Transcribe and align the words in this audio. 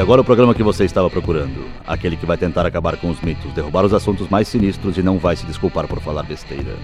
E 0.00 0.02
agora 0.02 0.22
o 0.22 0.24
programa 0.24 0.54
que 0.54 0.62
você 0.62 0.86
estava 0.86 1.10
procurando. 1.10 1.62
Aquele 1.86 2.16
que 2.16 2.24
vai 2.24 2.38
tentar 2.38 2.64
acabar 2.64 2.96
com 2.96 3.10
os 3.10 3.20
mitos, 3.20 3.52
derrubar 3.52 3.84
os 3.84 3.92
assuntos 3.92 4.30
mais 4.30 4.48
sinistros 4.48 4.96
e 4.96 5.02
não 5.02 5.18
vai 5.18 5.36
se 5.36 5.44
desculpar 5.44 5.86
por 5.86 6.00
falar 6.00 6.22
besteira. 6.22 6.74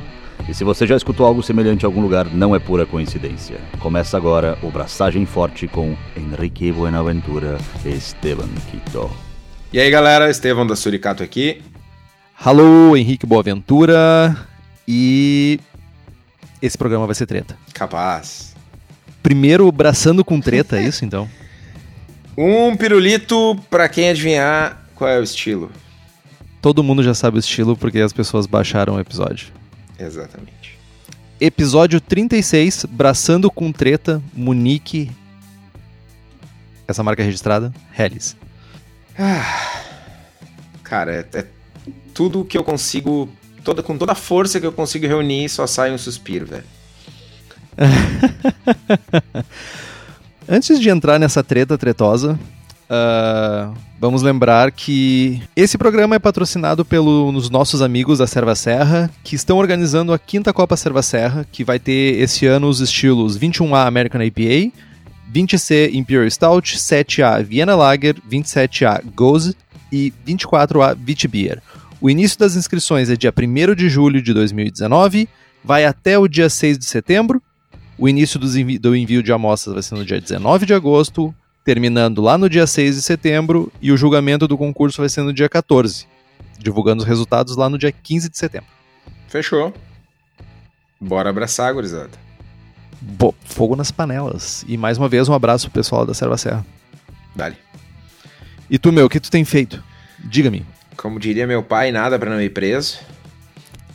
E 0.46 0.53
se 0.53 0.62
você 0.62 0.87
já 0.87 0.94
escutou 0.94 1.24
algo 1.24 1.42
semelhante 1.42 1.84
em 1.84 1.87
algum 1.87 2.02
lugar, 2.02 2.26
não 2.26 2.54
é 2.54 2.58
pura 2.58 2.84
coincidência. 2.84 3.56
Começa 3.79 4.19
agora 4.19 4.58
o 4.62 4.71
Braçagem 4.71 5.24
Forte 5.24 5.66
com 5.66 5.97
Henrique 6.15 6.71
Buenaventura 6.71 7.56
e 7.87 7.88
Esteban 7.88 8.51
Quito. 8.71 9.10
E 9.72 9.80
aí 9.80 9.90
galera, 9.90 10.28
Estevão 10.28 10.67
da 10.67 10.76
Suricato 10.76 11.22
aqui. 11.22 11.62
Alô, 12.38 12.94
Henrique 12.94 13.24
Boaventura. 13.24 14.37
E 14.87 15.58
esse 16.60 16.77
programa 16.77 17.06
vai 17.06 17.14
ser 17.14 17.24
treta. 17.24 17.56
Capaz. 17.73 18.55
Primeiro 19.23 19.73
braçando 19.73 20.23
com 20.23 20.39
treta, 20.39 20.77
é 20.78 20.83
isso 20.83 21.03
então? 21.03 21.27
Um 22.37 22.77
pirulito 22.77 23.59
pra 23.71 23.89
quem 23.89 24.11
adivinhar 24.11 24.83
qual 24.95 25.09
é 25.09 25.19
o 25.19 25.23
estilo. 25.23 25.71
Todo 26.61 26.83
mundo 26.83 27.03
já 27.03 27.15
sabe 27.15 27.39
o 27.39 27.41
estilo 27.41 27.77
porque 27.77 27.99
as 27.99 28.12
pessoas 28.12 28.47
baixaram 28.47 28.97
o 28.97 29.01
episódio. 29.01 29.49
Exatamente. 29.99 30.77
Episódio 31.41 32.01
36, 32.01 32.87
Braçando 32.91 33.51
com 33.51 33.73
Treta, 33.73 34.23
Munique. 34.35 35.11
Essa 36.87 37.03
marca 37.03 37.23
é 37.23 37.25
registrada? 37.25 37.73
Hellis. 37.99 38.37
Ah, 39.19 39.83
cara, 40.83 41.27
é, 41.33 41.39
é 41.39 41.47
tudo 42.12 42.45
que 42.45 42.59
eu 42.59 42.65
consigo. 42.65 43.31
Toda, 43.65 43.83
com 43.83 43.97
toda 43.97 44.12
a 44.12 44.17
força 44.17 44.61
que 44.61 44.67
eu 44.67 44.73
consigo 44.73 45.07
reunir, 45.07 45.48
só 45.48 45.67
sai 45.67 45.91
um 45.91 45.98
suspiro, 45.98 46.47
velho. 46.47 46.65
Antes 50.48 50.78
de 50.78 50.88
entrar 50.88 51.18
nessa 51.18 51.42
treta 51.42 51.77
tretosa, 51.77 52.39
uh, 52.89 53.75
vamos 53.98 54.22
lembrar 54.22 54.70
que 54.70 55.42
esse 55.56 55.77
programa 55.77 56.14
é 56.14 56.20
patrocinado 56.20 56.84
pelos 56.84 57.50
nossos 57.50 57.83
amigos 57.83 58.19
da 58.19 58.28
Serva 58.28 58.55
Serra, 58.55 59.11
que 59.25 59.34
estão 59.34 59.58
organizando 59.58 60.12
a 60.12 60.19
quinta 60.19 60.53
Copa 60.53 60.77
Serva 60.77 61.03
Serra, 61.03 61.44
que 61.50 61.64
vai 61.64 61.80
ter 61.80 62.20
esse 62.20 62.47
ano 62.47 62.69
os 62.69 62.80
estilos 62.80 63.36
21A 63.36 63.88
American 63.88 64.22
IPA, 64.22 64.72
20C 65.34 65.92
Imperial 65.92 66.30
Stout, 66.30 66.77
7A 66.77 67.42
Vienna 67.42 67.75
Lager, 67.75 68.14
27A 68.31 69.03
Goze 69.16 69.56
e 69.91 70.12
24A 70.25 70.97
Witbier. 71.06 71.60
O 72.00 72.08
início 72.08 72.38
das 72.38 72.55
inscrições 72.55 73.10
é 73.10 73.16
dia 73.16 73.34
1 73.36 73.75
de 73.75 73.88
julho 73.88 74.22
de 74.22 74.33
2019, 74.33 75.28
vai 75.64 75.84
até 75.84 76.16
o 76.16 76.28
dia 76.28 76.48
6 76.48 76.78
de 76.78 76.84
setembro 76.84 77.42
o 77.98 78.08
início 78.08 78.41
envi 78.42 78.78
do 78.78 78.94
envio 78.94 79.22
de 79.22 79.33
amostras 79.33 79.75
vai 79.75 79.83
ser 79.83 79.94
no 79.94 80.05
dia 80.05 80.20
19 80.20 80.66
de 80.66 80.75
agosto, 80.75 81.34
terminando 81.64 82.20
lá 82.20 82.36
no 82.36 82.48
dia 82.48 82.66
6 82.66 82.97
de 82.97 83.03
setembro, 83.03 83.72
e 83.80 83.91
o 83.91 83.97
julgamento 83.97 84.47
do 84.47 84.58
concurso 84.58 85.00
vai 85.00 85.08
ser 85.08 85.22
no 85.22 85.33
dia 85.33 85.48
14, 85.48 86.06
divulgando 86.58 87.03
os 87.03 87.08
resultados 87.08 87.56
lá 87.56 87.69
no 87.69 87.78
dia 87.78 87.91
15 87.91 88.28
de 88.28 88.38
setembro. 88.38 88.69
Fechou. 89.28 89.72
Bora 91.00 91.30
abraçar, 91.30 91.72
gurizada. 91.72 92.11
Bo 93.00 93.34
fogo 93.44 93.77
nas 93.77 93.91
panelas. 93.91 94.64
E 94.66 94.77
mais 94.77 94.98
uma 94.98 95.08
vez 95.08 95.28
um 95.28 95.34
abraço 95.34 95.70
pro 95.70 95.81
pessoal 95.81 96.06
da 96.06 96.14
Serva 96.14 96.38
Serra. 96.38 96.64
Dale. 97.34 97.56
E 98.70 98.78
tu, 98.78 98.92
meu, 98.92 99.06
o 99.06 99.08
que 99.08 99.20
tu 99.20 99.31
tem 99.31 99.44
feito? 99.44 99.83
Diga-me. 100.25 100.64
Como 100.97 101.20
diria 101.20 101.47
meu 101.47 101.62
pai, 101.62 101.92
nada 101.92 102.19
para 102.19 102.31
não 102.31 102.41
ir 102.41 102.50
preso. 102.50 102.98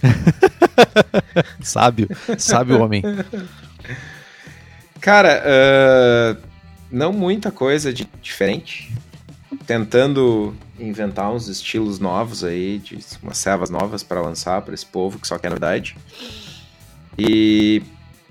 sábio, 1.59 2.08
sábio 2.38 2.81
homem. 2.81 3.03
Cara, 5.02 5.44
uh, 5.44 6.41
não 6.91 7.11
muita 7.11 7.52
coisa 7.52 7.91
de 7.91 8.07
diferente. 8.21 8.94
Tentando 9.66 10.55
inventar 10.80 11.33
uns 11.33 11.47
estilos 11.47 11.99
novos 11.99 12.43
aí, 12.43 12.77
de 12.77 12.99
umas 13.21 13.39
servas 13.39 13.71
novas 13.71 14.03
para 14.03 14.21
lançar 14.21 14.61
para 14.61 14.76
esse 14.76 14.86
povo 14.86 15.17
que 15.17 15.27
só 15.27 15.39
quer 15.39 15.49
novidade. 15.49 15.98
E, 17.17 17.81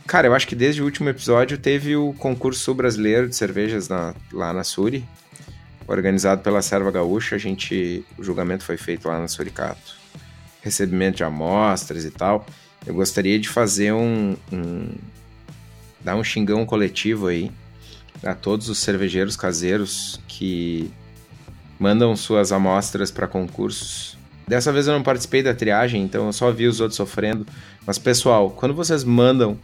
cara, 0.06 0.28
eu 0.28 0.34
acho 0.34 0.46
que 0.46 0.54
desde 0.54 0.80
o 0.80 0.84
último 0.84 1.08
episódio 1.08 1.58
teve 1.58 1.96
o 1.96 2.12
concurso 2.14 2.72
brasileiro 2.72 3.28
de 3.28 3.34
cervejas 3.34 3.88
na, 3.88 4.14
lá 4.32 4.52
na 4.52 4.62
Suri, 4.62 5.04
organizado 5.88 6.40
pela 6.40 6.62
Serva 6.62 6.90
Gaúcha. 6.92 7.34
A 7.34 7.38
gente, 7.38 8.04
o 8.16 8.22
julgamento 8.22 8.64
foi 8.64 8.76
feito 8.76 9.08
lá 9.08 9.18
na 9.18 9.26
Suricato. 9.26 9.96
Recebimento 10.62 11.16
de 11.16 11.24
amostras 11.24 12.04
e 12.04 12.10
tal. 12.12 12.46
Eu 12.86 12.94
gostaria 12.94 13.38
de 13.40 13.48
fazer 13.48 13.92
um, 13.92 14.36
um 14.52 14.88
dar 16.02 16.16
um 16.16 16.24
xingão 16.24 16.64
coletivo 16.64 17.28
aí 17.28 17.50
a 18.22 18.34
todos 18.34 18.68
os 18.68 18.78
cervejeiros 18.78 19.36
caseiros 19.36 20.20
que 20.28 20.90
mandam 21.78 22.14
suas 22.14 22.52
amostras 22.52 23.10
para 23.10 23.26
concursos. 23.26 24.18
Dessa 24.46 24.72
vez 24.72 24.86
eu 24.86 24.94
não 24.94 25.02
participei 25.02 25.42
da 25.42 25.54
triagem, 25.54 26.02
então 26.02 26.26
eu 26.26 26.32
só 26.32 26.50
vi 26.50 26.66
os 26.66 26.80
outros 26.80 26.96
sofrendo. 26.96 27.46
Mas 27.86 27.98
pessoal, 27.98 28.50
quando 28.50 28.74
vocês 28.74 29.04
mandam 29.04 29.58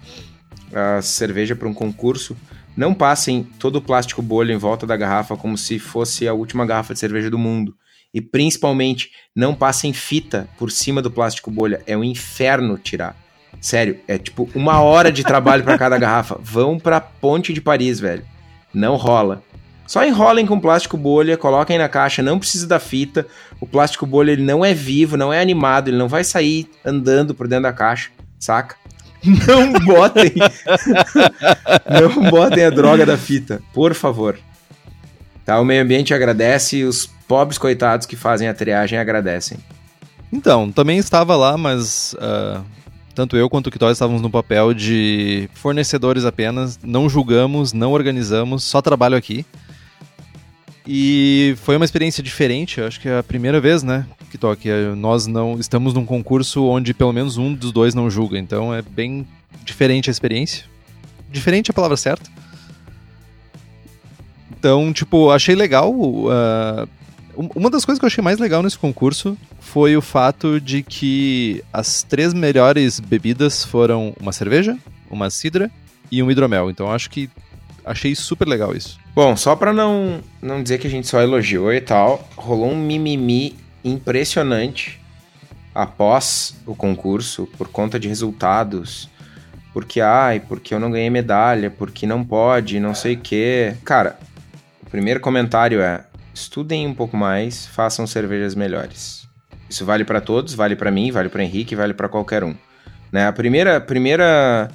a 0.73 1.03
cerveja 1.03 1.57
para 1.57 1.69
um 1.69 1.75
concurso, 1.75 2.37
não 2.77 2.95
passem 2.95 3.43
todo 3.59 3.77
o 3.77 3.83
plástico 3.83 4.23
bolha 4.23 4.53
em 4.53 4.59
volta 4.59 4.87
da 4.87 4.97
garrafa 4.97 5.37
como 5.37 5.59
se 5.59 5.79
fosse 5.79 6.29
a 6.29 6.35
última 6.35 6.65
garrafa 6.65 6.95
de 6.95 7.01
cerveja 7.01 7.31
do 7.31 7.39
mundo. 7.39 7.75
E 8.15 8.21
principalmente, 8.21 9.11
não 9.35 9.55
passem 9.55 9.93
fita 9.93 10.49
por 10.57 10.71
cima 10.71 11.03
do 11.03 11.11
plástico 11.11 11.51
bolha. 11.51 11.83
É 11.87 11.97
um 11.97 12.05
inferno 12.05 12.79
tirar. 12.79 13.26
Sério, 13.61 13.99
é 14.07 14.19
tipo 14.19 14.49
uma 14.55 14.81
hora 14.81 15.11
de 15.11 15.25
trabalho 15.25 15.65
para 15.65 15.79
cada 15.79 15.99
garrafa. 15.99 16.39
Vão 16.41 16.79
pra 16.79 17.01
Ponte 17.01 17.53
de 17.53 17.61
Paris, 17.61 17.99
velho. 17.99 18.25
Não 18.73 18.97
rola. 18.97 19.43
Só 19.87 20.05
enrolem 20.05 20.45
com 20.45 20.59
plástico 20.59 20.97
bolha, 20.97 21.37
coloquem 21.37 21.79
na 21.79 21.89
caixa, 21.89 22.23
não 22.23 22.39
precisa 22.39 22.67
da 22.67 22.81
fita. 22.81 23.27
O 23.61 23.67
plástico 23.67 24.05
bolha 24.05 24.33
ele 24.33 24.43
não 24.43 24.65
é 24.65 24.75
vivo, 24.75 25.17
não 25.17 25.33
é 25.33 25.41
animado, 25.41 25.89
ele 25.89 25.97
não 25.97 26.09
vai 26.09 26.25
sair 26.25 26.69
andando 26.85 27.35
por 27.35 27.47
dentro 27.47 27.65
da 27.65 27.73
caixa, 27.73 28.11
saca? 28.39 28.77
Não 29.25 29.73
botem. 29.73 30.35
não 31.91 32.31
botem 32.31 32.65
a 32.65 32.71
droga 32.71 33.05
da 33.05 33.17
fita, 33.17 33.61
por 33.73 33.93
favor. 33.93 34.39
Tá, 35.45 35.59
o 35.59 35.65
meio 35.65 35.83
ambiente 35.83 36.15
agradece, 36.15 36.85
os 36.85 37.07
pobres 37.27 37.59
coitados 37.59 38.07
que 38.07 38.15
fazem 38.15 38.47
a 38.47 38.55
triagem 38.55 38.99
agradecem. 38.99 39.59
Então, 40.33 40.71
também 40.71 40.99
estava 40.99 41.35
lá, 41.35 41.57
mas 41.57 42.15
uh, 42.15 42.65
tanto 43.17 43.35
eu 43.35 43.49
quanto 43.49 43.69
o 43.69 43.71
Kitói 43.71 43.93
estávamos 43.93 44.21
no 44.21 44.29
papel 44.29 44.75
de 44.75 45.49
fornecedores 45.55 46.27
apenas, 46.27 46.79
não 46.85 47.09
julgamos, 47.09 47.73
não 47.73 47.93
organizamos, 47.93 48.63
só 48.63 48.83
trabalho 48.83 49.17
aqui. 49.17 49.45
E 50.87 51.57
foi 51.63 51.77
uma 51.77 51.85
experiência 51.87 52.23
diferente, 52.23 52.79
acho 52.79 53.01
que 53.01 53.09
é 53.09 53.19
a 53.19 53.23
primeira 53.23 53.59
vez, 53.59 53.83
né, 53.83 54.07
que 54.31 54.37
toque. 54.37 54.69
Nós 54.99 55.27
não 55.27 55.59
estamos 55.59 55.95
num 55.95 56.05
concurso 56.05 56.67
onde 56.67 56.93
pelo 56.93 57.13
menos 57.13 57.39
um 57.39 57.55
dos 57.55 57.73
dois 57.73 57.95
não 57.95 58.11
julga, 58.11 58.39
então 58.39 58.73
é 58.73 58.83
bem 58.83 59.27
diferente 59.65 60.11
a 60.11 60.13
experiência. 60.13 60.67
Diferente 61.31 61.71
é 61.71 61.73
a 61.73 61.75
palavra 61.75 61.97
certa. 61.97 62.31
Então, 64.59 64.93
tipo, 64.93 65.31
achei 65.31 65.55
legal. 65.55 65.91
Uh, 65.91 66.87
uma 67.55 67.71
das 67.71 67.85
coisas 67.85 67.99
que 67.99 68.05
eu 68.05 68.09
achei 68.09 68.23
mais 68.23 68.39
legal 68.39 68.63
nesse 68.63 68.79
concurso 68.79 69.37
foi 69.77 69.95
o 69.95 70.01
fato 70.01 70.59
de 70.59 70.83
que 70.83 71.63
as 71.71 72.03
três 72.03 72.33
melhores 72.33 72.99
bebidas 72.99 73.63
foram 73.63 74.15
uma 74.19 74.33
cerveja, 74.33 74.75
uma 75.11 75.29
cidra 75.29 75.71
e 76.11 76.23
um 76.23 76.31
hidromel. 76.31 76.71
Então 76.71 76.91
acho 76.91 77.11
que 77.11 77.29
achei 77.85 78.15
super 78.15 78.49
legal 78.49 78.75
isso. 78.75 78.99
Bom, 79.15 79.37
só 79.37 79.55
para 79.55 79.75
não, 79.75 80.23
não 80.41 80.63
dizer 80.63 80.79
que 80.79 80.87
a 80.87 80.91
gente 80.91 81.07
só 81.07 81.21
elogiou 81.21 81.71
e 81.75 81.83
tal, 81.83 82.27
rolou 82.39 82.71
um 82.71 82.75
mimimi 82.75 83.55
impressionante 83.85 84.99
após 85.75 86.57
o 86.65 86.75
concurso 86.75 87.47
por 87.59 87.69
conta 87.69 88.01
de 88.01 88.09
resultados. 88.09 89.11
Porque, 89.75 90.01
ai, 90.01 90.41
porque 90.41 90.73
eu 90.73 90.81
não 90.81 90.91
ganhei 90.91 91.11
medalha, 91.11 91.71
porque 91.71 92.07
não 92.07 92.25
pode, 92.25 92.81
não 92.81 92.95
sei 92.95 93.13
o 93.13 93.21
quê. 93.21 93.77
Cara, 93.85 94.19
o 94.83 94.89
primeiro 94.89 95.21
comentário 95.21 95.83
é: 95.83 96.03
estudem 96.33 96.87
um 96.87 96.95
pouco 96.95 97.15
mais, 97.15 97.67
façam 97.67 98.07
cervejas 98.07 98.55
melhores. 98.55 99.26
Isso 99.69 99.85
vale 99.85 100.05
para 100.05 100.21
todos, 100.21 100.55
vale 100.55 100.77
para 100.77 100.91
mim, 100.91 101.11
vale 101.11 101.29
para 101.29 101.43
Henrique, 101.43 101.75
vale 101.75 101.95
para 101.95 102.09
qualquer 102.09 102.45
um. 102.45 102.55
Né? 103.11 103.27
A 103.27 103.33
primeira, 103.33 103.81
primeira 103.81 104.71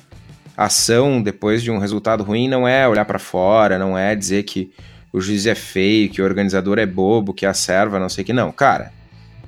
ação 0.56 1.22
depois 1.22 1.64
de 1.64 1.72
um 1.72 1.78
resultado 1.78 2.24
ruim 2.24 2.48
não 2.48 2.68
é 2.68 2.88
olhar 2.88 3.06
para 3.06 3.20
fora, 3.20 3.80
não 3.80 3.98
é 3.98 4.16
dizer 4.16 4.44
que 4.44 4.72
o 5.12 5.20
juiz 5.20 5.46
é 5.46 5.56
feio, 5.56 6.10
que 6.10 6.22
o 6.22 6.26
organizador 6.26 6.80
é 6.80 6.86
bobo, 6.86 7.34
que 7.34 7.46
a 7.46 7.54
serva 7.54 8.00
não 8.00 8.10
sei 8.10 8.24
o 8.24 8.26
que. 8.26 8.34
Não, 8.34 8.52
cara, 8.52 8.92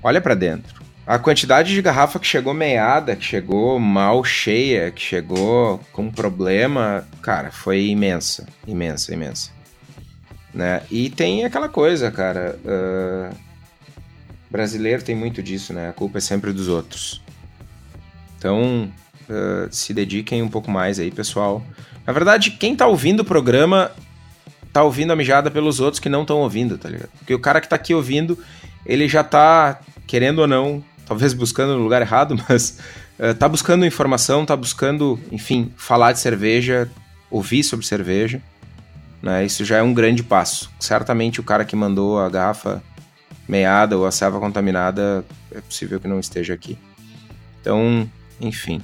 olha 0.02 0.22
para 0.22 0.36
dentro. 0.36 0.82
A 1.06 1.20
quantidade 1.20 1.74
de 1.74 1.82
garrafa 1.82 2.18
que 2.18 2.26
chegou 2.26 2.54
meiada, 2.54 3.16
que 3.16 3.26
chegou 3.26 3.78
mal 3.78 4.24
cheia, 4.24 4.90
que 4.90 5.02
chegou 5.02 5.82
com 5.92 6.10
problema, 6.10 7.06
cara, 7.22 7.52
foi 7.52 7.88
imensa, 7.88 8.48
imensa, 8.66 9.14
imensa 9.14 9.64
né? 10.54 10.84
E 10.92 11.10
tem 11.10 11.44
aquela 11.44 11.68
coisa, 11.68 12.12
cara. 12.12 12.58
Uh, 12.64 13.36
brasileiro 14.54 15.04
tem 15.04 15.16
muito 15.16 15.42
disso, 15.42 15.74
né? 15.74 15.90
A 15.90 15.94
culpa 15.94 16.20
é 16.20 16.22
sempre 16.22 16.54
dos 16.54 16.68
outros. 16.68 17.24
Então, 18.38 18.88
uh, 19.28 19.68
se 19.72 19.96
dediquem 19.96 20.44
um 20.44 20.48
pouco 20.48 20.70
mais 20.70 21.00
aí, 21.00 21.10
pessoal. 21.10 21.66
Na 22.06 22.14
verdade, 22.14 22.52
quem 22.52 22.76
tá 22.76 22.86
ouvindo 22.86 23.22
o 23.22 23.26
programa 23.26 23.92
tá 24.72 24.84
ouvindo 24.84 25.12
a 25.12 25.16
mijada 25.16 25.50
pelos 25.50 25.80
outros 25.80 26.00
que 26.00 26.08
não 26.08 26.22
estão 26.22 26.38
ouvindo, 26.38 26.78
tá 26.78 26.88
ligado? 26.88 27.10
Porque 27.18 27.34
o 27.34 27.40
cara 27.40 27.60
que 27.60 27.68
tá 27.68 27.76
aqui 27.76 27.96
ouvindo, 27.96 28.38
ele 28.86 29.08
já 29.08 29.24
tá, 29.24 29.80
querendo 30.06 30.40
ou 30.40 30.48
não, 30.48 30.84
talvez 31.04 31.34
buscando 31.34 31.76
no 31.76 31.84
lugar 31.84 32.04
errado, 32.04 32.40
mas 32.48 32.78
uh, 33.18 33.34
tá 33.34 33.50
buscando 33.50 33.88
informação, 33.88 34.46
tá 34.46 34.56
buscando, 34.56 35.20
enfim, 35.32 35.74
falar 35.76 36.12
de 36.12 36.20
cerveja, 36.20 36.92
ouvir 37.32 37.64
sobre 37.64 37.88
cerveja. 37.88 38.40
Né? 39.20 39.46
Isso 39.46 39.66
já 39.66 39.78
é 39.78 39.82
um 39.82 39.96
grande 39.96 40.22
passo. 40.22 40.70
Certamente 40.80 41.40
o 41.40 41.44
cara 41.44 41.66
que 41.66 41.76
mandou 41.76 42.20
a 42.20 42.30
garrafa 42.30 42.84
meada 43.48 43.98
ou 43.98 44.06
a 44.06 44.12
serva 44.12 44.40
contaminada 44.40 45.26
é 45.52 45.62
possível 45.62 46.00
que 46.00 46.08
não 46.08 46.20
esteja 46.20 46.54
aqui. 46.54 46.78
Então, 47.62 48.10
enfim. 48.40 48.82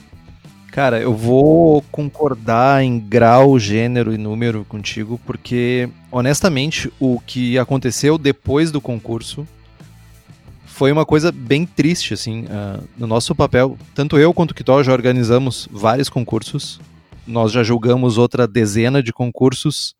Cara, 0.71 0.99
eu 0.99 1.13
vou 1.13 1.81
concordar 1.91 2.83
em 2.83 2.99
grau, 2.99 3.57
gênero 3.57 4.13
e 4.13 4.17
número 4.17 4.63
contigo, 4.65 5.19
porque, 5.25 5.89
honestamente, 6.11 6.91
o 6.99 7.19
que 7.19 7.57
aconteceu 7.57 8.17
depois 8.17 8.71
do 8.71 8.79
concurso 8.79 9.47
foi 10.65 10.91
uma 10.91 11.05
coisa 11.05 11.31
bem 11.31 11.65
triste, 11.65 12.13
assim. 12.13 12.45
Uh, 12.45 12.83
no 12.97 13.07
nosso 13.07 13.35
papel, 13.35 13.77
tanto 13.93 14.17
eu 14.17 14.33
quanto 14.33 14.51
o 14.51 14.55
Kitó 14.55 14.81
já 14.83 14.93
organizamos 14.93 15.67
vários 15.71 16.07
concursos, 16.07 16.79
nós 17.27 17.51
já 17.51 17.63
julgamos 17.63 18.17
outra 18.17 18.47
dezena 18.47 19.03
de 19.03 19.11
concursos 19.11 19.93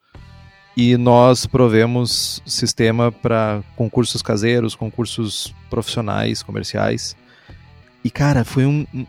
e 0.80 0.96
nós 0.96 1.46
provemos 1.46 2.42
sistema 2.46 3.12
para 3.12 3.62
concursos 3.76 4.22
caseiros, 4.22 4.76
concursos 4.76 5.54
profissionais, 5.70 6.42
comerciais. 6.42 7.18
E, 8.02 8.10
cara, 8.10 8.46
foi 8.46 8.66
um, 8.66 8.88
um, 8.94 9.06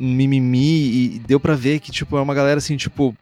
um 0.00 0.14
mimimi 0.14 1.14
e 1.14 1.18
deu 1.20 1.38
para 1.38 1.54
ver 1.54 1.78
que, 1.78 1.92
tipo, 1.92 2.16
é 2.16 2.20
uma 2.20 2.34
galera 2.34 2.58
assim, 2.58 2.76
tipo, 2.76 3.16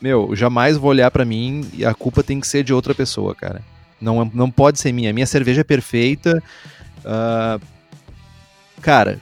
meu, 0.00 0.34
jamais 0.34 0.78
vou 0.78 0.88
olhar 0.88 1.10
para 1.10 1.26
mim 1.26 1.68
e 1.74 1.84
a 1.84 1.92
culpa 1.92 2.22
tem 2.22 2.40
que 2.40 2.48
ser 2.48 2.64
de 2.64 2.72
outra 2.72 2.94
pessoa, 2.94 3.34
cara. 3.34 3.60
Não, 4.00 4.24
não 4.32 4.50
pode 4.50 4.80
ser 4.80 4.90
minha. 4.90 5.12
Minha 5.12 5.26
cerveja 5.26 5.60
é 5.60 5.64
perfeita. 5.64 6.42
Uh, 7.00 7.60
cara, 8.80 9.20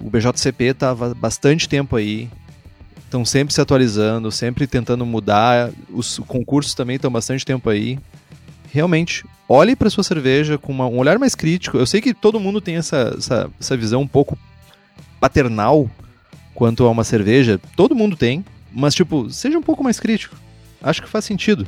o 0.00 0.10
BJCP 0.10 0.74
tava 0.74 1.14
bastante 1.14 1.68
tempo 1.68 1.94
aí. 1.94 2.28
Estão 3.12 3.26
sempre 3.26 3.52
se 3.52 3.60
atualizando, 3.60 4.32
sempre 4.32 4.66
tentando 4.66 5.04
mudar. 5.04 5.70
Os 5.90 6.18
concursos 6.20 6.72
também 6.72 6.96
estão 6.96 7.10
bastante 7.10 7.44
tempo 7.44 7.68
aí. 7.68 7.98
Realmente, 8.70 9.22
olhe 9.46 9.76
para 9.76 9.90
sua 9.90 10.02
cerveja 10.02 10.56
com 10.56 10.72
uma, 10.72 10.86
um 10.86 10.96
olhar 10.96 11.18
mais 11.18 11.34
crítico. 11.34 11.76
Eu 11.76 11.84
sei 11.84 12.00
que 12.00 12.14
todo 12.14 12.40
mundo 12.40 12.58
tem 12.58 12.76
essa, 12.76 13.14
essa, 13.18 13.50
essa 13.60 13.76
visão 13.76 14.00
um 14.00 14.08
pouco 14.08 14.38
paternal 15.20 15.90
quanto 16.54 16.86
a 16.86 16.90
uma 16.90 17.04
cerveja, 17.04 17.60
todo 17.76 17.94
mundo 17.94 18.16
tem, 18.16 18.42
mas 18.72 18.94
tipo, 18.94 19.28
seja 19.28 19.58
um 19.58 19.62
pouco 19.62 19.84
mais 19.84 20.00
crítico. 20.00 20.34
Acho 20.82 21.02
que 21.02 21.08
faz 21.08 21.26
sentido. 21.26 21.66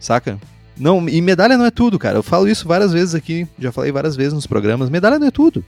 Saca? 0.00 0.38
Não, 0.74 1.06
e 1.06 1.20
medalha 1.20 1.58
não 1.58 1.66
é 1.66 1.70
tudo, 1.70 1.98
cara. 1.98 2.16
Eu 2.16 2.22
falo 2.22 2.48
isso 2.48 2.66
várias 2.66 2.94
vezes 2.94 3.14
aqui, 3.14 3.46
já 3.58 3.70
falei 3.70 3.92
várias 3.92 4.16
vezes 4.16 4.32
nos 4.32 4.46
programas. 4.46 4.88
Medalha 4.88 5.18
não 5.18 5.26
é 5.26 5.30
tudo. 5.30 5.62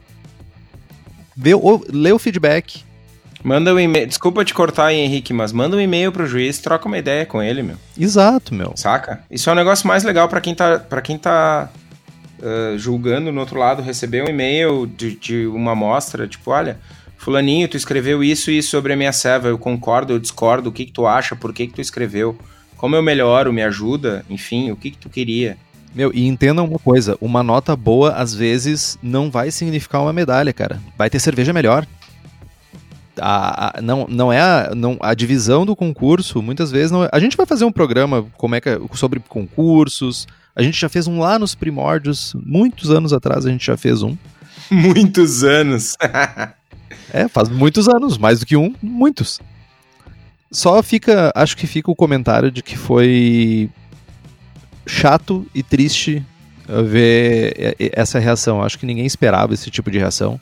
Vê, 1.37 1.55
ou, 1.55 1.85
lê 1.91 2.11
o 2.11 2.19
feedback. 2.19 2.88
Manda 3.43 3.73
um 3.73 3.79
e-mail. 3.79 4.07
Desculpa 4.07 4.45
te 4.45 4.53
cortar 4.53 4.87
aí, 4.87 4.97
Henrique, 4.97 5.33
mas 5.33 5.53
manda 5.53 5.77
um 5.77 5.81
e-mail 5.81 6.11
pro 6.11 6.27
juiz, 6.27 6.59
troca 6.59 6.87
uma 6.87 6.99
ideia 6.99 7.25
com 7.25 7.43
ele, 7.43 7.63
meu. 7.63 7.77
Exato, 7.99 8.55
meu. 8.55 8.73
Saca? 8.77 9.21
Isso 9.31 9.49
é 9.49 9.53
um 9.53 9.57
negócio 9.57 9.87
mais 9.87 10.03
legal 10.03 10.29
para 10.29 10.41
quem 10.41 10.55
tá, 10.55 10.79
pra 10.79 11.01
quem 11.01 11.17
tá 11.17 11.71
uh, 12.41 12.79
julgando 12.79 13.33
no 13.33 13.41
outro 13.41 13.59
lado, 13.59 13.83
receber 13.83 14.25
um 14.25 14.29
e-mail 14.29 14.87
de, 14.87 15.15
de 15.17 15.47
uma 15.47 15.73
amostra, 15.73 16.27
tipo, 16.27 16.51
olha, 16.51 16.79
fulaninho, 17.17 17.69
tu 17.69 17.77
escreveu 17.77 18.23
isso 18.23 18.51
e 18.51 18.59
isso 18.59 18.71
sobre 18.71 18.93
a 18.93 18.97
minha 18.97 19.13
serva, 19.13 19.49
eu 19.49 19.59
concordo, 19.59 20.13
eu 20.13 20.19
discordo, 20.19 20.71
o 20.71 20.73
que 20.73 20.87
que 20.87 20.93
tu 20.93 21.07
acha, 21.07 21.37
por 21.37 21.53
que 21.53 21.67
que 21.67 21.75
tu 21.75 21.81
escreveu, 21.81 22.37
como 22.77 22.97
eu 22.97 23.03
melhoro, 23.03 23.53
me 23.53 23.63
ajuda, 23.63 24.25
enfim, 24.29 24.71
o 24.71 24.77
que 24.77 24.91
que 24.91 24.99
tu 24.99 25.09
queria. 25.09 25.57
Meu, 25.95 26.13
e 26.15 26.27
entenda 26.27 26.63
uma 26.63 26.79
coisa, 26.79 27.17
uma 27.21 27.43
nota 27.43 27.75
boa 27.75 28.13
às 28.13 28.35
vezes 28.35 28.99
não 29.03 29.31
vai 29.31 29.51
significar 29.51 30.03
uma 30.03 30.13
medalha, 30.13 30.53
cara. 30.53 30.81
Vai 30.97 31.09
ter 31.09 31.19
cerveja 31.19 31.53
melhor. 31.53 31.87
A, 33.21 33.79
a, 33.79 33.83
não, 33.83 34.07
não 34.09 34.33
é 34.33 34.41
a, 34.41 34.73
não, 34.75 34.97
a 35.01 35.15
divisão 35.15 35.65
do 35.65 35.77
concurso, 35.77 36.43
muitas 36.43 36.71
vezes 36.71 36.91
não 36.91 37.05
é, 37.05 37.09
A 37.13 37.21
gente 37.21 37.37
vai 37.37 37.47
fazer 37.47 37.65
um 37.65 37.73
programa 37.73 38.27
como 38.37 38.55
é 38.55 38.61
que, 38.61 38.69
é, 38.69 38.81
sobre 38.95 39.21
concursos, 39.21 40.27
a 40.55 40.63
gente 40.63 40.79
já 40.79 40.89
fez 40.89 41.07
um 41.07 41.19
lá 41.19 41.39
nos 41.39 41.55
primórdios, 41.55 42.35
muitos 42.45 42.91
anos 42.91 43.13
atrás 43.13 43.47
a 43.47 43.51
gente 43.51 43.65
já 43.65 43.77
fez 43.77 44.03
um. 44.03 44.17
Muitos 44.71 45.45
anos. 45.45 45.95
é, 47.11 47.27
faz 47.29 47.49
muitos 47.49 47.89
anos, 47.89 48.19
mais 48.19 48.41
do 48.41 48.45
que 48.45 48.55
um, 48.55 48.75
muitos. 48.83 49.41
Só 50.51 50.83
fica, 50.83 51.33
acho 51.35 51.57
que 51.57 51.67
fica 51.67 51.91
o 51.91 51.97
comentário 51.97 52.51
de 52.51 52.63
que 52.63 52.77
foi 52.77 53.71
chato 54.87 55.47
e 55.55 55.63
triste 55.63 56.23
ver 56.85 57.77
essa 57.79 58.19
reação. 58.19 58.63
Acho 58.63 58.79
que 58.79 58.87
ninguém 58.87 59.07
esperava 59.07 59.55
esse 59.55 59.71
tipo 59.71 59.91
de 59.91 59.99
reação. 59.99 60.39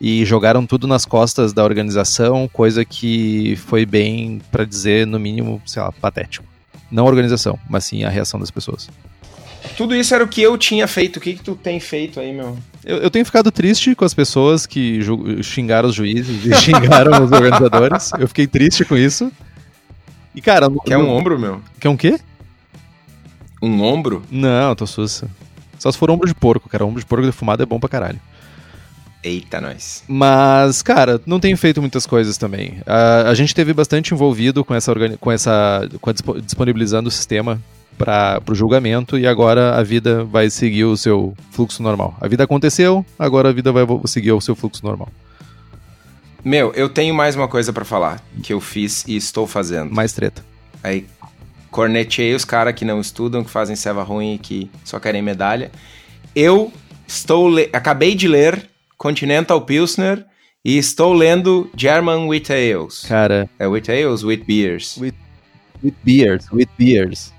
E 0.00 0.24
jogaram 0.24 0.66
tudo 0.66 0.86
nas 0.86 1.04
costas 1.04 1.52
da 1.52 1.62
organização, 1.62 2.48
coisa 2.52 2.84
que 2.84 3.56
foi 3.56 3.86
bem, 3.86 4.40
para 4.50 4.64
dizer, 4.64 5.06
no 5.06 5.20
mínimo, 5.20 5.62
sei 5.64 5.80
lá, 5.82 5.92
patético. 5.92 6.44
Não 6.90 7.04
a 7.04 7.08
organização, 7.08 7.58
mas 7.68 7.84
sim 7.84 8.04
a 8.04 8.08
reação 8.08 8.40
das 8.40 8.50
pessoas. 8.50 8.88
Tudo 9.76 9.94
isso 9.94 10.14
era 10.14 10.22
o 10.22 10.28
que 10.28 10.42
eu 10.42 10.56
tinha 10.58 10.86
feito. 10.86 11.16
O 11.16 11.20
que, 11.20 11.34
que 11.34 11.42
tu 11.42 11.56
tem 11.56 11.80
feito 11.80 12.20
aí, 12.20 12.32
meu? 12.32 12.56
Eu, 12.84 12.98
eu 12.98 13.10
tenho 13.10 13.24
ficado 13.24 13.50
triste 13.50 13.94
com 13.94 14.04
as 14.04 14.14
pessoas 14.14 14.66
que 14.66 15.00
xingaram 15.42 15.88
os 15.88 15.94
juízes 15.94 16.44
e 16.44 16.54
xingaram 16.60 17.24
os 17.24 17.32
organizadores. 17.32 18.12
Eu 18.18 18.28
fiquei 18.28 18.46
triste 18.46 18.84
com 18.84 18.96
isso. 18.96 19.32
E, 20.34 20.40
cara. 20.40 20.68
Quer 20.84 20.98
um 20.98 21.08
ombro, 21.08 21.38
meu? 21.38 21.60
Quer 21.80 21.88
um 21.88 21.96
quê? 21.96 22.20
Um 23.62 23.82
ombro? 23.82 24.22
Não, 24.30 24.74
tô 24.74 24.86
sussa. 24.86 25.28
Só 25.78 25.90
se 25.90 25.98
for 25.98 26.10
ombro 26.10 26.28
de 26.28 26.34
porco, 26.34 26.68
cara. 26.68 26.84
Ombro 26.84 27.00
de 27.00 27.06
porco 27.06 27.24
defumado 27.24 27.62
é 27.62 27.66
bom 27.66 27.80
pra 27.80 27.88
caralho. 27.88 28.20
Eita, 29.24 29.58
nós. 29.58 30.04
Mas, 30.06 30.82
cara, 30.82 31.18
não 31.24 31.40
tenho 31.40 31.56
feito 31.56 31.80
muitas 31.80 32.04
coisas 32.04 32.36
também. 32.36 32.74
Uh, 32.80 33.26
a 33.26 33.32
gente 33.32 33.54
teve 33.54 33.72
bastante 33.72 34.12
envolvido 34.12 34.62
com 34.62 34.74
essa, 34.74 34.92
com 35.18 35.32
essa 35.32 35.88
com 35.98 36.10
a 36.10 36.12
disponibilizando 36.12 37.08
o 37.08 37.10
sistema 37.10 37.58
para 37.96 38.42
o 38.46 38.54
julgamento 38.54 39.18
e 39.18 39.26
agora 39.26 39.76
a 39.76 39.82
vida 39.82 40.24
vai 40.24 40.50
seguir 40.50 40.84
o 40.84 40.94
seu 40.94 41.34
fluxo 41.50 41.82
normal. 41.82 42.14
A 42.20 42.28
vida 42.28 42.44
aconteceu, 42.44 43.04
agora 43.18 43.48
a 43.48 43.52
vida 43.52 43.72
vai 43.72 43.86
seguir 44.04 44.32
o 44.32 44.40
seu 44.42 44.54
fluxo 44.54 44.84
normal. 44.84 45.08
Meu, 46.44 46.74
eu 46.74 46.90
tenho 46.90 47.14
mais 47.14 47.34
uma 47.34 47.48
coisa 47.48 47.72
para 47.72 47.84
falar 47.84 48.22
que 48.42 48.52
eu 48.52 48.60
fiz 48.60 49.04
e 49.08 49.16
estou 49.16 49.46
fazendo. 49.46 49.90
Mais 49.94 50.12
treta. 50.12 50.44
Aí 50.82 51.06
cornetei 51.70 52.34
os 52.34 52.44
caras 52.44 52.74
que 52.74 52.84
não 52.84 53.00
estudam, 53.00 53.42
que 53.42 53.50
fazem 53.50 53.74
serva 53.74 54.02
ruim 54.02 54.34
e 54.34 54.38
que 54.38 54.70
só 54.84 55.00
querem 55.00 55.22
medalha. 55.22 55.72
Eu 56.36 56.70
estou 57.06 57.50
acabei 57.72 58.14
de 58.14 58.28
ler 58.28 58.73
Continental 58.96 59.60
Pilsner 59.60 60.24
e 60.64 60.78
estou 60.78 61.12
lendo 61.12 61.70
German 61.76 62.26
Wheat 62.26 62.52
Ales. 62.52 63.04
Cara, 63.06 63.48
é 63.58 63.66
Wheat 63.66 63.90
Ales, 63.90 64.22
Wheat 64.22 64.44
Beers. 64.44 64.96
Wheat 64.98 65.16
Beers, 66.02 66.50
Wheat 66.50 66.70
Beers. 66.78 67.32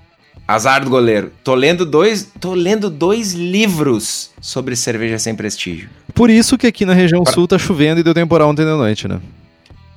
Azar 0.46 0.84
do 0.84 0.90
goleiro. 0.90 1.32
Tô 1.42 1.54
lendo 1.54 1.84
dois, 1.84 2.30
tô 2.38 2.54
lendo 2.54 2.88
dois 2.88 3.32
livros 3.32 4.30
sobre 4.40 4.76
cerveja 4.76 5.18
sem 5.18 5.34
prestígio. 5.34 5.90
Por 6.14 6.30
isso 6.30 6.56
que 6.56 6.68
aqui 6.68 6.86
na 6.86 6.94
região 6.94 7.24
pra... 7.24 7.32
sul 7.32 7.48
tá 7.48 7.58
chovendo 7.58 8.00
e 8.00 8.04
deu 8.04 8.14
temporal 8.14 8.50
ontem 8.50 8.64
da 8.64 8.76
noite, 8.76 9.08
né? 9.08 9.20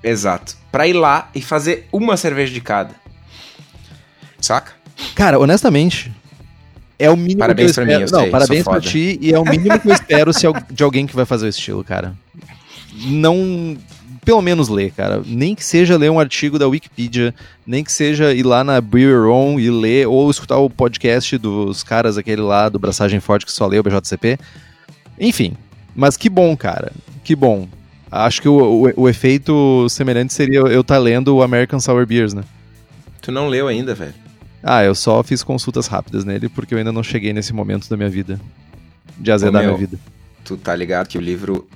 Exato. 0.04 0.58
Pra 0.72 0.88
ir 0.88 0.94
lá 0.94 1.30
e 1.36 1.42
fazer 1.42 1.88
uma 1.92 2.18
cerveja 2.18 2.52
de 2.52 2.62
cada. 2.62 2.96
Saca? 4.42 4.74
Cara, 5.14 5.38
honestamente, 5.40 6.12
é 7.00 7.10
o 7.10 7.16
mínimo 7.16 7.40
parabéns 7.40 7.72
que 7.72 7.80
eu 7.80 7.84
espero. 7.84 7.88
Pra 7.88 7.98
mim, 7.98 8.04
eu 8.04 8.12
Não, 8.12 8.20
sei, 8.20 8.30
parabéns 8.30 8.64
pra 8.66 8.82
ti 8.82 9.18
e 9.22 9.34
é 9.34 9.40
o 9.40 9.46
mínimo 9.46 9.80
que 9.80 9.88
eu 9.88 9.94
espero 9.94 10.34
se, 10.34 10.46
de 10.70 10.84
alguém 10.84 11.08
que 11.08 11.16
vai 11.16 11.26
fazer 11.26 11.46
o 11.46 11.50
estilo, 11.50 11.84
cara. 11.84 12.14
Não 13.08 13.78
pelo 14.26 14.42
menos 14.42 14.68
ler, 14.70 14.92
cara. 14.92 15.24
Nem 15.26 15.56
que 15.56 15.64
seja 15.64 15.98
ler 15.98 16.12
um 16.12 16.20
artigo 16.20 16.60
da 16.60 16.68
Wikipedia, 16.68 17.34
nem 17.66 17.84
que 17.84 17.92
seja 17.92 18.34
ir 18.34 18.44
lá 18.44 18.64
na 18.64 18.80
Brewer 18.82 19.32
On 19.32 19.60
e 19.60 19.72
ler, 19.72 20.08
ou 20.08 20.30
escutar 20.30 20.58
o 20.58 20.70
podcast 20.70 21.38
dos 21.38 21.82
caras, 21.82 22.18
aquele 22.18 22.42
lá 22.42 22.70
do 22.70 22.78
Braçagem 22.78 23.20
Forte 23.20 23.46
que 23.46 23.52
só 23.52 23.66
lê 23.66 23.80
o 23.80 23.84
BJCP. 23.84 24.38
Enfim, 25.20 25.54
mas 25.96 26.18
que 26.18 26.30
bom, 26.30 26.56
cara. 26.56 26.92
Que 27.24 27.36
bom. 27.36 27.68
Acho 28.12 28.42
que 28.42 28.50
o, 28.50 28.86
o, 28.88 29.04
o 29.04 29.10
efeito 29.10 29.88
semelhante 29.90 30.34
seria 30.34 30.60
eu 30.60 30.82
estar 30.82 30.96
tá 30.96 31.00
lendo 31.00 31.36
o 31.36 31.42
American 31.42 31.80
Sour 31.80 32.06
Beers, 32.06 32.34
né? 32.34 32.44
Tu 33.22 33.32
não 33.32 33.48
leu 33.48 33.68
ainda, 33.68 33.96
velho? 33.96 34.14
Ah, 34.64 34.84
eu 34.84 34.94
só 34.94 35.24
fiz 35.24 35.44
consultas 35.44 35.88
rápidas 35.88 36.26
nele 36.26 36.50
porque 36.50 36.74
eu 36.74 36.78
ainda 36.78 36.92
não 36.92 37.04
cheguei 37.04 37.34
nesse 37.34 37.54
momento 37.54 37.90
da 37.90 37.96
minha 37.96 38.10
vida. 38.10 38.40
De 39.18 39.32
azedar 39.32 39.62
Ô, 39.62 39.66
meu, 39.66 39.76
minha 39.76 39.88
vida. 39.88 40.00
Tu 40.44 40.58
tá 40.58 40.76
ligado 40.76 41.08
que 41.08 41.18
o 41.18 41.22
livro 41.22 41.68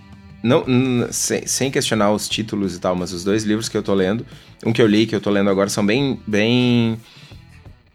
não, 0.44 0.66
sem, 1.10 1.48
sem, 1.48 1.72
questionar 1.72 2.12
os 2.12 2.28
títulos 2.28 2.76
e 2.76 2.80
tal, 2.80 2.96
mas 2.96 3.14
os 3.14 3.24
dois 3.24 3.44
livros 3.44 3.70
que 3.70 3.78
eu 3.78 3.84
tô 3.84 3.94
lendo, 3.94 4.26
um 4.66 4.74
que 4.74 4.82
eu 4.82 4.88
li 4.88 5.06
que 5.06 5.16
eu 5.16 5.22
tô 5.22 5.30
lendo 5.30 5.50
agora 5.50 5.70
são 5.70 5.86
bem, 5.86 6.20
bem 6.28 7.00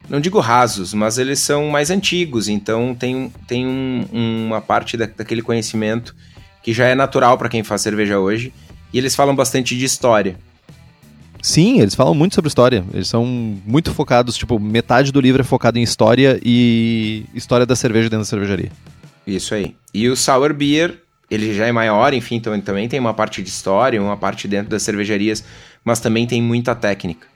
não 0.09 0.21
digo 0.21 0.41
rasos, 0.41 0.95
mas 0.95 1.19
eles 1.19 1.39
são 1.41 1.69
mais 1.69 1.91
antigos, 1.91 2.49
então 2.49 2.95
tem, 2.95 3.31
tem 3.47 3.67
um, 3.67 4.07
uma 4.47 4.61
parte 4.61 4.97
da, 4.97 5.05
daquele 5.05 5.43
conhecimento 5.43 6.17
que 6.63 6.73
já 6.73 6.87
é 6.87 6.95
natural 6.95 7.37
para 7.37 7.51
quem 7.51 7.63
faz 7.63 7.83
cerveja 7.83 8.19
hoje, 8.19 8.53
e 8.93 8.97
eles 8.97 9.15
falam 9.15 9.37
bastante 9.37 9.77
de 9.77 9.85
história. 9.85 10.39
Sim, 11.43 11.81
eles 11.81 11.95
falam 11.95 12.15
muito 12.15 12.35
sobre 12.35 12.49
história. 12.49 12.85
Eles 12.93 13.09
são 13.09 13.25
muito 13.25 13.93
focados, 13.95 14.37
tipo, 14.37 14.59
metade 14.59 15.13
do 15.13 15.21
livro 15.21 15.41
é 15.41 15.45
focado 15.45 15.79
em 15.79 15.83
história 15.83 16.39
e 16.45 17.25
história 17.35 17.65
da 17.65 17.77
cerveja 17.77 18.09
dentro 18.09 18.21
da 18.21 18.25
cervejaria. 18.25 18.71
Isso 19.27 19.55
aí. 19.55 19.75
E 19.93 20.09
o 20.09 20.17
Sour 20.17 20.55
Beer, 20.55 20.99
ele 21.31 21.55
já 21.55 21.67
é 21.67 21.73
maior, 21.73 22.13
enfim, 22.15 22.37
então 22.37 22.59
também 22.61 22.89
tem 22.89 22.99
uma 22.99 23.15
parte 23.15 23.43
de 23.43 23.49
história, 23.49 24.01
uma 24.03 24.17
parte 24.17 24.49
dentro 24.49 24.71
das 24.71 24.83
cervejarias, 24.83 25.45
mas 25.85 26.01
também 26.01 26.27
tem 26.27 26.43
muita 26.43 26.75
técnica. 26.75 27.27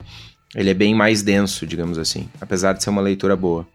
Ele 0.54 0.71
é 0.71 0.75
bem 0.75 0.94
mais 0.94 1.23
denso, 1.23 1.66
digamos 1.66 1.99
assim, 1.99 2.28
apesar 2.40 2.73
de 2.75 2.82
ser 2.82 2.90
uma 2.90 3.00
leitura 3.00 3.37
boa. 3.37 3.66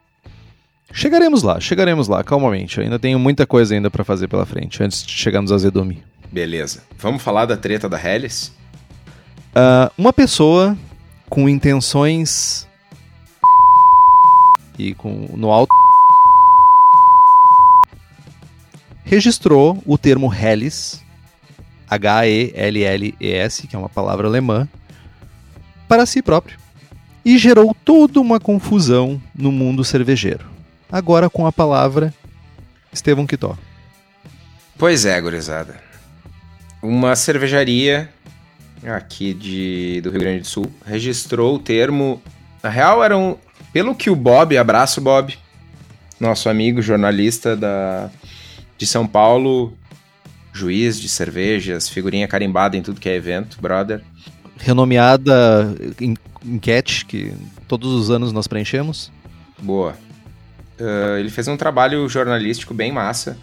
Chegaremos 0.92 1.44
lá, 1.44 1.60
chegaremos 1.60 2.08
lá, 2.08 2.24
calmamente. 2.24 2.78
Eu 2.78 2.84
ainda 2.84 2.98
tenho 2.98 3.20
muita 3.20 3.46
coisa 3.46 3.76
ainda 3.76 3.92
para 3.92 4.04
fazer 4.04 4.28
pela 4.28 4.46
frente, 4.46 4.82
antes 4.82 5.06
de 5.06 5.12
chegar 5.12 5.42
nos 5.42 5.52
azedume. 5.52 6.04
Beleza. 6.32 6.84
Vamos 6.98 7.22
falar 7.22 7.46
da 7.46 7.58
treta 7.58 7.90
da 7.90 8.02
Hellis? 8.02 8.52
Uh, 9.56 9.92
uma 9.98 10.14
pessoa 10.14 10.78
com 11.30 11.50
intenções 11.50 12.68
e 14.78 14.94
com 14.94 15.28
no 15.36 15.52
alto 15.52 15.74
registrou 19.04 19.82
o 19.86 19.98
termo 19.98 20.32
Helles, 20.34 21.04
H-E-L-L-E-S, 21.90 23.68
que 23.68 23.76
é 23.76 23.80
uma 23.80 23.90
palavra 23.90 24.28
alemã, 24.28 24.68
para 25.88 26.06
si 26.06 26.22
próprio 26.22 26.60
e 27.28 27.38
gerou 27.38 27.76
toda 27.84 28.22
uma 28.22 28.40
confusão 28.40 29.22
no 29.36 29.52
mundo 29.52 29.84
cervejeiro. 29.84 30.46
Agora 30.90 31.30
com 31.30 31.46
a 31.46 31.52
palavra 31.52 32.14
Estevão 32.90 33.28
Quitó. 33.28 33.58
Pois 34.78 35.06
é, 35.06 35.20
gurizada. 35.20 35.76
Uma 36.82 37.18
cervejaria 37.18 38.10
aqui 38.86 39.34
de, 39.34 40.02
do 40.02 40.10
Rio 40.10 40.20
Grande 40.20 40.42
do 40.42 40.48
Sul 40.48 40.72
registrou 40.86 41.56
o 41.56 41.60
termo. 41.60 42.22
Na 42.62 42.70
real, 42.70 43.04
era 43.04 43.18
um. 43.18 43.36
Pelo 43.74 43.96
que 43.96 44.10
o 44.10 44.16
Bob, 44.16 44.58
abraço 44.58 45.02
Bob, 45.02 45.38
nosso 46.20 46.50
amigo 46.50 46.82
jornalista 46.82 47.56
da, 47.56 48.10
de 48.78 48.88
São 48.88 49.06
Paulo, 49.06 49.78
juiz 50.54 51.00
de 51.00 51.10
cervejas, 51.10 51.90
figurinha 51.90 52.28
carimbada 52.28 52.78
em 52.78 52.82
tudo 52.82 53.00
que 53.00 53.10
é 53.10 53.16
evento, 53.16 53.58
brother. 53.62 54.02
Renomeada 54.58 55.76
enquete 56.44 57.06
que 57.06 57.34
todos 57.68 57.94
os 57.94 58.10
anos 58.10 58.32
nós 58.32 58.48
preenchemos. 58.48 59.12
Boa. 59.60 59.96
Uh, 60.80 61.18
ele 61.20 61.30
fez 61.30 61.48
um 61.48 61.58
trabalho 61.58 62.08
jornalístico 62.08 62.74
bem 62.74 62.92
massa 62.92 63.38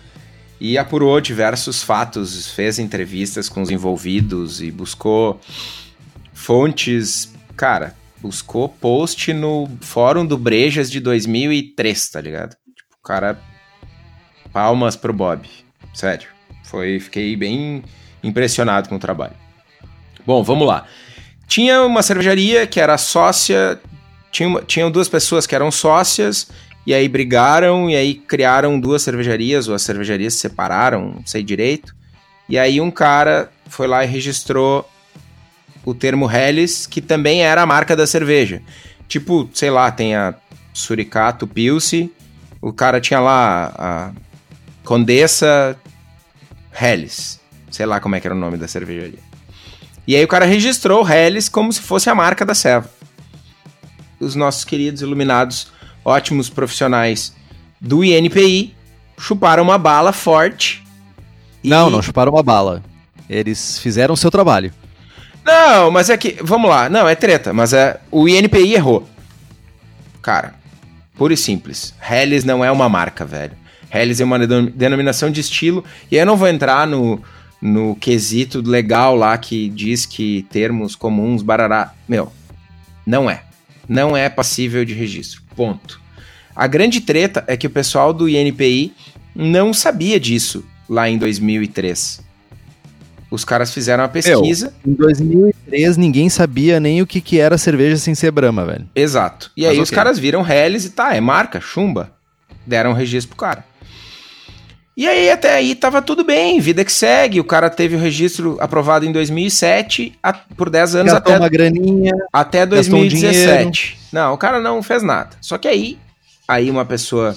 e 0.61 0.79
apurou 0.79 1.21
diversos 1.21 1.83
fatos, 1.83 2.49
fez 2.51 2.79
entrevistas 2.79 3.49
com 3.49 3.63
os 3.63 3.71
envolvidos 3.71 4.61
e 4.61 4.71
buscou 4.71 5.41
fontes. 6.33 7.33
Cara, 7.57 7.95
buscou 8.21 8.69
post 8.69 9.33
no 9.33 9.69
fórum 9.81 10.25
do 10.25 10.39
Brejas 10.39 10.91
de 10.91 11.01
2003, 11.01 12.11
tá 12.11 12.21
ligado? 12.21 12.57
Tipo, 12.75 12.97
cara, 13.03 13.39
palmas 14.53 14.97
pro 14.97 15.13
Bob. 15.13 15.49
Sério. 15.93 16.29
Foi, 16.65 16.99
fiquei 16.99 17.37
bem 17.37 17.85
impressionado 18.23 18.89
com 18.89 18.97
o 18.97 18.99
trabalho. 18.99 19.35
Bom, 20.27 20.43
vamos 20.43 20.67
lá. 20.67 20.87
Tinha 21.47 21.83
uma 21.83 22.03
cervejaria 22.03 22.67
que 22.67 22.81
era 22.81 22.97
sócia, 22.97 23.79
tinha, 24.33 24.63
tinham 24.63 24.91
duas 24.91 25.09
pessoas 25.09 25.47
que 25.47 25.55
eram 25.55 25.71
sócias 25.71 26.49
e 26.87 26.93
aí 26.93 27.09
brigaram 27.09 27.89
e 27.89 27.97
aí 27.97 28.15
criaram 28.15 28.79
duas 28.79 29.03
cervejarias, 29.03 29.69
ou 29.69 29.75
as 29.75 29.83
cervejarias 29.83 30.35
se 30.35 30.41
separaram, 30.41 31.15
não 31.17 31.27
sei 31.27 31.43
direito. 31.43 31.95
E 32.49 32.59
aí 32.59 32.81
um 32.81 32.91
cara 32.91 33.51
foi 33.67 33.87
lá 33.87 34.05
e 34.05 34.07
registrou 34.07 34.89
o 35.85 35.95
termo 35.95 36.31
Helles, 36.31 36.87
que 36.87 37.01
também 37.01 37.43
era 37.43 37.63
a 37.63 37.67
marca 37.67 37.97
da 37.97 38.07
cerveja. 38.07 38.63
Tipo, 39.09 39.49
sei 39.53 39.71
lá, 39.71 39.91
tem 39.91 40.15
a 40.15 40.35
Suricato 40.73 41.47
Pilce, 41.47 42.13
o 42.61 42.73
cara 42.73 43.01
tinha 43.01 43.21
lá 43.21 43.73
a 43.77 44.13
Condessa 44.85 45.77
Helles. 46.79 47.41
Sei 47.71 47.87
lá 47.87 48.01
como 48.01 48.15
é 48.15 48.21
que 48.21 48.27
era 48.27 48.35
o 48.35 48.39
nome 48.39 48.57
da 48.57 48.69
cervejaria. 48.69 49.19
E 50.07 50.15
aí 50.15 50.25
o 50.25 50.29
cara 50.29 50.45
registrou 50.45 51.03
o 51.03 51.09
Helles 51.09 51.49
como 51.49 51.73
se 51.73 51.81
fosse 51.81 52.11
a 52.11 52.15
marca 52.15 52.45
da 52.45 52.55
Seva. 52.55 52.89
Os 54.21 54.35
nossos 54.35 54.65
queridos 54.65 55.03
iluminados 55.03 55.73
ótimos 56.05 56.49
profissionais 56.49 57.35
do 57.81 58.05
INPI 58.05 58.75
chuparam 59.19 59.63
uma 59.63 59.79
bala 59.79 60.13
forte. 60.13 60.83
E... 61.63 61.69
Não, 61.69 61.91
não 61.91 62.03
chuparam 62.03 62.33
uma 62.33 62.43
bala. 62.43 62.83
Eles 63.29 63.79
fizeram 63.79 64.15
o 64.15 64.17
seu 64.17 64.31
trabalho. 64.31 64.73
Não, 65.45 65.91
mas 65.91 66.11
é 66.11 66.17
que. 66.17 66.39
Vamos 66.43 66.71
lá. 66.71 66.89
Não, 66.89 67.09
é 67.09 67.15
treta, 67.15 67.53
mas 67.53 67.73
é. 67.73 68.01
O 68.11 68.29
INPI 68.29 68.75
errou. 68.75 69.09
Cara, 70.23 70.55
puro 71.17 71.33
e 71.33 71.37
simples. 71.37 71.95
Helles 72.01 72.45
não 72.45 72.65
é 72.65 72.71
uma 72.71 72.89
marca, 72.89 73.25
velho. 73.25 73.53
Helles 73.93 74.21
é 74.21 74.25
uma 74.25 74.39
denominação 74.39 75.31
de 75.31 75.41
estilo. 75.41 75.85
E 76.11 76.17
eu 76.17 76.27
não 76.27 76.37
vou 76.37 76.49
entrar 76.49 76.87
no, 76.87 77.23
no 77.61 77.95
quesito 77.97 78.61
legal 78.61 79.15
lá 79.15 79.37
que 79.37 79.69
diz 79.69 80.07
que 80.07 80.47
termos 80.51 80.97
comuns, 80.97 81.43
barará. 81.43 81.93
Meu, 82.09 82.33
não 83.07 83.29
é. 83.31 83.43
Não 83.87 84.17
é 84.17 84.31
passível 84.31 84.85
de 84.85 84.95
registro. 84.95 85.44
Ponto. 85.57 86.01
A 86.55 86.67
grande 86.67 87.01
treta 87.01 87.45
é 87.47 87.57
que 87.57 87.67
o 87.67 87.71
pessoal 87.71 88.13
do 88.13 88.29
INPI 88.29 88.93
não 89.35 89.75
sabia 89.75 90.21
disso 90.21 90.65
lá 90.89 91.09
em 91.09 91.19
2003. 91.19 92.23
Os 93.31 93.45
caras 93.45 93.75
fizeram 93.75 94.05
a 94.05 94.09
pesquisa. 94.09 94.73
Meu, 94.85 94.95
em 94.95 94.97
2003 94.97 95.97
ninguém 95.97 96.29
sabia 96.29 96.79
nem 96.79 97.03
o 97.03 97.07
que, 97.07 97.21
que 97.21 97.41
era 97.41 97.59
cerveja 97.59 97.97
sem 97.97 98.15
ser 98.15 98.31
Brahma, 98.31 98.65
velho. 98.65 98.89
Exato. 98.95 99.51
E 99.57 99.63
Mas 99.63 99.71
aí 99.71 99.77
okay. 99.77 99.83
os 99.83 99.91
caras 99.91 100.19
viram 100.19 100.49
Helles 100.49 100.85
e 100.85 100.91
tá, 100.91 101.15
é 101.15 101.21
marca, 101.21 101.61
chumba. 101.61 102.13
Deram 102.65 102.91
um 102.91 102.95
registro 102.95 103.31
pro 103.31 103.45
cara. 103.45 103.65
E 104.97 105.09
aí 105.09 105.29
até 105.29 105.55
aí 105.55 105.75
tava 105.75 106.01
tudo 106.01 106.23
bem, 106.23 106.61
vida 106.61 106.85
que 106.85 106.93
segue. 106.93 107.41
O 107.41 107.45
cara 107.45 107.69
teve 107.69 107.97
o 107.97 107.99
registro 107.99 108.57
aprovado 108.61 109.05
em 109.05 109.11
2007 109.11 110.17
a, 110.23 110.33
por 110.33 110.71
10 110.71 110.95
anos 110.95 111.13
gastou 111.13 111.33
até 111.33 111.43
uma 111.43 111.49
graninha, 111.49 112.13
até 112.33 112.65
2017. 112.65 113.99
Um 114.13 114.17
não, 114.17 114.35
o 114.35 114.39
cara 114.39 114.61
não 114.61 114.83
fez 114.83 115.03
nada. 115.03 115.31
Só 115.41 115.59
que 115.59 115.67
aí 115.67 115.99
aí 116.47 116.71
uma 116.71 116.85
pessoa 116.85 117.35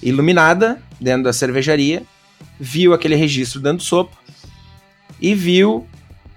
iluminada 0.00 0.78
dentro 1.00 1.24
da 1.24 1.32
cervejaria 1.32 2.02
viu 2.60 2.94
aquele 2.94 3.16
registro 3.16 3.60
dando 3.60 3.82
sopa 3.82 4.16
e 5.20 5.34
viu 5.34 5.86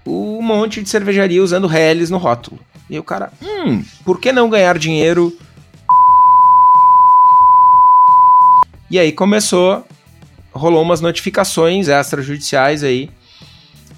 um 0.04 0.42
monte 0.42 0.82
de 0.82 0.88
cervejaria 0.88 1.42
usando 1.42 1.72
Helles 1.72 2.10
no 2.10 2.18
rótulo. 2.18 2.58
E 2.88 2.98
o 2.98 3.04
cara, 3.04 3.32
hum, 3.40 3.84
por 4.04 4.18
que 4.18 4.32
não 4.32 4.50
ganhar 4.50 4.76
dinheiro? 4.76 5.36
E 8.90 8.98
aí 8.98 9.12
começou 9.12 9.86
rolou 10.52 10.82
umas 10.82 11.00
notificações 11.00 11.88
extrajudiciais 11.88 12.82
aí 12.82 13.10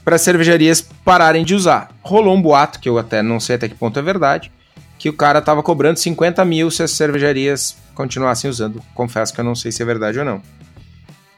para 0.04 0.18
cervejarias 0.18 0.80
pararem 1.04 1.44
de 1.44 1.54
usar. 1.54 1.90
Rolou 2.02 2.35
um 2.35 2.42
boato, 2.42 2.80
que 2.80 2.88
eu 2.88 2.99
até 2.99 3.23
não 3.23 3.38
sei 3.38 3.56
até 3.56 3.68
que 3.68 3.75
ponto 3.75 3.99
é 3.99 4.02
verdade, 4.02 4.50
que 4.99 5.09
o 5.09 5.12
cara 5.12 5.40
tava 5.40 5.62
cobrando 5.62 5.99
50 5.99 6.44
mil 6.44 6.71
se 6.71 6.82
as 6.82 6.92
cervejarias 6.92 7.76
continuassem 7.94 8.49
usando. 8.50 8.82
Confesso 8.94 9.32
que 9.32 9.40
eu 9.40 9.44
não 9.44 9.54
sei 9.54 9.73
se 9.73 9.82
é 9.82 9.87
verdade 9.87 10.18
ou 10.18 10.25
não. 10.25 10.42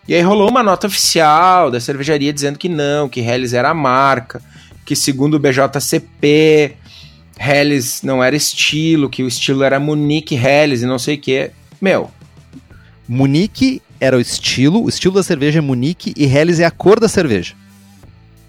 E 0.06 0.14
aí 0.14 0.21
rolou 0.21 0.50
uma 0.50 0.62
nota 0.62 0.87
oficial 0.87 1.71
da 1.71 1.80
cervejaria 1.80 2.33
dizendo 2.33 2.59
que 2.59 2.68
não, 2.68 3.09
que 3.09 3.21
Helles 3.21 3.54
era 3.54 3.71
a 3.71 3.75
marca, 3.75 4.42
que 4.85 4.94
segundo 4.94 5.35
o 5.35 5.38
BJCP, 5.38 6.76
Helles 7.38 8.02
não 8.02 8.23
era 8.23 8.37
estilo, 8.37 9.09
que 9.09 9.23
o 9.23 9.28
estilo 9.28 9.62
era 9.62 9.80
Munique 9.80 10.35
Helles 10.35 10.83
e 10.83 10.87
não 10.87 10.99
sei 10.99 11.16
o 11.16 11.21
que. 11.21 11.50
Meu. 11.80 12.11
Munique 13.09 13.83
era 14.00 14.16
o 14.16 14.20
estilo, 14.20 14.82
o 14.84 14.88
estilo 14.88 15.14
da 15.14 15.22
cerveja 15.22 15.58
é 15.58 15.62
Munique 15.62 16.12
e 16.16 16.24
Helles 16.24 16.60
é 16.60 16.64
a 16.64 16.70
cor 16.70 17.00
da 17.00 17.08
cerveja. 17.08 17.54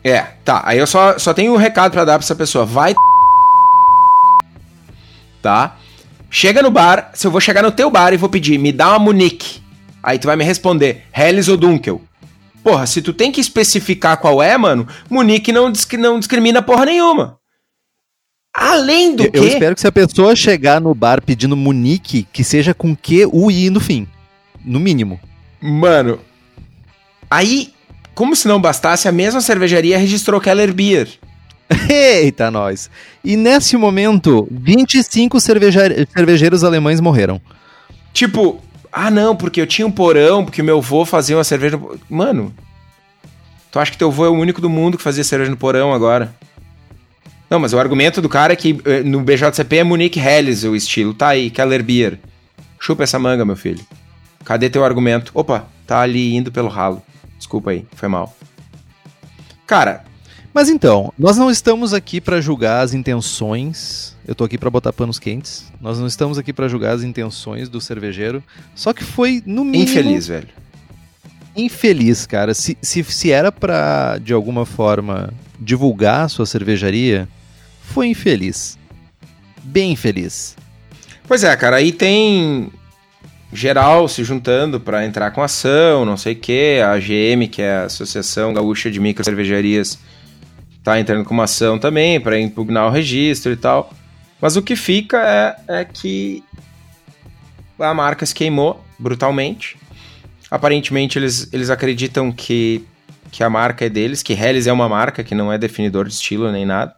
É, 0.03 0.21
tá. 0.43 0.61
Aí 0.65 0.77
eu 0.77 0.85
só, 0.85 1.17
só 1.17 1.33
tenho 1.33 1.53
um 1.53 1.57
recado 1.57 1.91
para 1.91 2.05
dar 2.05 2.17
pra 2.17 2.25
essa 2.25 2.35
pessoa. 2.35 2.65
Vai. 2.65 2.93
Tá? 5.41 5.77
Chega 6.29 6.61
no 6.61 6.69
bar, 6.69 7.11
se 7.13 7.25
eu 7.25 7.31
vou 7.31 7.39
chegar 7.39 7.63
no 7.63 7.71
teu 7.71 7.89
bar 7.89 8.13
e 8.13 8.17
vou 8.17 8.29
pedir, 8.29 8.57
me 8.57 8.71
dá 8.71 8.89
uma 8.89 8.99
Munique. 8.99 9.61
Aí 10.03 10.19
tu 10.19 10.27
vai 10.27 10.35
me 10.35 10.43
responder, 10.43 11.03
Helles 11.15 11.47
ou 11.47 11.57
Dunkel. 11.57 12.01
Porra, 12.63 12.85
se 12.85 13.01
tu 13.01 13.13
tem 13.13 13.31
que 13.31 13.39
especificar 13.39 14.17
qual 14.17 14.41
é, 14.41 14.57
mano, 14.57 14.87
Munique 15.09 15.51
não, 15.51 15.71
não 15.99 16.19
discrimina 16.19 16.61
porra 16.61 16.85
nenhuma. 16.85 17.39
Além 18.53 19.15
do 19.15 19.23
eu, 19.23 19.31
que. 19.31 19.37
Eu 19.37 19.47
espero 19.47 19.75
que 19.75 19.81
se 19.81 19.87
a 19.87 19.91
pessoa 19.91 20.35
chegar 20.35 20.79
no 20.79 20.93
bar 20.95 21.21
pedindo 21.21 21.55
Munique, 21.57 22.27
que 22.31 22.43
seja 22.43 22.73
com 22.73 22.95
Q, 22.95 23.29
U 23.31 23.51
I 23.51 23.69
no 23.69 23.79
fim. 23.79 24.07
No 24.63 24.79
mínimo. 24.79 25.19
Mano, 25.65 26.19
aí, 27.29 27.73
como 28.13 28.35
se 28.35 28.47
não 28.47 28.61
bastasse, 28.61 29.07
a 29.07 29.11
mesma 29.11 29.41
cervejaria 29.41 29.97
registrou 29.97 30.39
Keller 30.39 30.71
Beer. 30.71 31.09
Eita, 31.89 32.51
nós. 32.51 32.87
E 33.23 33.35
nesse 33.35 33.75
momento, 33.75 34.47
25 34.51 35.39
cerveja 35.39 35.81
cervejeiros 36.15 36.63
alemães 36.63 37.01
morreram. 37.01 37.41
Tipo, 38.13 38.61
ah 38.91 39.09
não, 39.09 39.35
porque 39.35 39.59
eu 39.59 39.65
tinha 39.65 39.87
um 39.87 39.91
porão, 39.91 40.45
porque 40.45 40.61
meu 40.61 40.77
avô 40.77 41.03
fazia 41.03 41.35
uma 41.35 41.43
cerveja. 41.43 41.79
Mano, 42.07 42.53
tu 43.71 43.79
acha 43.79 43.91
que 43.91 43.97
teu 43.97 44.09
avô 44.09 44.23
é 44.25 44.29
o 44.29 44.33
único 44.33 44.61
do 44.61 44.69
mundo 44.69 44.97
que 44.97 45.03
fazia 45.03 45.23
cerveja 45.23 45.49
no 45.49 45.57
porão 45.57 45.91
agora? 45.91 46.35
Não, 47.49 47.59
mas 47.59 47.73
o 47.73 47.79
argumento 47.79 48.21
do 48.21 48.29
cara 48.29 48.53
é 48.53 48.55
que 48.55 48.79
eh, 48.85 49.01
no 49.01 49.21
BJCP 49.21 49.77
é 49.77 49.83
Munique 49.83 50.19
Helles 50.19 50.63
o 50.63 50.75
estilo. 50.75 51.13
Tá 51.13 51.29
aí, 51.29 51.49
Keller 51.49 51.83
Beer. 51.83 52.19
Chupa 52.79 53.03
essa 53.03 53.17
manga, 53.17 53.43
meu 53.43 53.55
filho. 53.55 53.83
Cadê 54.45 54.69
teu 54.69 54.85
argumento? 54.85 55.31
Opa, 55.33 55.67
tá 55.85 55.99
ali 55.99 56.35
indo 56.35 56.51
pelo 56.51 56.69
ralo. 56.69 57.01
Desculpa 57.37 57.71
aí, 57.71 57.85
foi 57.95 58.07
mal. 58.07 58.33
Cara, 59.67 60.03
Mas 60.53 60.69
então, 60.69 61.11
nós 61.19 61.35
não 61.35 61.51
estamos 61.51 61.93
aqui 61.93 62.21
pra 62.21 62.39
julgar 62.39 62.79
as 62.81 62.93
intenções. 62.93 64.15
Eu 64.25 64.33
tô 64.33 64.45
aqui 64.45 64.57
pra 64.57 64.69
botar 64.69 64.93
panos 64.93 65.19
quentes. 65.19 65.69
Nós 65.81 65.99
não 65.99 66.07
estamos 66.07 66.37
aqui 66.37 66.53
pra 66.53 66.69
julgar 66.69 66.93
as 66.95 67.03
intenções 67.03 67.67
do 67.67 67.81
cervejeiro. 67.81 68.41
Só 68.73 68.93
que 68.93 69.03
foi, 69.03 69.43
no 69.45 69.65
mínimo. 69.65 69.83
infeliz, 69.83 70.27
velho. 70.27 70.47
infeliz, 71.57 72.25
cara. 72.25 72.53
Se, 72.53 72.77
se, 72.81 73.03
se 73.03 73.31
era 73.31 73.51
pra, 73.51 74.17
de 74.17 74.31
alguma 74.31 74.65
forma, 74.65 75.33
divulgar 75.59 76.21
a 76.21 76.29
sua 76.29 76.45
cervejaria, 76.45 77.27
foi 77.81 78.07
infeliz. 78.07 78.77
Bem 79.61 79.91
infeliz. 79.91 80.55
Pois 81.27 81.43
é, 81.43 81.53
cara, 81.57 81.77
aí 81.77 81.91
tem 81.91 82.71
geral 83.51 84.07
se 84.07 84.23
juntando 84.23 84.79
pra 84.79 85.05
entrar 85.05 85.31
com 85.31 85.41
ação, 85.41 86.05
não 86.05 86.17
sei 86.17 86.33
o 86.33 86.37
quê. 86.37 86.81
A 86.83 86.93
AGM, 86.93 87.47
que 87.47 87.61
é 87.61 87.77
a 87.77 87.83
Associação 87.83 88.53
Gaúcha 88.53 88.91
de 88.91 88.99
Micro 88.99 89.23
Cervejarias, 89.23 89.99
tá 90.83 90.99
entrando 90.99 91.25
com 91.25 91.33
uma 91.33 91.45
ação 91.45 91.79
também 91.79 92.19
pra 92.19 92.39
impugnar 92.39 92.87
o 92.87 92.91
registro 92.91 93.51
e 93.51 93.57
tal. 93.57 93.91
Mas 94.41 94.55
o 94.55 94.61
que 94.61 94.75
fica 94.75 95.17
é, 95.17 95.79
é 95.81 95.85
que 95.85 96.43
a 97.79 97.93
marca 97.93 98.25
se 98.25 98.35
queimou 98.35 98.83
brutalmente. 98.97 99.77
Aparentemente 100.49 101.17
eles, 101.17 101.49
eles 101.51 101.69
acreditam 101.69 102.31
que, 102.31 102.85
que 103.31 103.43
a 103.43 103.49
marca 103.49 103.85
é 103.85 103.89
deles, 103.89 104.21
que 104.21 104.33
Helles 104.33 104.67
é 104.67 104.73
uma 104.73 104.87
marca, 104.87 105.23
que 105.23 105.35
não 105.35 105.51
é 105.51 105.57
definidor 105.57 106.07
de 106.07 106.13
estilo 106.13 106.51
nem 106.51 106.65
nada. 106.65 106.95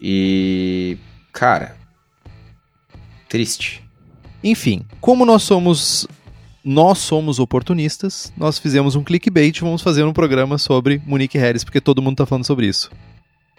E. 0.00 0.96
Cara. 1.32 1.76
Triste. 3.28 3.83
Enfim, 4.44 4.82
como 5.00 5.24
nós 5.24 5.42
somos 5.42 6.06
nós 6.62 6.98
somos 6.98 7.38
oportunistas, 7.38 8.32
nós 8.36 8.58
fizemos 8.58 8.94
um 8.94 9.02
clickbait 9.02 9.56
e 9.56 9.60
vamos 9.60 9.80
fazer 9.80 10.04
um 10.04 10.12
programa 10.12 10.58
sobre 10.58 11.00
Monique 11.06 11.38
Harris, 11.38 11.64
porque 11.64 11.80
todo 11.80 12.02
mundo 12.02 12.16
tá 12.16 12.26
falando 12.26 12.44
sobre 12.44 12.66
isso. 12.66 12.90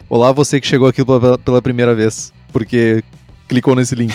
Olá, 0.08 0.32
você 0.32 0.62
que 0.62 0.68
chegou 0.68 0.88
aqui 0.88 1.04
pela, 1.04 1.38
pela 1.40 1.62
primeira 1.62 1.96
vez, 1.96 2.32
porque 2.54 3.04
clicou 3.48 3.76
nesse 3.76 3.96
link. 3.96 4.14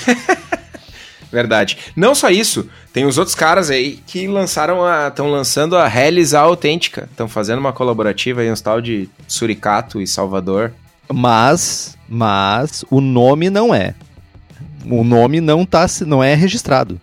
Verdade. 1.30 1.76
Não 1.94 2.14
só 2.14 2.30
isso, 2.30 2.68
tem 2.92 3.04
os 3.04 3.18
outros 3.18 3.34
caras 3.34 3.70
aí 3.70 4.00
que 4.06 4.26
lançaram 4.26 4.84
a. 4.84 5.08
estão 5.08 5.30
lançando 5.30 5.76
a 5.76 5.88
Helles 5.88 6.34
Autêntica. 6.34 7.08
Estão 7.10 7.28
fazendo 7.28 7.58
uma 7.58 7.72
colaborativa 7.72 8.40
aí, 8.40 8.50
uns 8.50 8.60
tal 8.60 8.80
de 8.80 9.08
Suricato 9.28 10.00
e 10.00 10.06
Salvador. 10.06 10.72
Mas, 11.12 11.96
mas 12.08 12.84
o 12.90 13.00
nome 13.00 13.50
não 13.50 13.72
é. 13.72 13.94
O 14.86 15.04
nome 15.04 15.40
não 15.40 15.64
tá, 15.64 15.86
não 16.06 16.22
é 16.22 16.34
registrado. 16.34 17.00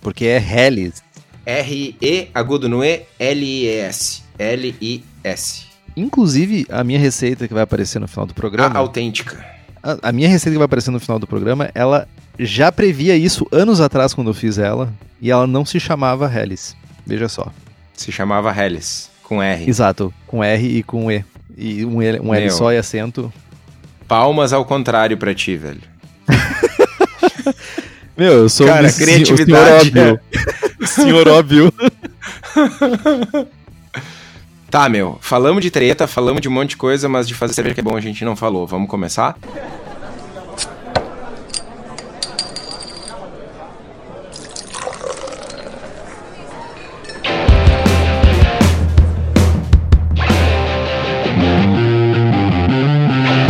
Porque 0.00 0.24
é 0.26 0.38
Hellis. 0.38 1.02
R-E, 1.44 2.28
agudo 2.34 2.68
no 2.68 2.84
E, 2.84 3.02
L-I-E-S. 3.18 4.22
L-I-S. 4.38 5.66
Inclusive, 5.96 6.66
a 6.68 6.84
minha 6.84 6.98
receita 6.98 7.48
que 7.48 7.54
vai 7.54 7.62
aparecer 7.62 7.98
no 7.98 8.08
final 8.08 8.26
do 8.26 8.32
A 8.32 8.34
programa, 8.34 8.78
autêntica. 8.78 9.44
a, 9.82 10.08
a 10.08 10.12
minha 10.12 10.28
receita 10.28 10.52
que 10.52 10.58
vai 10.58 10.66
aparecer 10.66 10.90
no 10.90 11.00
final 11.00 11.18
do 11.18 11.26
programa, 11.26 11.70
ela 11.74 12.06
já 12.38 12.70
previa 12.70 13.16
isso 13.16 13.46
anos 13.50 13.80
atrás 13.80 14.12
quando 14.12 14.28
eu 14.28 14.34
fiz 14.34 14.58
ela, 14.58 14.92
e 15.20 15.30
ela 15.30 15.46
não 15.46 15.64
se 15.64 15.80
chamava 15.80 16.30
Hellis. 16.30 16.76
Veja 17.06 17.28
só. 17.28 17.52
Se 17.94 18.12
chamava 18.12 18.50
Helles, 18.54 19.10
com 19.22 19.42
R. 19.42 19.68
Exato, 19.68 20.12
com 20.26 20.44
R 20.44 20.78
e 20.78 20.82
com 20.82 21.10
E. 21.10 21.24
E 21.56 21.84
um 21.86 22.02
L, 22.02 22.20
um 22.20 22.34
L 22.34 22.50
só 22.50 22.72
e 22.72 22.76
acento. 22.76 23.32
Palmas 24.06 24.52
ao 24.52 24.64
contrário 24.64 25.16
pra 25.16 25.34
ti, 25.34 25.56
velho. 25.56 25.80
Meu, 28.16 28.32
eu 28.32 28.48
sou 28.48 28.66
Cara, 28.66 28.88
sen- 28.88 29.04
criatividade, 29.04 29.92
o 30.80 30.86
senhor 30.86 31.28
óbvio. 31.28 31.72
senhor 31.72 31.72
óbvio. 33.28 33.50
Tá, 34.70 34.88
meu, 34.88 35.18
falamos 35.20 35.62
de 35.62 35.70
treta, 35.70 36.06
falamos 36.06 36.40
de 36.40 36.48
um 36.48 36.52
monte 36.52 36.70
de 36.70 36.76
coisa, 36.76 37.08
mas 37.08 37.28
de 37.28 37.34
fazer 37.34 37.52
cerveja 37.54 37.74
que 37.74 37.80
é 37.80 37.84
bom 37.84 37.96
a 37.96 38.00
gente 38.00 38.24
não 38.24 38.34
falou. 38.34 38.66
Vamos 38.66 38.88
começar? 38.88 39.36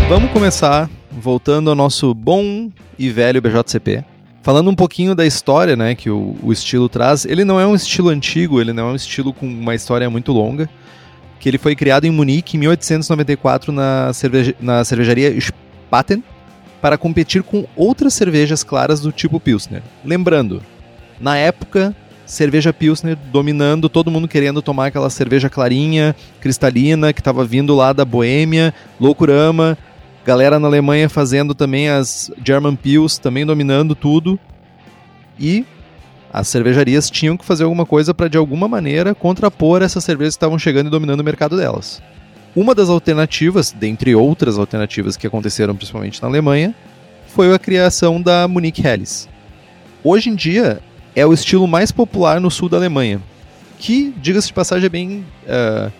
Vamos 0.08 0.30
começar 0.30 0.88
voltando 1.10 1.68
ao 1.70 1.76
nosso 1.76 2.14
bom 2.14 2.70
e 2.98 3.10
velho 3.10 3.40
BJCP. 3.42 4.04
Falando 4.46 4.70
um 4.70 4.76
pouquinho 4.76 5.12
da 5.12 5.26
história, 5.26 5.74
né, 5.74 5.96
que 5.96 6.08
o, 6.08 6.36
o 6.40 6.52
estilo 6.52 6.88
traz. 6.88 7.24
Ele 7.24 7.44
não 7.44 7.58
é 7.58 7.66
um 7.66 7.74
estilo 7.74 8.10
antigo, 8.10 8.60
ele 8.60 8.72
não 8.72 8.90
é 8.90 8.92
um 8.92 8.94
estilo 8.94 9.32
com 9.32 9.44
uma 9.44 9.74
história 9.74 10.08
muito 10.08 10.30
longa. 10.30 10.70
Que 11.40 11.48
ele 11.48 11.58
foi 11.58 11.74
criado 11.74 12.04
em 12.04 12.12
Munique 12.12 12.56
em 12.56 12.60
1894 12.60 13.72
na, 13.72 14.12
cerveja, 14.12 14.54
na 14.60 14.84
cervejaria 14.84 15.36
Spaten 15.40 16.22
para 16.80 16.96
competir 16.96 17.42
com 17.42 17.66
outras 17.74 18.14
cervejas 18.14 18.62
claras 18.62 19.00
do 19.00 19.10
tipo 19.10 19.40
Pilsner. 19.40 19.82
Lembrando, 20.04 20.62
na 21.20 21.36
época, 21.36 21.92
cerveja 22.24 22.72
Pilsner 22.72 23.18
dominando, 23.32 23.88
todo 23.88 24.12
mundo 24.12 24.28
querendo 24.28 24.62
tomar 24.62 24.86
aquela 24.86 25.10
cerveja 25.10 25.50
clarinha, 25.50 26.14
cristalina, 26.40 27.12
que 27.12 27.20
estava 27.20 27.44
vindo 27.44 27.74
lá 27.74 27.92
da 27.92 28.04
Boêmia, 28.04 28.72
Loucurama, 29.00 29.76
galera 30.26 30.58
na 30.58 30.66
Alemanha 30.66 31.08
fazendo 31.08 31.54
também 31.54 31.88
as 31.88 32.32
German 32.44 32.74
Pils, 32.74 33.16
também 33.16 33.46
dominando 33.46 33.94
tudo. 33.94 34.38
E 35.38 35.64
as 36.32 36.48
cervejarias 36.48 37.08
tinham 37.08 37.36
que 37.36 37.44
fazer 37.44 37.62
alguma 37.62 37.86
coisa 37.86 38.12
para 38.12 38.28
de 38.28 38.36
alguma 38.36 38.66
maneira 38.66 39.14
contrapor 39.14 39.82
essas 39.82 40.02
cervejas 40.02 40.34
que 40.34 40.38
estavam 40.38 40.58
chegando 40.58 40.88
e 40.88 40.90
dominando 40.90 41.20
o 41.20 41.24
mercado 41.24 41.56
delas. 41.56 42.02
Uma 42.56 42.74
das 42.74 42.88
alternativas, 42.88 43.70
dentre 43.70 44.16
outras 44.16 44.58
alternativas 44.58 45.16
que 45.16 45.28
aconteceram 45.28 45.76
principalmente 45.76 46.20
na 46.20 46.26
Alemanha, 46.26 46.74
foi 47.28 47.54
a 47.54 47.58
criação 47.58 48.20
da 48.20 48.48
Munich 48.48 48.84
Helles. 48.84 49.28
Hoje 50.02 50.30
em 50.30 50.34
dia 50.34 50.80
é 51.14 51.24
o 51.24 51.32
estilo 51.32 51.68
mais 51.68 51.92
popular 51.92 52.40
no 52.40 52.50
sul 52.50 52.68
da 52.68 52.78
Alemanha, 52.78 53.22
que, 53.78 54.12
diga-se 54.20 54.48
de 54.48 54.54
passagem, 54.54 54.86
é 54.86 54.88
bem 54.88 55.24
ah, 55.46 55.90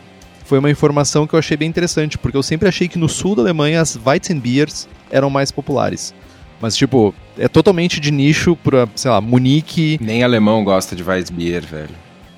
foi 0.46 0.59
uma 0.59 0.70
informação 0.70 1.26
que 1.26 1.35
eu 1.35 1.38
achei 1.38 1.56
bem 1.56 1.68
interessante, 1.68 2.16
porque 2.16 2.37
eu 2.37 2.42
sempre 2.42 2.68
achei 2.68 2.88
que 2.88 2.98
no 2.98 3.09
sul 3.09 3.35
da 3.35 3.42
Alemanha 3.42 3.80
as 3.80 3.98
Weizenbiers 4.04 4.88
eram 5.11 5.28
mais 5.30 5.50
populares. 5.50 6.14
Mas, 6.61 6.74
tipo, 6.76 7.14
é 7.38 7.48
totalmente 7.48 8.00
de 8.00 8.11
nicho 8.11 8.56
pra, 8.56 8.88
sei 8.94 9.11
lá, 9.11 9.20
Munique. 9.20 9.98
Nem 10.00 10.22
alemão 10.22 10.64
gosta 10.64 10.96
de 10.96 11.02
Weissbier, 11.02 11.62
velho. 11.62 11.90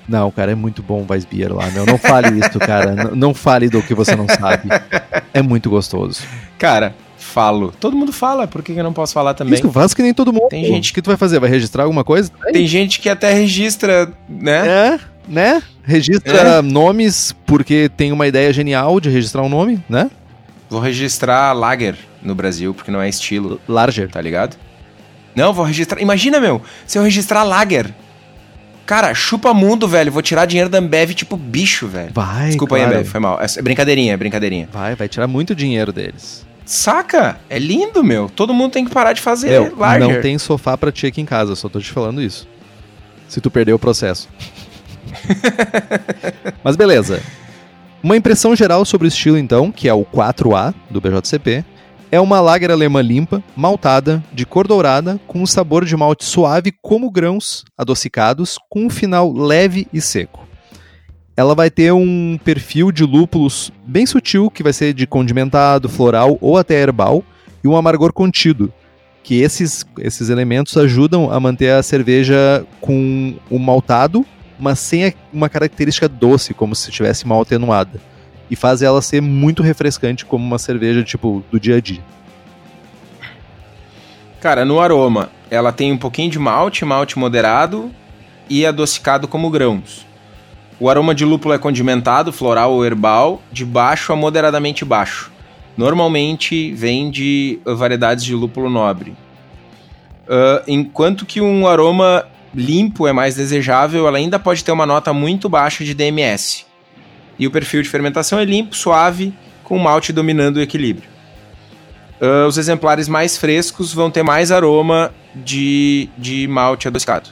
Não, 0.07 0.29
cara, 0.31 0.51
é 0.51 0.55
muito 0.55 0.81
bom 0.83 1.05
o 1.07 1.11
Weissbier 1.11 1.53
lá, 1.53 1.67
meu. 1.71 1.85
Não 1.85 1.97
fale 1.97 2.39
isso, 2.39 2.57
cara. 2.59 2.91
N- 2.95 3.15
não 3.15 3.33
fale 3.33 3.69
do 3.69 3.81
que 3.81 3.93
você 3.93 4.15
não 4.15 4.27
sabe. 4.27 4.67
É 5.33 5.41
muito 5.41 5.69
gostoso. 5.69 6.23
Cara, 6.57 6.95
falo. 7.17 7.71
Todo 7.79 7.95
mundo 7.95 8.11
fala, 8.11 8.47
por 8.47 8.61
que 8.63 8.71
eu 8.73 8.83
não 8.83 8.91
posso 8.91 9.13
falar 9.13 9.35
também? 9.35 9.53
Isso, 9.53 9.71
faz 9.71 9.93
que 9.93 10.01
nem 10.01 10.13
todo 10.13 10.33
mundo. 10.33 10.49
Tem 10.49 10.65
gente- 10.65 10.91
O 10.91 10.93
que 10.95 11.01
tu 11.01 11.07
vai 11.07 11.15
fazer? 11.17 11.39
Vai 11.39 11.49
registrar 11.49 11.83
alguma 11.83 12.03
coisa? 12.03 12.31
Tem 12.51 12.65
gente 12.67 12.99
que 12.99 13.07
até 13.07 13.31
registra, 13.31 14.11
né? 14.27 14.67
É, 14.67 14.99
né? 15.29 15.61
Registra 15.83 16.61
nomes 16.61 17.33
porque 17.45 17.89
tem 17.95 18.11
uma 18.11 18.27
ideia 18.27 18.51
genial 18.51 18.99
de 18.99 19.09
registrar 19.09 19.41
um 19.43 19.49
nome, 19.49 19.83
né? 19.87 20.09
Vou 20.69 20.79
registrar 20.79 21.51
Lager 21.53 21.95
no 22.21 22.35
Brasil, 22.35 22.73
porque 22.73 22.91
não 22.91 23.01
é 23.01 23.07
estilo, 23.09 23.59
Larger. 23.67 24.09
tá 24.09 24.21
ligado? 24.21 24.55
Não, 25.35 25.53
vou 25.53 25.63
registrar. 25.65 26.01
Imagina, 26.01 26.39
meu, 26.39 26.61
se 26.85 26.97
eu 26.97 27.03
registrar 27.03 27.43
Lager. 27.43 27.93
Cara, 28.85 29.13
chupa 29.13 29.53
mundo, 29.53 29.87
velho. 29.87 30.11
Vou 30.11 30.21
tirar 30.21 30.45
dinheiro 30.45 30.69
da 30.69 30.79
Ambev 30.79 31.11
tipo 31.13 31.37
bicho, 31.37 31.87
velho. 31.87 32.09
Vai, 32.13 32.47
Desculpa 32.47 32.75
claro. 32.75 32.91
aí, 32.91 32.97
Ambev, 32.97 33.07
foi 33.09 33.19
mal. 33.19 33.39
É 33.39 33.61
brincadeirinha, 33.61 34.13
é 34.13 34.17
brincadeirinha. 34.17 34.67
Vai, 34.71 34.95
vai 34.95 35.07
tirar 35.07 35.27
muito 35.27 35.53
dinheiro 35.53 35.93
deles. 35.93 36.45
Saca? 36.65 37.39
É 37.49 37.57
lindo, 37.57 38.03
meu. 38.03 38.29
Todo 38.29 38.53
mundo 38.53 38.71
tem 38.71 38.85
que 38.85 38.91
parar 38.91 39.13
de 39.13 39.21
fazer 39.21 39.49
Meu, 39.49 39.75
Lager. 39.77 40.07
não 40.07 40.21
tem 40.21 40.37
sofá 40.37 40.77
pra 40.77 40.91
ti 40.91 41.07
aqui 41.07 41.21
em 41.21 41.25
casa, 41.25 41.55
só 41.55 41.69
tô 41.69 41.79
te 41.79 41.91
falando 41.91 42.21
isso. 42.21 42.47
Se 43.27 43.39
tu 43.39 43.49
perder 43.51 43.73
o 43.73 43.79
processo. 43.79 44.27
Mas 46.63 46.75
beleza. 46.75 47.21
Uma 48.01 48.15
impressão 48.15 48.55
geral 48.55 48.85
sobre 48.85 49.07
o 49.07 49.09
estilo, 49.09 49.37
então, 49.37 49.71
que 49.71 49.89
é 49.89 49.93
o 49.93 50.05
4A 50.05 50.73
do 50.89 51.01
BJCP, 51.01 51.65
é 52.11 52.19
uma 52.19 52.39
lager 52.39 52.71
alemã 52.71 53.01
limpa, 53.01 53.43
maltada, 53.55 54.23
de 54.33 54.45
cor 54.45 54.67
dourada, 54.67 55.19
com 55.27 55.41
um 55.41 55.45
sabor 55.45 55.85
de 55.85 55.95
malte 55.95 56.25
suave 56.25 56.71
como 56.81 57.11
grãos 57.11 57.65
adocicados, 57.77 58.57
com 58.69 58.85
um 58.85 58.89
final 58.89 59.31
leve 59.31 59.87
e 59.93 60.01
seco. 60.01 60.47
Ela 61.37 61.53
vai 61.53 61.69
ter 61.69 61.93
um 61.93 62.37
perfil 62.43 62.91
de 62.91 63.03
lúpulos 63.03 63.71
bem 63.85 64.05
sutil, 64.05 64.49
que 64.49 64.63
vai 64.63 64.73
ser 64.73 64.93
de 64.93 65.05
condimentado, 65.05 65.87
floral 65.87 66.37
ou 66.41 66.57
até 66.57 66.81
herbal, 66.81 67.23
e 67.63 67.67
um 67.67 67.77
amargor 67.77 68.11
contido, 68.11 68.73
que 69.23 69.41
esses, 69.41 69.85
esses 69.99 70.29
elementos 70.29 70.75
ajudam 70.77 71.31
a 71.31 71.39
manter 71.39 71.71
a 71.71 71.83
cerveja 71.83 72.65
com 72.81 73.35
o 73.49 73.59
maltado, 73.59 74.25
mas 74.59 74.79
sem 74.79 75.13
uma 75.31 75.49
característica 75.49 76.07
doce, 76.07 76.53
como 76.53 76.75
se 76.75 76.91
tivesse 76.91 77.27
mal 77.27 77.41
atenuada. 77.41 77.99
e 78.51 78.55
faz 78.55 78.81
ela 78.81 78.99
ser 78.99 79.21
muito 79.21 79.61
refrescante 79.61 80.25
como 80.25 80.43
uma 80.43 80.57
cerveja 80.57 81.03
tipo 81.03 81.43
do 81.51 81.59
dia 81.59 81.75
a 81.75 81.79
dia. 81.79 82.01
Cara, 84.41 84.65
no 84.65 84.79
aroma, 84.79 85.29
ela 85.51 85.71
tem 85.71 85.91
um 85.91 85.97
pouquinho 85.97 86.31
de 86.31 86.39
malte, 86.39 86.83
malte 86.83 87.19
moderado 87.19 87.91
e 88.49 88.65
adocicado 88.65 89.27
como 89.27 89.49
grãos. 89.49 90.05
O 90.79 90.89
aroma 90.89 91.13
de 91.13 91.25
lúpulo 91.25 91.53
é 91.53 91.57
condimentado, 91.57 92.31
floral 92.31 92.71
ou 92.71 92.85
herbal, 92.85 93.41
de 93.51 93.65
baixo 93.65 94.13
a 94.13 94.15
moderadamente 94.15 94.85
baixo. 94.85 95.29
Normalmente 95.75 96.73
vem 96.73 97.11
de 97.11 97.59
variedades 97.65 98.23
de 98.23 98.33
lúpulo 98.33 98.69
nobre. 98.69 99.11
Uh, 100.25 100.63
enquanto 100.67 101.25
que 101.25 101.41
um 101.41 101.67
aroma 101.67 102.25
limpo 102.53 103.07
é 103.07 103.13
mais 103.13 103.35
desejável, 103.35 104.07
ela 104.07 104.17
ainda 104.17 104.39
pode 104.39 104.63
ter 104.63 104.71
uma 104.71 104.85
nota 104.85 105.13
muito 105.13 105.49
baixa 105.49 105.83
de 105.83 105.93
DMS. 105.93 106.65
E 107.37 107.47
o 107.47 107.51
perfil 107.51 107.81
de 107.81 107.89
fermentação 107.89 108.39
é 108.39 108.45
limpo, 108.45 108.75
suave, 108.75 109.33
com 109.63 109.77
o 109.77 109.79
malte 109.79 110.11
dominando 110.11 110.57
o 110.57 110.61
equilíbrio. 110.61 111.07
Uh, 112.19 112.47
os 112.47 112.57
exemplares 112.57 113.07
mais 113.07 113.37
frescos 113.37 113.93
vão 113.93 114.11
ter 114.11 114.23
mais 114.23 114.51
aroma 114.51 115.13
de, 115.33 116.09
de 116.17 116.47
malte 116.47 116.87
adocicado. 116.87 117.29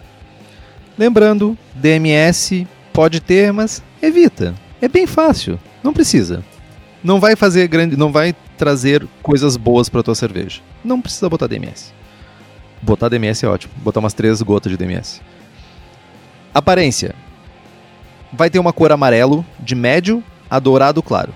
Lembrando, 0.97 1.57
DMS 1.75 2.65
pode 2.93 3.19
ter, 3.19 3.51
mas 3.51 3.83
evita. 4.01 4.55
É 4.81 4.87
bem 4.87 5.05
fácil, 5.05 5.59
não 5.83 5.91
precisa. 5.91 6.43
Não 7.03 7.19
vai 7.19 7.35
fazer 7.35 7.67
grande, 7.67 7.97
não 7.97 8.11
vai 8.11 8.33
trazer 8.57 9.05
coisas 9.21 9.57
boas 9.57 9.89
para 9.89 10.01
tua 10.01 10.15
cerveja. 10.15 10.61
Não 10.83 11.01
precisa 11.01 11.29
botar 11.29 11.47
DMS. 11.47 11.93
Botar 12.81 13.09
DMS 13.09 13.45
é 13.45 13.47
ótimo. 13.47 13.73
Botar 13.77 13.99
umas 13.99 14.13
três 14.13 14.41
gotas 14.41 14.71
de 14.71 14.77
DMS. 14.77 15.21
Aparência. 16.53 17.15
Vai 18.31 18.49
ter 18.49 18.59
uma 18.59 18.73
cor 18.73 18.91
amarelo 18.91 19.45
de 19.59 19.75
médio 19.75 20.23
a 20.49 20.59
dourado 20.59 21.01
claro. 21.01 21.33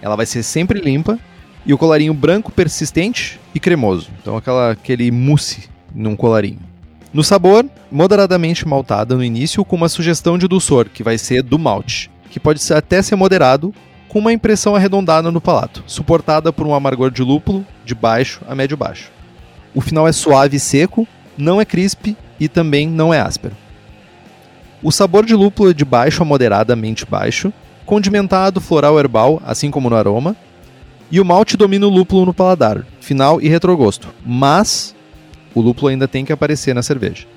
Ela 0.00 0.16
vai 0.16 0.26
ser 0.26 0.42
sempre 0.42 0.80
limpa 0.80 1.18
e 1.66 1.74
o 1.74 1.78
colarinho 1.78 2.14
branco 2.14 2.52
persistente 2.52 3.38
e 3.54 3.60
cremoso. 3.60 4.08
Então 4.20 4.36
aquela, 4.36 4.72
aquele 4.72 5.10
mousse 5.10 5.68
num 5.94 6.16
colarinho. 6.16 6.60
No 7.12 7.24
sabor, 7.24 7.64
moderadamente 7.90 8.68
maltada 8.68 9.14
no 9.14 9.24
início, 9.24 9.64
com 9.64 9.76
uma 9.76 9.88
sugestão 9.88 10.36
de 10.36 10.46
dulçor, 10.46 10.88
que 10.88 11.02
vai 11.02 11.16
ser 11.16 11.42
do 11.42 11.58
malte, 11.58 12.10
que 12.30 12.38
pode 12.38 12.60
ser 12.60 12.74
até 12.74 13.00
ser 13.00 13.16
moderado, 13.16 13.74
com 14.08 14.18
uma 14.18 14.32
impressão 14.32 14.74
arredondada 14.74 15.30
no 15.30 15.40
palato, 15.40 15.82
suportada 15.86 16.52
por 16.52 16.66
um 16.66 16.74
amargor 16.74 17.10
de 17.10 17.22
lúpulo 17.22 17.64
de 17.84 17.94
baixo 17.94 18.40
a 18.48 18.54
médio 18.54 18.76
baixo. 18.76 19.10
O 19.78 19.80
final 19.80 20.08
é 20.08 20.12
suave 20.12 20.56
e 20.56 20.58
seco, 20.58 21.06
não 21.36 21.60
é 21.60 21.64
crisp 21.64 22.16
e 22.40 22.48
também 22.48 22.88
não 22.88 23.14
é 23.14 23.20
áspero. 23.20 23.56
O 24.82 24.90
sabor 24.90 25.24
de 25.24 25.36
lúpulo 25.36 25.70
é 25.70 25.72
de 25.72 25.84
baixo 25.84 26.20
a 26.20 26.26
moderadamente 26.26 27.06
baixo, 27.06 27.52
condimentado 27.86 28.60
floral 28.60 28.98
herbal, 28.98 29.40
assim 29.46 29.70
como 29.70 29.88
no 29.88 29.94
aroma, 29.94 30.34
e 31.12 31.20
o 31.20 31.24
malte 31.24 31.56
domina 31.56 31.86
o 31.86 31.90
lúpulo 31.90 32.26
no 32.26 32.34
paladar, 32.34 32.84
final 33.00 33.40
e 33.40 33.46
retrogosto, 33.48 34.08
mas 34.26 34.96
o 35.54 35.60
lúpulo 35.60 35.86
ainda 35.86 36.08
tem 36.08 36.24
que 36.24 36.32
aparecer 36.32 36.74
na 36.74 36.82
cerveja. 36.82 37.28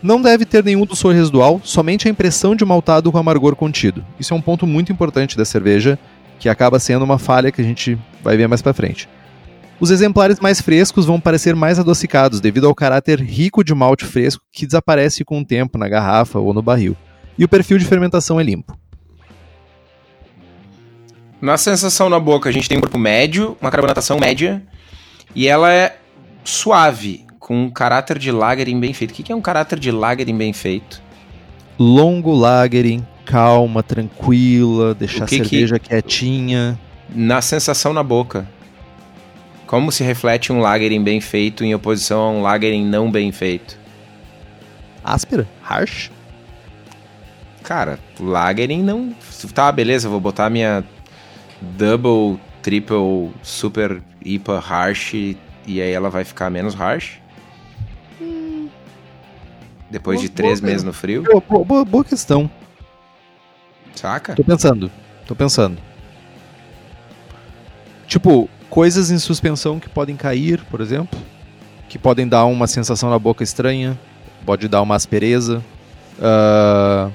Não 0.00 0.22
deve 0.22 0.44
ter 0.44 0.62
nenhum 0.62 0.86
doçor 0.86 1.12
residual, 1.12 1.60
somente 1.64 2.06
a 2.06 2.10
impressão 2.12 2.54
de 2.54 2.64
maltado 2.64 3.10
com 3.10 3.18
amargor 3.18 3.56
contido. 3.56 4.06
Isso 4.16 4.32
é 4.32 4.36
um 4.36 4.40
ponto 4.40 4.64
muito 4.64 4.92
importante 4.92 5.36
da 5.36 5.44
cerveja, 5.44 5.98
que 6.38 6.48
acaba 6.48 6.78
sendo 6.78 7.04
uma 7.04 7.18
falha 7.18 7.50
que 7.50 7.60
a 7.60 7.64
gente 7.64 7.98
vai 8.22 8.36
ver 8.36 8.46
mais 8.46 8.62
para 8.62 8.72
frente. 8.72 9.08
Os 9.80 9.90
exemplares 9.90 10.38
mais 10.38 10.60
frescos 10.60 11.06
vão 11.06 11.18
parecer 11.18 11.56
mais 11.56 11.78
adocicados 11.78 12.38
devido 12.38 12.66
ao 12.66 12.74
caráter 12.74 13.18
rico 13.18 13.64
de 13.64 13.74
malte 13.74 14.04
fresco 14.04 14.44
que 14.52 14.66
desaparece 14.66 15.24
com 15.24 15.40
o 15.40 15.44
tempo 15.44 15.78
na 15.78 15.88
garrafa 15.88 16.38
ou 16.38 16.52
no 16.52 16.60
barril. 16.60 16.94
E 17.38 17.44
o 17.44 17.48
perfil 17.48 17.78
de 17.78 17.86
fermentação 17.86 18.38
é 18.38 18.42
limpo. 18.42 18.78
Na 21.40 21.56
sensação 21.56 22.10
na 22.10 22.20
boca, 22.20 22.50
a 22.50 22.52
gente 22.52 22.68
tem 22.68 22.76
um 22.76 22.82
corpo 22.82 22.98
médio, 22.98 23.56
uma 23.58 23.70
carbonatação 23.70 24.18
média, 24.18 24.62
e 25.34 25.48
ela 25.48 25.72
é 25.72 25.96
suave, 26.44 27.24
com 27.38 27.64
um 27.64 27.70
caráter 27.70 28.18
de 28.18 28.30
lagering 28.30 28.78
bem 28.78 28.92
feito. 28.92 29.12
O 29.12 29.14
que 29.14 29.32
é 29.32 29.34
um 29.34 29.40
caráter 29.40 29.78
de 29.78 29.90
lagering 29.90 30.36
bem 30.36 30.52
feito? 30.52 31.02
Longo 31.78 32.34
lagering, 32.34 33.02
calma, 33.24 33.82
tranquila, 33.82 34.94
deixar 34.94 35.26
que 35.26 35.36
a 35.36 35.38
cerveja 35.38 35.78
que... 35.78 35.88
quietinha. 35.88 36.78
Na 37.08 37.40
sensação 37.40 37.94
na 37.94 38.02
boca. 38.02 38.46
Como 39.70 39.92
se 39.92 40.02
reflete 40.02 40.52
um 40.52 40.58
lagering 40.58 41.00
bem 41.00 41.20
feito 41.20 41.62
em 41.62 41.72
oposição 41.72 42.20
a 42.22 42.30
um 42.32 42.42
lagering 42.42 42.84
não 42.84 43.08
bem 43.08 43.30
feito? 43.30 43.78
Áspera? 45.04 45.48
Harsh? 45.62 46.10
Cara, 47.62 47.96
lagering 48.18 48.82
não... 48.82 49.14
Tá, 49.54 49.70
beleza, 49.70 50.08
vou 50.08 50.18
botar 50.18 50.50
minha 50.50 50.82
double, 51.60 52.40
triple, 52.60 53.30
super, 53.44 54.02
IPA, 54.24 54.58
harsh, 54.58 55.14
e 55.14 55.80
aí 55.80 55.92
ela 55.92 56.10
vai 56.10 56.24
ficar 56.24 56.50
menos 56.50 56.74
harsh? 56.74 57.20
Hum. 58.20 58.68
Depois 59.88 60.18
boa, 60.18 60.28
de 60.28 60.34
três 60.34 60.58
boa, 60.58 60.68
meses 60.68 60.82
no 60.82 60.92
frio? 60.92 61.22
Boa, 61.22 61.64
boa, 61.64 61.84
boa 61.84 62.04
questão. 62.04 62.50
Saca? 63.94 64.34
Tô 64.34 64.42
pensando, 64.42 64.90
tô 65.28 65.36
pensando. 65.36 65.78
Tipo, 68.08 68.50
coisas 68.70 69.10
em 69.10 69.18
suspensão 69.18 69.80
que 69.80 69.88
podem 69.88 70.16
cair, 70.16 70.62
por 70.70 70.80
exemplo, 70.80 71.18
que 71.88 71.98
podem 71.98 72.26
dar 72.26 72.44
uma 72.46 72.68
sensação 72.68 73.10
na 73.10 73.18
boca 73.18 73.42
estranha, 73.42 73.98
pode 74.46 74.68
dar 74.68 74.80
uma 74.80 74.94
aspereza. 74.94 75.62
Uh, 76.18 77.12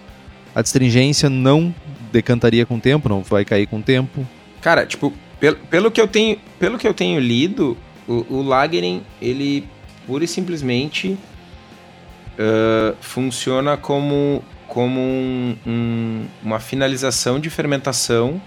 a 0.54 0.60
astringência 0.60 1.30
não 1.30 1.74
decantaria 2.12 2.66
com 2.66 2.76
o 2.76 2.80
tempo, 2.80 3.08
não 3.08 3.24
vai 3.24 3.46
cair 3.46 3.66
com 3.68 3.80
o 3.80 3.82
tempo. 3.82 4.28
Cara, 4.62 4.86
tipo, 4.86 5.14
pelo, 5.40 5.56
pelo, 5.56 5.90
que, 5.90 6.02
eu 6.02 6.08
tenho, 6.08 6.38
pelo 6.60 6.78
que 6.78 6.88
eu 6.88 6.94
tenho 6.94 7.20
lido, 7.20 7.78
o, 8.08 8.26
o 8.30 8.42
Lagering, 8.42 9.02
ele 9.22 9.68
pura 10.06 10.26
e 10.26 10.28
simplesmente 10.28 11.18
uh, 12.38 12.96
funciona 13.00 13.78
como, 13.78 14.44
como 14.68 15.00
um, 15.00 15.58
um, 15.66 16.26
uma 16.44 16.60
finalização 16.60 17.40
de 17.40 17.50
fermentação 17.50 18.42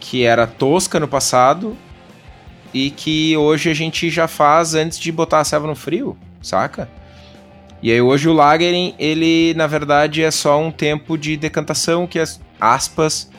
que 0.00 0.24
era 0.24 0.46
tosca 0.46 0.98
no 0.98 1.08
passado 1.08 1.76
e 2.72 2.90
que 2.90 3.36
hoje 3.36 3.70
a 3.70 3.74
gente 3.74 4.10
já 4.10 4.28
faz 4.28 4.74
antes 4.74 4.98
de 4.98 5.10
botar 5.10 5.40
a 5.40 5.44
ceva 5.44 5.66
no 5.66 5.74
frio, 5.74 6.16
saca? 6.42 6.88
E 7.82 7.92
aí 7.92 8.00
hoje 8.00 8.28
o 8.28 8.32
Lagering, 8.32 8.94
ele 8.98 9.54
na 9.54 9.66
verdade 9.66 10.22
é 10.22 10.30
só 10.30 10.60
um 10.60 10.70
tempo 10.70 11.16
de 11.16 11.36
decantação 11.36 12.06
que 12.06 12.18
as 12.18 12.40
aspas 12.60 13.30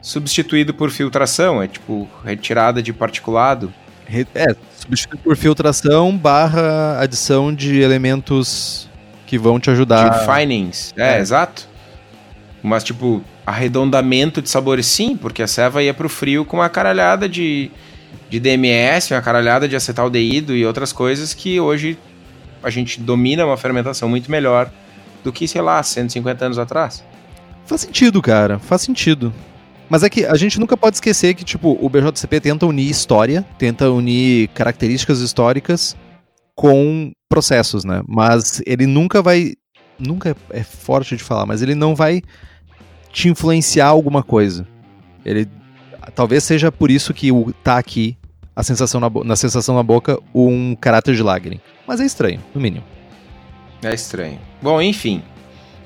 substituído 0.00 0.74
por 0.74 0.90
filtração, 0.90 1.62
é 1.62 1.68
tipo 1.68 2.08
retirada 2.24 2.82
de 2.82 2.92
particulado. 2.92 3.72
É, 4.34 4.54
substituído 4.76 5.22
por 5.22 5.36
filtração 5.36 6.16
barra 6.16 7.00
adição 7.00 7.54
de 7.54 7.80
elementos 7.80 8.88
que 9.26 9.38
vão 9.38 9.58
te 9.58 9.70
ajudar. 9.70 10.10
De 10.10 10.26
finings, 10.26 10.92
é, 10.96 11.14
é, 11.14 11.18
exato. 11.18 11.68
Mas 12.62 12.84
tipo, 12.84 13.22
arredondamento 13.46 14.42
de 14.42 14.48
sabores 14.48 14.86
sim, 14.86 15.16
porque 15.16 15.42
a 15.42 15.46
ceva 15.46 15.82
ia 15.82 15.94
pro 15.94 16.08
frio 16.08 16.44
com 16.44 16.58
uma 16.58 16.68
caralhada 16.68 17.28
de, 17.28 17.70
de 18.28 18.40
DMS, 18.40 19.12
uma 19.12 19.22
caralhada 19.22 19.68
de 19.68 19.76
acetaldeído 19.76 20.54
e 20.54 20.64
outras 20.64 20.92
coisas 20.92 21.34
que 21.34 21.60
hoje 21.60 21.98
a 22.62 22.70
gente 22.70 23.00
domina 23.00 23.44
uma 23.44 23.56
fermentação 23.56 24.08
muito 24.08 24.30
melhor 24.30 24.70
do 25.22 25.32
que, 25.32 25.46
sei 25.46 25.60
lá, 25.60 25.82
150 25.82 26.44
anos 26.44 26.58
atrás. 26.58 27.04
Faz 27.66 27.82
sentido, 27.82 28.20
cara. 28.20 28.58
Faz 28.58 28.82
sentido. 28.82 29.32
Mas 29.88 30.02
é 30.02 30.08
que 30.08 30.24
a 30.24 30.36
gente 30.36 30.58
nunca 30.58 30.76
pode 30.76 30.96
esquecer 30.96 31.34
que, 31.34 31.44
tipo, 31.44 31.76
o 31.80 31.88
BJCP 31.88 32.40
tenta 32.40 32.66
unir 32.66 32.88
história, 32.88 33.44
tenta 33.58 33.90
unir 33.90 34.48
características 34.48 35.20
históricas 35.20 35.96
com 36.54 37.12
processos, 37.28 37.84
né? 37.84 38.02
Mas 38.08 38.62
ele 38.66 38.86
nunca 38.86 39.20
vai. 39.20 39.52
Nunca 39.98 40.34
é 40.50 40.62
forte 40.62 41.16
de 41.16 41.22
falar, 41.22 41.46
mas 41.46 41.62
ele 41.62 41.74
não 41.74 41.94
vai 41.94 42.22
te 43.12 43.28
influenciar 43.28 43.86
alguma 43.86 44.22
coisa. 44.22 44.66
Ele. 45.24 45.46
Talvez 46.14 46.44
seja 46.44 46.70
por 46.70 46.90
isso 46.90 47.14
que 47.14 47.30
o 47.30 47.52
tá 47.62 47.78
aqui 47.78 48.16
a 48.54 48.62
sensação 48.62 49.00
na, 49.00 49.10
na 49.24 49.36
sensação 49.36 49.74
na 49.74 49.82
boca 49.82 50.18
um 50.34 50.76
caráter 50.76 51.14
de 51.14 51.22
lágrima. 51.22 51.60
Mas 51.86 52.00
é 52.00 52.04
estranho, 52.04 52.40
no 52.54 52.60
mínimo. 52.60 52.84
É 53.82 53.92
estranho. 53.92 54.38
Bom, 54.60 54.80
enfim. 54.80 55.22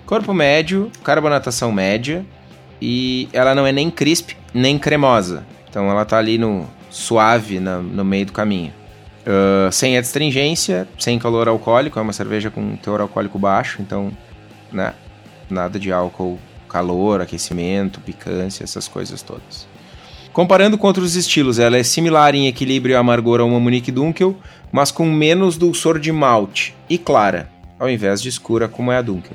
Corpo 0.04 0.34
médio, 0.34 0.90
carbonatação 1.02 1.72
média. 1.72 2.24
E 2.80 3.28
ela 3.32 3.54
não 3.54 3.66
é 3.66 3.72
nem 3.72 3.90
crisp, 3.90 4.36
nem 4.52 4.78
cremosa. 4.78 5.46
Então 5.68 5.90
ela 5.90 6.04
tá 6.04 6.18
ali 6.18 6.36
no 6.36 6.68
suave, 6.90 7.58
na, 7.60 7.78
no 7.78 8.04
meio 8.04 8.26
do 8.26 8.32
caminho. 8.32 8.72
Uh, 9.22 9.72
sem 9.72 9.96
astringência, 9.98 10.86
sem 10.98 11.18
calor 11.18 11.48
alcoólico, 11.48 11.98
é 11.98 12.02
uma 12.02 12.12
cerveja 12.12 12.50
com 12.50 12.76
teor 12.76 13.00
alcoólico 13.00 13.38
baixo, 13.38 13.82
então, 13.82 14.12
né, 14.70 14.94
nada 15.50 15.80
de 15.80 15.90
álcool, 15.90 16.38
calor, 16.68 17.20
aquecimento, 17.20 18.00
picância, 18.00 18.62
essas 18.62 18.86
coisas 18.86 19.22
todas. 19.22 19.66
Comparando 20.36 20.76
com 20.76 20.86
outros 20.86 21.16
estilos, 21.16 21.58
ela 21.58 21.78
é 21.78 21.82
similar 21.82 22.34
em 22.34 22.46
equilíbrio 22.46 22.92
e 22.92 22.94
amargor 22.94 23.40
a 23.40 23.44
uma 23.46 23.58
Munich 23.58 23.90
Dunkel, 23.90 24.36
mas 24.70 24.90
com 24.90 25.06
menos 25.06 25.56
dulçor 25.56 25.98
de 25.98 26.12
malte 26.12 26.74
e 26.90 26.98
clara, 26.98 27.48
ao 27.78 27.88
invés 27.88 28.20
de 28.20 28.28
escura 28.28 28.68
como 28.68 28.92
é 28.92 28.98
a 28.98 29.00
Dunkel. 29.00 29.34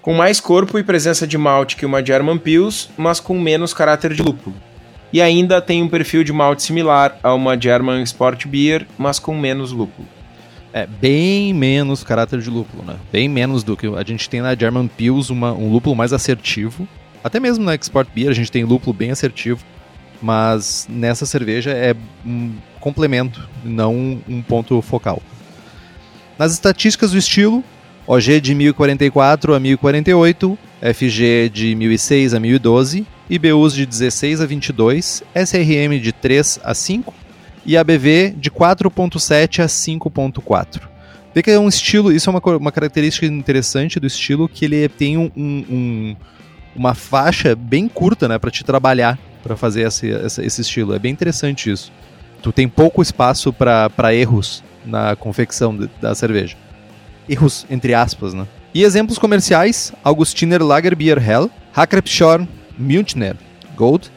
com 0.00 0.14
mais 0.14 0.40
corpo 0.40 0.78
e 0.78 0.82
presença 0.82 1.26
de 1.26 1.36
malte 1.36 1.76
que 1.76 1.84
uma 1.84 2.02
German 2.02 2.38
Pils, 2.38 2.88
mas 2.96 3.20
com 3.20 3.38
menos 3.38 3.74
caráter 3.74 4.14
de 4.14 4.22
lúpulo. 4.22 4.56
E 5.12 5.20
ainda 5.20 5.60
tem 5.60 5.82
um 5.82 5.88
perfil 5.88 6.24
de 6.24 6.32
malte 6.32 6.62
similar 6.62 7.18
a 7.22 7.34
uma 7.34 7.60
German 7.60 8.02
Sport 8.04 8.46
Beer, 8.46 8.86
mas 8.96 9.18
com 9.18 9.36
menos 9.36 9.70
lúpulo. 9.70 10.08
É, 10.72 10.86
bem 10.86 11.52
menos 11.52 12.02
caráter 12.02 12.40
de 12.40 12.48
lúpulo, 12.48 12.82
né? 12.86 12.96
Bem 13.12 13.28
menos 13.28 13.62
do 13.62 13.76
que 13.76 13.86
a 13.86 14.02
gente 14.02 14.30
tem 14.30 14.40
na 14.40 14.54
German 14.54 14.88
Pils, 14.88 15.28
uma, 15.28 15.52
um 15.52 15.70
lúpulo 15.70 15.94
mais 15.94 16.14
assertivo. 16.14 16.88
Até 17.22 17.38
mesmo 17.38 17.62
na 17.62 17.74
Export 17.74 18.08
Beer 18.14 18.30
a 18.30 18.34
gente 18.34 18.50
tem 18.50 18.64
lúpulo 18.64 18.94
bem 18.94 19.10
assertivo, 19.10 19.62
mas 20.20 20.86
nessa 20.88 21.26
cerveja 21.26 21.70
é 21.70 21.94
um 22.24 22.52
complemento, 22.78 23.48
não 23.64 24.20
um 24.28 24.42
ponto 24.42 24.80
focal. 24.82 25.22
Nas 26.38 26.52
estatísticas 26.52 27.12
do 27.12 27.18
estilo, 27.18 27.62
OG 28.06 28.40
de 28.40 28.54
1044 28.54 29.54
a 29.54 29.60
1048, 29.60 30.58
FG 30.94 31.50
de 31.52 31.74
1006 31.74 32.34
a 32.34 32.40
1012, 32.40 33.06
IBUs 33.28 33.74
de 33.74 33.86
16 33.86 34.40
a 34.40 34.46
22, 34.46 35.22
SRM 35.34 36.00
de 36.00 36.12
3 36.12 36.60
a 36.64 36.74
5 36.74 37.14
e 37.64 37.76
ABV 37.76 38.34
de 38.36 38.50
4.7 38.50 39.62
a 39.62 39.66
5.4. 39.66 40.80
Vê 41.34 41.42
que 41.42 41.50
é 41.50 41.58
um 41.58 41.68
estilo, 41.68 42.10
isso 42.10 42.28
é 42.28 42.32
uma, 42.32 42.56
uma 42.56 42.72
característica 42.72 43.26
interessante 43.26 44.00
do 44.00 44.06
estilo, 44.06 44.48
que 44.48 44.64
ele 44.64 44.88
tem 44.88 45.16
um, 45.16 45.30
um, 45.36 46.16
uma 46.74 46.94
faixa 46.94 47.54
bem 47.54 47.86
curta 47.86 48.26
né, 48.26 48.38
para 48.38 48.50
te 48.50 48.64
trabalhar, 48.64 49.18
para 49.42 49.56
fazer 49.56 49.82
esse, 49.82 50.08
esse 50.08 50.60
estilo. 50.60 50.94
É 50.94 50.98
bem 50.98 51.12
interessante 51.12 51.70
isso. 51.70 51.92
Tu 52.42 52.52
tem 52.52 52.68
pouco 52.68 53.02
espaço 53.02 53.52
para 53.52 54.14
erros 54.14 54.62
na 54.84 55.14
confecção 55.16 55.76
de, 55.76 55.90
da 56.00 56.14
cerveja. 56.14 56.56
Erros 57.28 57.66
entre 57.70 57.94
aspas, 57.94 58.34
né? 58.34 58.46
E 58.72 58.82
exemplos 58.82 59.18
comerciais: 59.18 59.92
Augustiner 60.02 60.62
Lager 60.62 60.96
Beer 60.96 61.18
Hell, 61.18 61.50
Hakrepschorn 61.74 62.48
Münchner 62.78 63.36
Gold, 63.76 64.10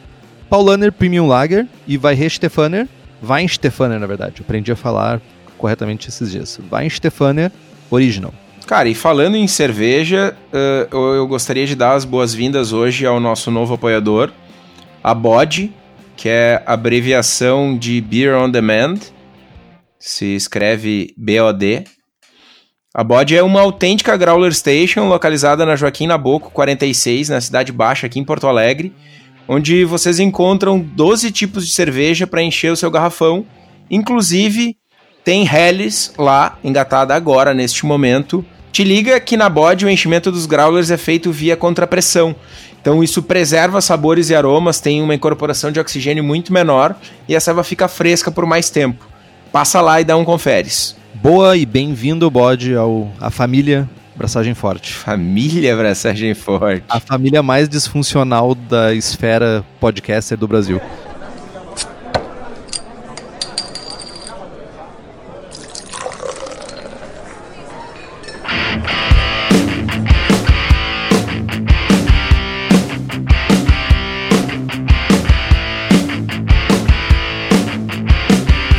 Paulaner 0.48 0.92
Premium 0.92 1.26
Lager 1.26 1.66
e 1.86 1.98
Weihenstephaner, 1.98 2.88
Weinstephaner 3.22 3.98
na 3.98 4.06
verdade, 4.06 4.36
eu 4.40 4.44
aprendi 4.44 4.72
a 4.72 4.76
falar 4.76 5.20
corretamente 5.58 6.08
esses 6.08 6.30
dias. 6.30 6.58
Weinstephaner 6.70 7.50
Original. 7.90 8.32
Cara, 8.66 8.88
e 8.88 8.94
falando 8.94 9.36
em 9.36 9.46
cerveja, 9.46 10.34
uh, 10.50 10.96
eu 10.96 11.26
gostaria 11.28 11.66
de 11.66 11.74
dar 11.74 11.92
as 11.92 12.04
boas-vindas 12.04 12.72
hoje 12.72 13.04
ao 13.04 13.20
nosso 13.20 13.50
novo 13.50 13.74
apoiador, 13.74 14.30
a 15.04 15.12
BOD, 15.12 15.70
que 16.16 16.30
é 16.30 16.62
abreviação 16.64 17.76
de 17.76 18.00
Beer 18.00 18.34
on 18.38 18.48
Demand, 18.48 18.98
se 19.98 20.34
escreve 20.34 21.14
BOD. 21.18 21.84
A 22.94 23.04
Bode 23.04 23.36
é 23.36 23.42
uma 23.42 23.60
autêntica 23.60 24.16
Growler 24.16 24.54
Station 24.54 25.06
localizada 25.06 25.66
na 25.66 25.76
Joaquim 25.76 26.06
Naboco 26.06 26.50
46, 26.50 27.28
na 27.28 27.40
Cidade 27.42 27.70
Baixa, 27.70 28.06
aqui 28.06 28.18
em 28.18 28.24
Porto 28.24 28.46
Alegre, 28.46 28.94
onde 29.46 29.84
vocês 29.84 30.18
encontram 30.18 30.80
12 30.80 31.30
tipos 31.30 31.66
de 31.66 31.74
cerveja 31.74 32.26
para 32.26 32.42
encher 32.42 32.72
o 32.72 32.76
seu 32.76 32.90
garrafão. 32.90 33.44
Inclusive, 33.90 34.74
tem 35.22 35.46
Helles 35.46 36.14
lá, 36.16 36.58
engatada 36.64 37.14
agora, 37.14 37.52
neste 37.52 37.84
momento. 37.84 38.42
Te 38.72 38.82
liga 38.82 39.20
que 39.20 39.36
na 39.36 39.50
Bode 39.50 39.84
o 39.84 39.90
enchimento 39.90 40.32
dos 40.32 40.46
growlers 40.46 40.90
é 40.90 40.96
feito 40.96 41.30
via 41.30 41.56
contrapressão. 41.56 42.34
Então 42.84 43.02
isso 43.02 43.22
preserva 43.22 43.80
sabores 43.80 44.28
e 44.28 44.34
aromas, 44.34 44.78
tem 44.78 45.00
uma 45.00 45.14
incorporação 45.14 45.72
de 45.72 45.80
oxigênio 45.80 46.22
muito 46.22 46.52
menor 46.52 46.94
e 47.26 47.34
a 47.34 47.40
serva 47.40 47.64
fica 47.64 47.88
fresca 47.88 48.30
por 48.30 48.44
mais 48.44 48.68
tempo. 48.68 49.08
Passa 49.50 49.80
lá 49.80 50.02
e 50.02 50.04
dá 50.04 50.14
um 50.18 50.22
conferes. 50.22 50.94
Boa 51.14 51.56
e 51.56 51.64
bem-vindo, 51.64 52.30
Bode, 52.30 52.74
ao 52.74 53.10
a 53.18 53.30
família 53.30 53.88
Braçagem 54.14 54.52
Forte. 54.52 54.92
Família 54.92 55.74
Braçagem 55.74 56.34
Forte. 56.34 56.84
A 56.90 57.00
família 57.00 57.42
mais 57.42 57.70
disfuncional 57.70 58.54
da 58.54 58.92
esfera 58.92 59.64
podcaster 59.80 60.36
do 60.36 60.46
Brasil. 60.46 60.78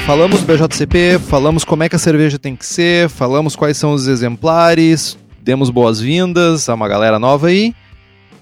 Falamos 0.05 0.39
do 0.39 0.45
BJCP, 0.45 1.17
falamos 1.17 1.63
como 1.65 1.81
é 1.81 1.89
que 1.89 1.95
a 1.95 1.99
cerveja 1.99 2.37
tem 2.37 2.55
que 2.55 2.63
ser, 2.63 3.09
falamos 3.09 3.55
quais 3.55 3.75
são 3.75 3.91
os 3.91 4.05
exemplares, 4.05 5.17
demos 5.41 5.71
boas-vindas 5.71 6.69
a 6.69 6.75
uma 6.75 6.87
galera 6.87 7.17
nova 7.17 7.47
aí. 7.47 7.73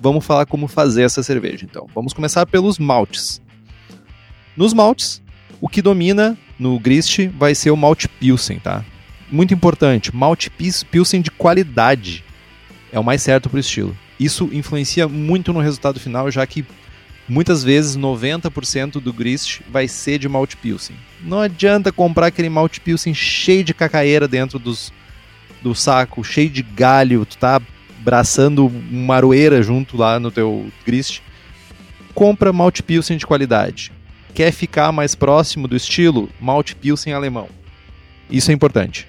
Vamos 0.01 0.25
falar 0.25 0.45
como 0.45 0.67
fazer 0.67 1.03
essa 1.03 1.23
cerveja, 1.23 1.63
então. 1.63 1.87
Vamos 1.95 2.11
começar 2.11 2.45
pelos 2.45 2.77
maltes. 2.77 3.41
Nos 4.57 4.73
maltes, 4.73 5.21
o 5.61 5.69
que 5.69 5.81
domina 5.81 6.37
no 6.59 6.77
grist 6.77 7.29
vai 7.37 7.55
ser 7.55 7.71
o 7.71 7.77
malte 7.77 8.09
Pilsen, 8.09 8.59
tá? 8.59 8.83
Muito 9.31 9.53
importante, 9.53 10.13
malte 10.13 10.51
Pilsen 10.91 11.21
de 11.21 11.31
qualidade 11.31 12.25
é 12.91 12.99
o 12.99 13.03
mais 13.03 13.21
certo 13.23 13.49
para 13.49 13.57
o 13.57 13.61
estilo. 13.61 13.97
Isso 14.19 14.49
influencia 14.51 15.07
muito 15.07 15.53
no 15.53 15.61
resultado 15.61 15.97
final, 15.97 16.29
já 16.29 16.45
que 16.45 16.65
Muitas 17.27 17.63
vezes 17.63 17.95
90% 17.95 18.99
do 18.99 19.13
grist 19.13 19.61
vai 19.71 19.87
ser 19.87 20.19
de 20.19 20.27
malte 20.27 20.57
pilsen. 20.57 20.95
Não 21.21 21.39
adianta 21.39 21.91
comprar 21.91 22.27
aquele 22.27 22.49
malte 22.49 22.81
pilsen 22.81 23.13
cheio 23.13 23.63
de 23.63 23.73
cacaeira 23.73 24.27
dentro 24.27 24.59
dos, 24.59 24.91
do 25.61 25.73
saco, 25.73 26.23
cheio 26.23 26.49
de 26.49 26.61
galho, 26.61 27.25
tu 27.25 27.37
tá 27.37 27.61
braçando 27.99 28.69
maroeira 28.69 29.63
junto 29.63 29.95
lá 29.95 30.19
no 30.19 30.31
teu 30.31 30.69
grist. 30.85 31.21
Compra 32.13 32.51
malte 32.51 32.83
pilsen 32.83 33.15
de 33.15 33.25
qualidade. 33.25 33.91
Quer 34.33 34.51
ficar 34.51 34.91
mais 34.91 35.15
próximo 35.15 35.65
do 35.65 35.77
estilo? 35.77 36.29
Malte 36.41 36.75
pilsen 36.75 37.13
alemão. 37.13 37.47
Isso 38.29 38.51
é 38.51 38.53
importante. 38.53 39.07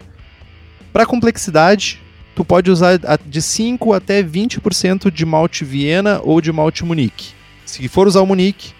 Para 0.92 1.05
complexidade, 1.05 2.00
tu 2.37 2.44
pode 2.44 2.70
usar 2.70 3.00
de 3.27 3.42
5 3.42 3.92
até 3.92 4.22
20% 4.22 5.11
de 5.11 5.27
malte 5.27 5.64
Viena 5.64 6.20
ou 6.22 6.40
de 6.40 6.53
malte 6.53 6.85
Munique 6.85 7.35
se 7.64 7.87
for 7.88 8.07
usar 8.07 8.20
o 8.20 8.27
Munique, 8.27 8.72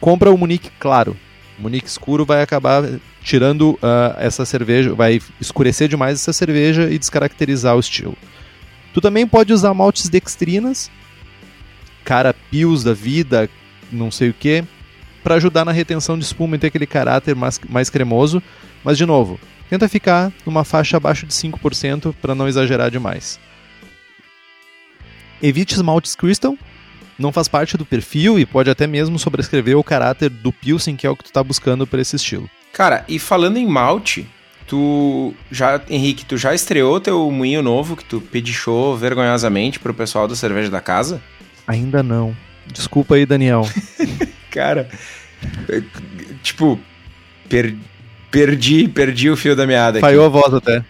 compra 0.00 0.30
o 0.30 0.38
Munique 0.38 0.70
claro. 0.78 1.16
O 1.58 1.62
Munique 1.62 1.88
escuro 1.88 2.24
vai 2.24 2.42
acabar 2.42 2.82
tirando 3.22 3.72
uh, 3.72 4.14
essa 4.18 4.44
cerveja, 4.44 4.94
vai 4.94 5.20
escurecer 5.40 5.88
demais 5.88 6.20
essa 6.20 6.32
cerveja 6.32 6.90
e 6.90 6.98
descaracterizar 6.98 7.74
o 7.76 7.80
estilo. 7.80 8.16
Tu 8.92 9.00
também 9.00 9.26
pode 9.26 9.52
usar 9.52 9.74
maltes 9.74 10.08
dextrinas, 10.08 10.90
cara 12.04 12.32
pios 12.32 12.84
da 12.84 12.94
vida, 12.94 13.48
não 13.90 14.10
sei 14.10 14.30
o 14.30 14.34
que, 14.34 14.64
para 15.22 15.34
ajudar 15.34 15.64
na 15.64 15.72
retenção 15.72 16.16
de 16.16 16.24
espuma 16.24 16.54
e 16.54 16.58
ter 16.58 16.68
aquele 16.68 16.86
caráter 16.86 17.34
mais, 17.34 17.60
mais 17.68 17.90
cremoso. 17.90 18.42
Mas, 18.84 18.96
de 18.96 19.04
novo, 19.04 19.40
tenta 19.68 19.88
ficar 19.88 20.32
numa 20.46 20.62
faixa 20.62 20.96
abaixo 20.96 21.26
de 21.26 21.34
5% 21.34 22.14
para 22.22 22.34
não 22.34 22.46
exagerar 22.46 22.90
demais. 22.90 23.40
Evite 25.42 25.76
maltes 25.82 26.14
crystal, 26.14 26.56
não 27.18 27.32
faz 27.32 27.48
parte 27.48 27.76
do 27.76 27.86
perfil 27.86 28.38
e 28.38 28.46
pode 28.46 28.70
até 28.70 28.86
mesmo 28.86 29.18
sobrescrever 29.18 29.76
o 29.76 29.84
caráter 29.84 30.28
do 30.28 30.52
Pilsen, 30.52 30.96
que 30.96 31.06
é 31.06 31.10
o 31.10 31.16
que 31.16 31.24
tu 31.24 31.32
tá 31.32 31.42
buscando 31.42 31.86
para 31.86 32.00
esse 32.00 32.16
estilo. 32.16 32.48
Cara, 32.72 33.04
e 33.08 33.18
falando 33.18 33.56
em 33.56 33.66
malte, 33.66 34.26
tu 34.66 35.34
já, 35.50 35.80
Henrique, 35.88 36.24
tu 36.24 36.36
já 36.36 36.54
estreou 36.54 37.00
teu 37.00 37.30
moinho 37.30 37.62
novo 37.62 37.96
que 37.96 38.04
tu 38.04 38.20
pedichou 38.20 38.96
vergonhosamente 38.96 39.78
pro 39.78 39.94
pessoal 39.94 40.28
da 40.28 40.36
cerveja 40.36 40.70
da 40.70 40.80
casa? 40.80 41.22
Ainda 41.66 42.02
não. 42.02 42.36
Desculpa 42.66 43.14
aí, 43.14 43.24
Daniel. 43.24 43.66
Cara, 44.50 44.88
tipo, 46.42 46.78
per, 47.48 47.74
perdi, 48.30 48.88
perdi 48.88 49.30
o 49.30 49.36
fio 49.36 49.54
da 49.54 49.66
meada 49.66 49.98
aqui. 49.98 50.06
Falhou 50.06 50.26
a 50.26 50.28
voz 50.28 50.52
até. 50.52 50.84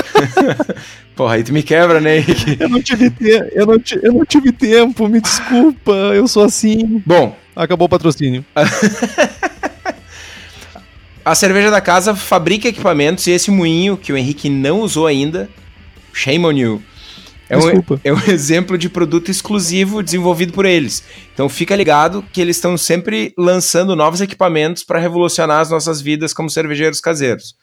Porra, 1.20 1.34
aí 1.34 1.44
tu 1.44 1.52
me 1.52 1.62
quebra, 1.62 2.00
né, 2.00 2.16
Henrique? 2.16 2.56
eu, 2.58 2.66
não 2.66 2.80
tive 2.80 3.10
te... 3.10 3.28
eu, 3.52 3.66
não 3.66 3.76
eu 4.02 4.12
não 4.14 4.24
tive 4.24 4.50
tempo, 4.52 5.06
me 5.06 5.20
desculpa, 5.20 5.92
eu 5.92 6.26
sou 6.26 6.42
assim. 6.42 7.02
Bom. 7.04 7.36
Acabou 7.54 7.84
o 7.84 7.88
patrocínio. 7.90 8.42
a 11.22 11.34
cerveja 11.34 11.70
da 11.70 11.78
casa 11.78 12.16
fabrica 12.16 12.68
equipamentos 12.68 13.26
e 13.26 13.32
esse 13.32 13.50
moinho 13.50 13.98
que 13.98 14.14
o 14.14 14.16
Henrique 14.16 14.48
não 14.48 14.80
usou 14.80 15.06
ainda, 15.06 15.46
shame 16.10 16.46
on 16.46 16.52
you. 16.52 16.82
É 17.50 17.58
um, 17.58 17.68
é 18.02 18.14
um 18.14 18.20
exemplo 18.32 18.78
de 18.78 18.88
produto 18.88 19.30
exclusivo 19.30 20.02
desenvolvido 20.02 20.54
por 20.54 20.64
eles. 20.64 21.04
Então 21.34 21.50
fica 21.50 21.76
ligado 21.76 22.24
que 22.32 22.40
eles 22.40 22.56
estão 22.56 22.78
sempre 22.78 23.34
lançando 23.36 23.94
novos 23.94 24.22
equipamentos 24.22 24.84
para 24.84 24.98
revolucionar 24.98 25.60
as 25.60 25.68
nossas 25.68 26.00
vidas 26.00 26.32
como 26.32 26.48
cervejeiros 26.48 26.98
caseiros. 26.98 27.54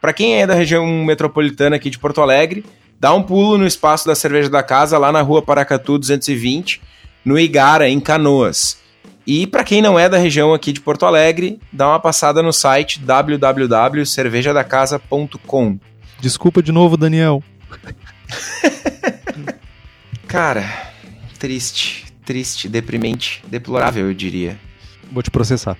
Para 0.00 0.12
quem 0.12 0.40
é 0.40 0.46
da 0.46 0.54
região 0.54 0.86
metropolitana 1.04 1.74
aqui 1.74 1.90
de 1.90 1.98
Porto 1.98 2.20
Alegre, 2.20 2.64
dá 3.02 3.12
um 3.12 3.20
pulo 3.20 3.58
no 3.58 3.66
espaço 3.66 4.06
da 4.06 4.14
cerveja 4.14 4.48
da 4.48 4.62
casa, 4.62 4.96
lá 4.96 5.10
na 5.10 5.20
rua 5.22 5.42
Paracatu 5.42 5.98
220, 5.98 6.80
no 7.24 7.36
Igara, 7.36 7.88
em 7.88 7.98
Canoas. 7.98 8.80
E 9.26 9.44
para 9.44 9.64
quem 9.64 9.82
não 9.82 9.98
é 9.98 10.08
da 10.08 10.18
região 10.18 10.54
aqui 10.54 10.72
de 10.72 10.80
Porto 10.80 11.04
Alegre, 11.04 11.58
dá 11.72 11.88
uma 11.88 11.98
passada 11.98 12.40
no 12.44 12.52
site 12.52 13.00
www.cervejadacasa.com. 13.00 15.80
Desculpa 16.20 16.62
de 16.62 16.70
novo, 16.70 16.96
Daniel. 16.96 17.42
Cara, 20.28 20.92
triste, 21.40 22.06
triste, 22.24 22.68
deprimente, 22.68 23.42
deplorável, 23.48 24.06
eu 24.06 24.14
diria. 24.14 24.56
Vou 25.10 25.24
te 25.24 25.30
processar. 25.30 25.76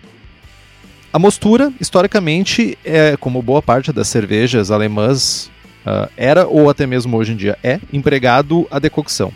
A 1.12 1.20
mostura, 1.20 1.72
historicamente, 1.80 2.76
é 2.84 3.16
como 3.16 3.40
boa 3.40 3.62
parte 3.62 3.92
das 3.92 4.08
cervejas 4.08 4.72
alemãs 4.72 5.51
uh, 5.86 6.10
era 6.16 6.46
ou 6.46 6.68
até 6.68 6.86
mesmo 6.86 7.16
hoje 7.16 7.32
em 7.32 7.36
dia 7.36 7.58
é 7.62 7.80
empregado 7.92 8.66
a 8.70 8.78
decocção. 8.78 9.32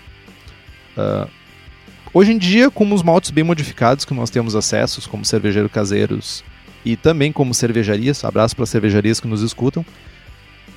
Uh, 0.96 1.28
hoje 2.12 2.32
em 2.32 2.38
dia, 2.38 2.70
com 2.70 2.90
os 2.92 3.02
maltes 3.02 3.30
bem 3.30 3.44
modificados 3.44 4.04
que 4.04 4.14
nós 4.14 4.30
temos 4.30 4.56
acessos, 4.56 5.06
como 5.06 5.24
cervejeiro 5.24 5.68
caseiros 5.68 6.44
e 6.84 6.96
também 6.96 7.32
como 7.32 7.52
cervejarias, 7.52 8.24
abraço 8.24 8.54
para 8.54 8.66
cervejarias 8.66 9.20
que 9.20 9.26
nos 9.26 9.42
escutam, 9.42 9.84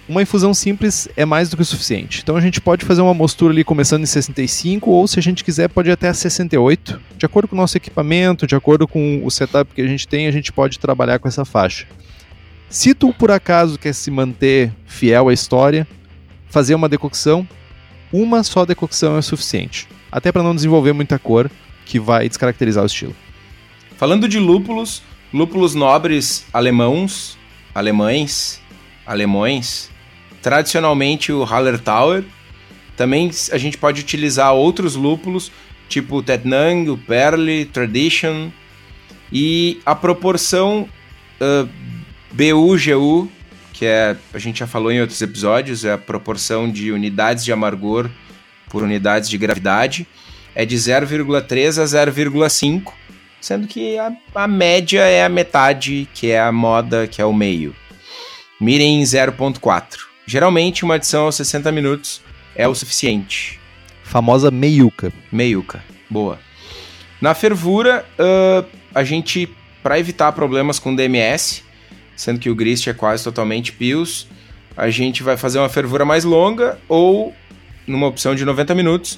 uma 0.10 0.24
infusão 0.24 0.56
simples 0.56 1.08
é 1.16 1.24
mais 1.24 1.50
do 1.50 1.56
que 1.56 1.62
o 1.62 1.66
suficiente. 1.66 2.22
Então 2.24 2.36
a 2.36 2.42
gente 2.42 2.60
pode 2.60 2.84
fazer 2.84 3.02
uma 3.02 3.14
mostura 3.14 3.54
ali 3.54 3.64
começando 3.64 4.02
em 4.02 4.08
65 4.08 4.90
ou 4.90 5.08
se 5.08 5.20
a 5.20 5.22
gente 5.22 5.44
quiser 5.44 5.70
pode 5.70 5.88
ir 5.88 5.92
até 5.92 6.12
68. 6.12 7.00
De 7.16 7.28
acordo 7.28 7.48
com 7.48 7.56
o 7.56 7.58
nosso 7.58 7.78
equipamento, 7.78 8.48
de 8.48 8.56
acordo 8.56 8.88
com 8.88 9.24
o 9.24 9.30
setup 9.30 9.72
que 9.72 9.82
a 9.82 9.88
gente 9.88 10.08
tem, 10.08 10.26
a 10.26 10.32
gente 10.32 10.52
pode 10.52 10.80
trabalhar 10.80 11.20
com 11.20 11.28
essa 11.28 11.46
faixa. 11.46 11.86
Se 12.70 12.94
tu 12.94 13.12
por 13.12 13.32
acaso 13.32 13.80
quer 13.80 13.94
se 13.94 14.12
manter 14.12 14.72
fiel 14.86 15.28
à 15.28 15.34
história, 15.34 15.88
fazer 16.50 16.76
uma 16.76 16.88
decocção, 16.88 17.48
uma 18.14 18.44
só 18.44 18.64
decocção 18.64 19.16
é 19.16 19.20
o 19.20 19.24
suficiente. 19.24 19.88
Até 20.12 20.32
para 20.32 20.44
não 20.44 20.54
desenvolver 20.54 20.94
muita 20.94 21.18
cor 21.18 21.50
que 21.84 22.00
vai 22.00 22.28
descaracterizar 22.28 22.84
o 22.84 22.88
estilo. 22.88 23.16
Falando 23.98 24.28
de 24.30 24.38
lúpulos, 24.38 25.02
lúpulos 25.34 25.74
nobres 25.74 26.46
alemãos, 26.54 27.38
alemães, 27.74 28.62
alemães, 29.04 29.90
tradicionalmente 30.40 31.32
o 31.32 31.44
Hallertauer. 31.44 32.24
Também 32.96 33.32
a 33.52 33.58
gente 33.58 33.80
pode 33.80 34.02
utilizar 34.02 34.54
outros 34.54 34.96
lúpulos, 34.96 35.52
tipo 35.88 36.18
o 36.18 36.24
Tetnang, 36.24 36.88
o 36.92 36.98
Perle, 36.98 37.66
Tradition. 37.66 38.52
E 39.32 39.80
a 39.86 39.96
proporção 39.96 40.88
uh, 41.42 41.70
BU-GU, 42.32 43.30
que 43.74 43.86
é, 43.86 44.16
a 44.34 44.38
gente 44.38 44.60
já 44.60 44.68
falou 44.68 44.92
em 44.92 45.02
outros 45.02 45.22
episódios, 45.22 45.86
é 45.86 45.94
a 45.94 45.98
proporção 45.98 46.70
de 46.70 46.92
unidades 46.92 47.44
de 47.44 47.52
amargor 47.52 48.10
por 48.70 48.84
unidades 48.84 49.30
de 49.30 49.38
gravidade, 49.38 50.08
é 50.54 50.66
de 50.66 50.76
0,3 50.76 51.82
a 51.82 51.86
0,5, 51.86 52.94
sendo 53.42 53.68
que 53.68 53.98
a, 53.98 54.12
a 54.36 54.48
média 54.48 55.02
é 55.02 55.24
a 55.24 55.30
metade, 55.30 56.08
que 56.14 56.30
é 56.32 56.40
a 56.40 56.52
moda, 56.52 57.08
que 57.08 57.22
é 57.22 57.26
o 57.26 57.34
meio. 57.34 57.76
Mirem 58.60 59.02
0.4. 59.02 60.10
Geralmente, 60.26 60.84
uma 60.84 60.96
adição 60.96 61.24
aos 61.24 61.36
60 61.36 61.72
minutos 61.72 62.22
é 62.56 62.68
o 62.68 62.76
suficiente. 62.76 63.60
Famosa 64.04 64.52
meiuca. 64.52 65.14
Meiuca, 65.32 65.84
boa. 66.10 66.40
Na 67.22 67.34
fervura, 67.34 68.06
uh, 68.20 68.66
a 68.94 69.04
gente, 69.04 69.50
para 69.82 69.98
evitar 69.98 70.32
problemas 70.34 70.78
com 70.78 70.96
DMS, 70.96 71.64
sendo 72.20 72.38
que 72.38 72.50
o 72.50 72.56
grist 72.56 72.86
é 72.86 72.94
quase 72.94 73.24
totalmente 73.24 73.72
pios, 73.72 74.28
a 74.76 74.90
gente 74.90 75.24
vai 75.24 75.38
fazer 75.38 75.58
uma 75.58 75.70
fervura 75.70 76.04
mais 76.04 76.26
longa 76.26 76.78
ou 76.90 77.34
numa 77.88 78.08
opção 78.08 78.36
de 78.36 78.44
90 78.44 78.76
minutos, 78.76 79.18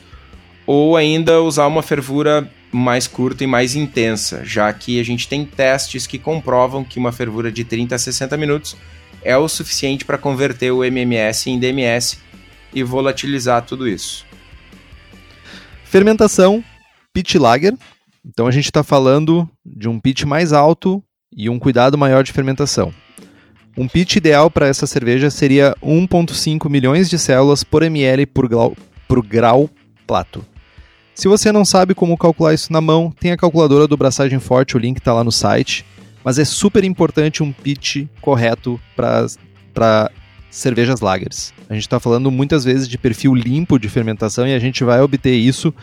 ou 0.68 0.96
ainda 0.96 1.42
usar 1.42 1.66
uma 1.66 1.82
fervura 1.82 2.48
mais 2.72 3.08
curta 3.08 3.44
e 3.44 3.48
mais 3.48 3.76
intensa, 3.76 4.46
já 4.46 4.72
que 4.72 5.00
a 5.00 5.04
gente 5.04 5.28
tem 5.28 5.44
testes 5.44 6.06
que 6.06 6.20
comprovam 6.20 6.84
que 6.84 7.00
uma 7.00 7.12
fervura 7.12 7.52
de 7.52 7.64
30 7.64 7.96
a 7.96 7.98
60 7.98 8.38
minutos 8.38 8.78
é 9.24 9.36
o 9.36 9.50
suficiente 9.50 10.06
para 10.06 10.20
converter 10.20 10.70
o 10.70 10.84
MMS 10.84 11.50
em 11.50 11.60
DMS 11.60 12.20
e 12.72 12.84
volatilizar 12.84 13.64
tudo 13.64 13.88
isso. 13.88 14.24
Fermentação, 15.86 16.64
pit 17.12 17.40
lager. 17.40 17.74
Então 18.24 18.46
a 18.46 18.52
gente 18.52 18.66
está 18.66 18.84
falando 18.84 19.50
de 19.66 19.90
um 19.90 20.00
pitch 20.00 20.24
mais 20.24 20.54
alto 20.54 21.04
e 21.36 21.50
um 21.50 21.60
cuidado 21.60 21.98
maior 21.98 22.24
de 22.24 22.32
fermentação. 22.32 22.94
Um 23.78 23.88
pitch 23.88 24.17
ideal 24.17 24.52
para 24.52 24.67
essa 24.67 24.86
cerveja 24.86 25.30
seria 25.30 25.76
1,5 25.82 26.70
milhões 26.70 27.10
de 27.10 27.17
células 27.17 27.63
por 27.63 27.84
ml 27.84 28.26
por 28.26 28.48
grau, 28.48 28.76
por 29.08 29.26
grau 29.26 29.70
plato. 30.06 30.46
Se 31.15 31.28
você 31.28 31.52
não 31.52 31.63
sabe 31.63 31.94
como 31.94 32.17
calcular 32.17 32.54
isso 32.54 32.74
na 32.74 32.82
mão, 32.82 33.13
tem 33.20 33.32
a 33.32 33.38
calculadora 33.38 33.88
do 33.88 33.98
Braçagem 33.98 34.39
Forte, 34.39 34.76
o 34.76 34.80
link 34.80 34.98
está 34.98 35.13
lá 35.13 35.24
no 35.24 35.32
site 35.32 35.86
mas 36.24 36.38
é 36.39 36.46
super 36.46 36.84
importante 36.84 37.44
um 37.44 37.52
pitch 37.52 38.06
correto 38.20 38.80
para 38.96 40.12
cervejas 40.50 41.02
lagers. 41.02 41.54
A 41.70 41.74
gente 41.74 41.84
está 41.84 42.00
falando 42.00 42.30
muitas 42.30 42.63
vezes 42.63 42.88
de 42.88 42.98
perfil 42.98 43.34
limpo 43.34 43.80
de 43.80 43.89
fermentação 43.89 44.48
e 44.48 44.54
a 44.54 44.60
gente 44.60 44.84
vai 44.84 45.02
obter 45.02 45.36
isso 45.36 45.74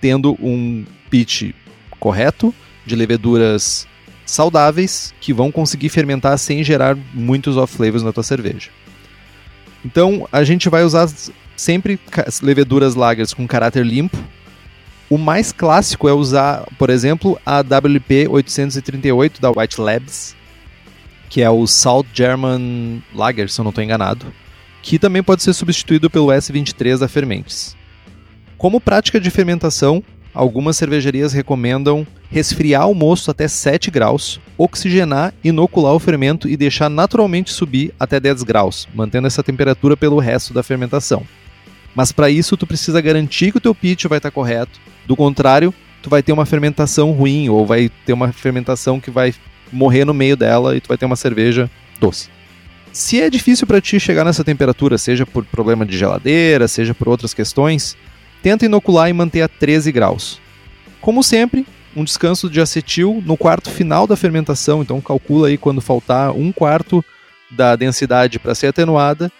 tendo 0.00 0.36
um 0.40 0.84
pitch 1.10 1.52
correto 1.98 2.54
de 2.86 2.94
leveduras 2.94 3.86
saudáveis 4.30 5.14
que 5.20 5.32
vão 5.32 5.50
conseguir 5.50 5.88
fermentar 5.88 6.38
sem 6.38 6.64
gerar 6.64 6.96
muitos 7.12 7.56
off-flavors 7.56 8.02
na 8.02 8.12
tua 8.12 8.22
cerveja. 8.22 8.70
Então 9.84 10.28
a 10.30 10.44
gente 10.44 10.68
vai 10.68 10.84
usar 10.84 11.08
sempre 11.56 11.98
leveduras 12.42 12.94
lagers 12.94 13.34
com 13.34 13.46
caráter 13.46 13.84
limpo, 13.84 14.16
o 15.10 15.18
mais 15.18 15.50
clássico 15.50 16.08
é 16.08 16.12
usar, 16.12 16.64
por 16.78 16.88
exemplo, 16.88 17.36
a 17.44 17.60
WP 17.60 18.28
838 18.28 19.40
da 19.40 19.50
White 19.50 19.80
Labs, 19.80 20.36
que 21.28 21.42
é 21.42 21.50
o 21.50 21.66
Salt 21.66 22.06
German 22.14 23.02
Lager, 23.12 23.50
se 23.50 23.60
eu 23.60 23.64
não 23.64 23.70
estou 23.70 23.82
enganado, 23.82 24.32
que 24.82 25.00
também 25.00 25.20
pode 25.20 25.42
ser 25.42 25.52
substituído 25.52 26.08
pelo 26.08 26.28
S23 26.28 26.98
da 26.98 27.08
Fermentes. 27.08 27.76
Como 28.56 28.80
prática 28.80 29.18
de 29.18 29.30
fermentação, 29.30 30.00
algumas 30.34 30.76
cervejarias 30.76 31.32
recomendam 31.32 32.06
resfriar 32.30 32.88
o 32.88 32.94
mosto 32.94 33.30
até 33.30 33.48
7 33.48 33.90
graus, 33.90 34.40
oxigenar, 34.56 35.34
inocular 35.42 35.94
o 35.94 35.98
fermento 35.98 36.48
e 36.48 36.56
deixar 36.56 36.88
naturalmente 36.88 37.52
subir 37.52 37.92
até 37.98 38.20
10 38.20 38.42
graus, 38.44 38.88
mantendo 38.94 39.26
essa 39.26 39.42
temperatura 39.42 39.96
pelo 39.96 40.18
resto 40.18 40.54
da 40.54 40.62
fermentação. 40.62 41.24
Mas 41.94 42.12
para 42.12 42.30
isso 42.30 42.56
tu 42.56 42.66
precisa 42.66 43.00
garantir 43.00 43.50
que 43.50 43.58
o 43.58 43.60
teu 43.60 43.74
pitch 43.74 44.06
vai 44.06 44.18
estar 44.18 44.30
tá 44.30 44.34
correto, 44.34 44.80
do 45.06 45.16
contrário, 45.16 45.74
tu 46.02 46.08
vai 46.08 46.22
ter 46.22 46.32
uma 46.32 46.46
fermentação 46.46 47.10
ruim 47.10 47.48
ou 47.48 47.66
vai 47.66 47.90
ter 48.06 48.12
uma 48.12 48.32
fermentação 48.32 49.00
que 49.00 49.10
vai 49.10 49.34
morrer 49.72 50.04
no 50.04 50.14
meio 50.14 50.36
dela 50.36 50.76
e 50.76 50.80
tu 50.80 50.88
vai 50.88 50.96
ter 50.96 51.06
uma 51.06 51.16
cerveja 51.16 51.70
doce. 51.98 52.28
Se 52.92 53.20
é 53.20 53.30
difícil 53.30 53.66
para 53.66 53.80
ti 53.80 54.00
chegar 54.00 54.24
nessa 54.24 54.42
temperatura, 54.42 54.98
seja 54.98 55.24
por 55.24 55.44
problema 55.44 55.86
de 55.86 55.96
geladeira, 55.96 56.66
seja 56.66 56.92
por 56.92 57.08
outras 57.08 57.32
questões, 57.32 57.96
tenta 58.42 58.66
inocular 58.66 59.08
e 59.08 59.12
manter 59.12 59.42
a 59.42 59.48
13 59.48 59.92
graus. 59.92 60.40
Como 61.00 61.22
sempre, 61.22 61.66
um 61.94 62.04
descanso 62.04 62.48
de 62.48 62.60
acetil 62.60 63.22
no 63.24 63.36
quarto 63.36 63.70
final 63.70 64.06
da 64.06 64.16
fermentação, 64.16 64.82
então 64.82 65.00
calcula 65.00 65.48
aí 65.48 65.58
quando 65.58 65.80
faltar 65.80 66.32
um 66.32 66.52
quarto 66.52 67.04
da 67.50 67.74
densidade 67.74 68.38
para 68.38 68.54
ser 68.54 68.68
atenuada, 68.68 69.30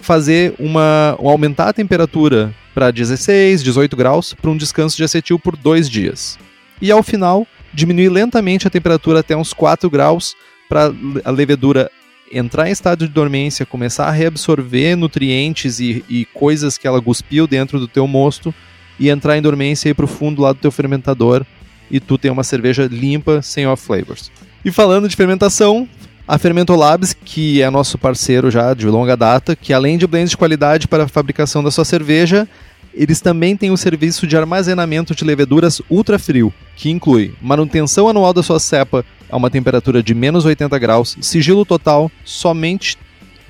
fazer 0.00 0.54
uma 0.58 1.16
aumentar 1.18 1.68
a 1.68 1.72
temperatura 1.72 2.54
para 2.74 2.90
16, 2.90 3.62
18 3.62 3.96
graus 3.96 4.34
para 4.34 4.50
um 4.50 4.56
descanso 4.56 4.96
de 4.96 5.04
acetil 5.04 5.38
por 5.38 5.56
dois 5.56 5.88
dias. 5.88 6.38
E 6.80 6.90
ao 6.90 7.02
final, 7.02 7.46
diminuir 7.72 8.08
lentamente 8.08 8.66
a 8.66 8.70
temperatura 8.70 9.20
até 9.20 9.36
uns 9.36 9.52
4 9.52 9.88
graus 9.88 10.34
para 10.68 10.92
a 11.24 11.30
levedura 11.30 11.90
entrar 12.32 12.68
em 12.68 12.72
estado 12.72 13.06
de 13.06 13.12
dormência, 13.12 13.66
começar 13.66 14.06
a 14.06 14.10
reabsorver 14.10 14.96
nutrientes 14.96 15.80
e, 15.80 16.04
e, 16.08 16.24
coisas 16.26 16.78
que 16.78 16.86
ela 16.86 17.00
cuspiu 17.00 17.46
dentro 17.46 17.78
do 17.78 17.88
teu 17.88 18.06
mosto 18.06 18.54
e 18.98 19.08
entrar 19.08 19.36
em 19.36 19.42
dormência 19.42 19.88
e 19.88 19.90
ir 19.90 19.94
para 19.94 20.04
o 20.04 20.08
fundo 20.08 20.42
lá 20.42 20.52
do 20.52 20.58
teu 20.58 20.70
fermentador 20.70 21.44
e 21.90 22.00
tu 22.00 22.18
tem 22.18 22.30
uma 22.30 22.44
cerveja 22.44 22.88
limpa, 22.90 23.42
sem 23.42 23.66
off 23.66 23.84
flavors. 23.84 24.30
E 24.64 24.70
falando 24.72 25.08
de 25.08 25.16
fermentação, 25.16 25.88
a 26.26 26.38
Fermentolabs, 26.38 27.12
que 27.12 27.60
é 27.60 27.68
nosso 27.68 27.98
parceiro 27.98 28.50
já 28.50 28.72
de 28.72 28.86
longa 28.86 29.16
data, 29.16 29.54
que 29.54 29.72
além 29.72 29.98
de 29.98 30.06
blends 30.06 30.30
de 30.30 30.36
qualidade 30.36 30.88
para 30.88 31.04
a 31.04 31.08
fabricação 31.08 31.62
da 31.62 31.70
sua 31.70 31.84
cerveja, 31.84 32.48
eles 32.96 33.20
também 33.20 33.56
têm 33.56 33.70
o 33.70 33.76
serviço 33.76 34.26
de 34.26 34.36
armazenamento 34.36 35.14
de 35.14 35.24
leveduras 35.24 35.82
ultra 35.90 36.18
frio, 36.18 36.52
que 36.76 36.90
inclui 36.90 37.34
manutenção 37.40 38.08
anual 38.08 38.32
da 38.32 38.42
sua 38.42 38.60
cepa 38.60 39.04
a 39.30 39.36
uma 39.36 39.50
temperatura 39.50 40.02
de 40.02 40.14
menos 40.14 40.44
80 40.44 40.78
graus, 40.78 41.16
sigilo 41.20 41.64
total, 41.64 42.10
somente 42.24 42.96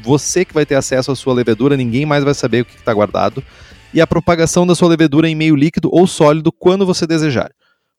você 0.03 0.45
que 0.45 0.55
vai 0.55 0.67
ter 0.67 0.75
acesso 0.75 1.13
à 1.13 1.17
sua 1.17 1.35
levedura, 1.35 1.77
ninguém 1.77 2.05
mais 2.07 2.25
vai 2.25 2.35
saber 2.35 2.63
o 2.63 2.65
que 2.65 2.77
está 2.77 2.93
guardado, 2.93 3.43
e 3.93 4.01
a 4.01 4.07
propagação 4.07 4.67
da 4.67 4.75
sua 4.75 4.89
levedura 4.89 5.29
em 5.29 5.35
meio 5.35 5.55
líquido 5.55 5.89
ou 5.93 6.07
sólido 6.07 6.51
quando 6.51 6.87
você 6.87 7.07
desejar. 7.07 7.51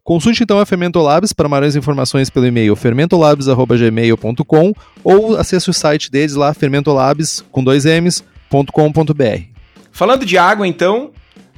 Consulte 0.04 0.44
então 0.44 0.60
a 0.60 0.66
Fermentolabs 0.68 1.34
para 1.34 1.50
maiores 1.50 1.76
informações 1.76 2.30
pelo 2.30 2.46
e-mail 2.46 2.76
fermentolabs.gmail.com 2.76 4.74
ou 5.04 5.36
acesse 5.36 5.68
o 5.68 5.74
site 5.74 6.12
deles 6.12 6.36
lá, 6.36 6.54
fermentolabs, 6.54 7.44
com 7.52 7.64
dois 7.64 7.86
m's.com.br. 7.86 9.42
Falando 9.92 10.24
de 10.24 10.38
água 10.38 10.68
então, 10.68 11.12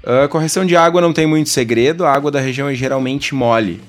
a 0.08 0.28
correção 0.28 0.66
de 0.66 0.76
água 0.76 1.02
não 1.02 1.12
tem 1.12 1.28
muito 1.28 1.50
segredo, 1.50 2.06
a 2.06 2.14
água 2.14 2.32
da 2.32 2.40
região 2.40 2.70
é 2.70 2.74
geralmente 2.74 3.36
mole. 3.36 3.82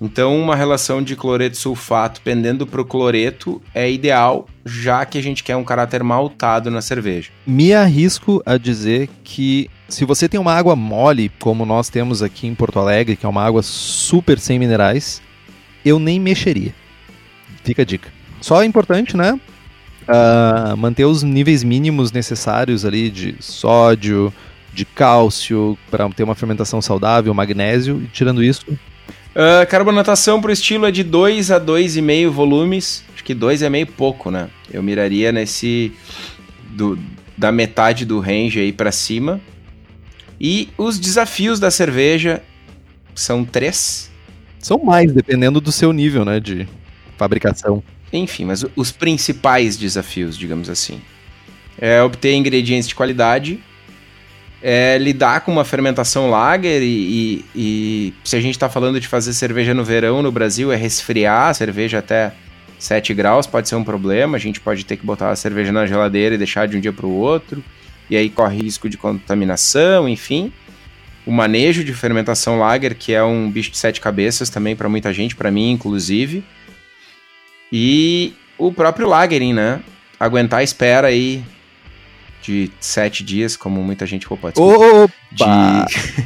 Então, 0.00 0.38
uma 0.38 0.54
relação 0.54 1.02
de 1.02 1.16
cloreto 1.16 1.56
sulfato 1.56 2.20
pendendo 2.22 2.66
para 2.66 2.80
o 2.80 2.84
cloreto 2.84 3.62
é 3.74 3.90
ideal, 3.90 4.46
já 4.64 5.04
que 5.04 5.16
a 5.16 5.22
gente 5.22 5.42
quer 5.42 5.56
um 5.56 5.64
caráter 5.64 6.02
maltado 6.02 6.70
na 6.70 6.82
cerveja. 6.82 7.30
Me 7.46 7.72
arrisco 7.72 8.42
a 8.44 8.56
dizer 8.58 9.08
que 9.24 9.70
se 9.88 10.04
você 10.04 10.28
tem 10.28 10.38
uma 10.38 10.52
água 10.52 10.76
mole, 10.76 11.30
como 11.40 11.64
nós 11.64 11.88
temos 11.88 12.22
aqui 12.22 12.46
em 12.46 12.54
Porto 12.54 12.78
Alegre, 12.78 13.16
que 13.16 13.24
é 13.24 13.28
uma 13.28 13.42
água 13.42 13.62
super 13.62 14.38
sem 14.38 14.58
minerais, 14.58 15.22
eu 15.84 15.98
nem 15.98 16.20
mexeria. 16.20 16.74
Fica 17.64 17.82
a 17.82 17.84
dica. 17.84 18.10
Só 18.40 18.62
é 18.62 18.66
importante, 18.66 19.16
né? 19.16 19.38
Uh, 20.02 20.76
manter 20.76 21.04
os 21.04 21.22
níveis 21.22 21.64
mínimos 21.64 22.12
necessários 22.12 22.84
ali 22.84 23.10
de 23.10 23.34
sódio, 23.40 24.32
de 24.76 24.84
cálcio, 24.84 25.76
para 25.90 26.08
ter 26.10 26.22
uma 26.22 26.34
fermentação 26.34 26.82
saudável, 26.82 27.32
magnésio, 27.32 28.02
e 28.02 28.06
tirando 28.08 28.44
isso, 28.44 28.64
Uh, 29.36 29.66
carbonatação 29.68 30.40
pro 30.40 30.50
estilo 30.50 30.86
é 30.86 30.90
de 30.90 31.02
2 31.02 31.50
a 31.50 31.60
2,5 31.60 32.30
volumes. 32.30 33.04
Acho 33.12 33.22
que 33.22 33.34
2 33.34 33.60
é 33.60 33.68
meio 33.68 33.86
pouco, 33.86 34.30
né? 34.30 34.48
Eu 34.72 34.82
miraria 34.82 35.30
nesse. 35.30 35.92
Do, 36.70 36.98
da 37.36 37.52
metade 37.52 38.06
do 38.06 38.18
range 38.18 38.58
aí 38.58 38.72
para 38.72 38.90
cima. 38.90 39.38
E 40.40 40.70
os 40.78 40.98
desafios 40.98 41.60
da 41.60 41.70
cerveja 41.70 42.42
são 43.14 43.44
três. 43.44 44.10
São 44.58 44.78
mais, 44.78 45.12
dependendo 45.12 45.60
do 45.60 45.70
seu 45.70 45.92
nível, 45.92 46.24
né? 46.24 46.40
De 46.40 46.66
fabricação. 47.18 47.82
Enfim, 48.10 48.46
mas 48.46 48.64
os 48.74 48.90
principais 48.90 49.76
desafios, 49.76 50.38
digamos 50.38 50.70
assim. 50.70 50.98
É 51.76 52.00
obter 52.00 52.32
ingredientes 52.32 52.88
de 52.88 52.94
qualidade, 52.94 53.60
é 54.62 54.96
lidar 54.98 55.40
com 55.42 55.52
uma 55.52 55.64
fermentação 55.64 56.30
lager 56.30 56.82
e, 56.82 56.86
e, 56.86 57.44
e 57.54 58.14
se 58.24 58.36
a 58.36 58.40
gente 58.40 58.54
está 58.54 58.68
falando 58.68 58.98
de 58.98 59.06
fazer 59.06 59.32
cerveja 59.32 59.74
no 59.74 59.84
verão 59.84 60.22
no 60.22 60.32
Brasil, 60.32 60.72
é 60.72 60.76
resfriar 60.76 61.50
a 61.50 61.54
cerveja 61.54 61.98
até 61.98 62.32
7 62.78 63.14
graus, 63.14 63.46
pode 63.46 63.68
ser 63.68 63.76
um 63.76 63.84
problema. 63.84 64.36
A 64.36 64.40
gente 64.40 64.60
pode 64.60 64.84
ter 64.84 64.96
que 64.96 65.04
botar 65.04 65.30
a 65.30 65.36
cerveja 65.36 65.72
na 65.72 65.86
geladeira 65.86 66.34
e 66.34 66.38
deixar 66.38 66.66
de 66.66 66.76
um 66.76 66.80
dia 66.80 66.92
para 66.92 67.06
o 67.06 67.12
outro, 67.12 67.62
e 68.08 68.16
aí 68.16 68.30
corre 68.30 68.62
risco 68.62 68.88
de 68.88 68.96
contaminação, 68.96 70.08
enfim. 70.08 70.52
O 71.26 71.32
manejo 71.32 71.82
de 71.82 71.92
fermentação 71.92 72.58
lager, 72.58 72.94
que 72.94 73.12
é 73.12 73.22
um 73.22 73.50
bicho 73.50 73.70
de 73.70 73.78
sete 73.78 74.00
cabeças 74.00 74.48
também 74.48 74.76
para 74.76 74.88
muita 74.88 75.12
gente, 75.12 75.34
para 75.34 75.50
mim 75.50 75.72
inclusive. 75.72 76.44
E 77.72 78.32
o 78.56 78.72
próprio 78.72 79.08
lagering, 79.08 79.52
né? 79.52 79.80
Aguentar 80.20 80.60
a 80.60 80.62
espera 80.62 81.08
aí 81.08 81.42
de 82.42 82.70
sete 82.80 83.24
dias, 83.24 83.56
como 83.56 83.82
muita 83.82 84.06
gente 84.06 84.26
pô, 84.26 84.36
pode 84.36 84.60
Opa! 84.60 85.12
De, 85.32 86.24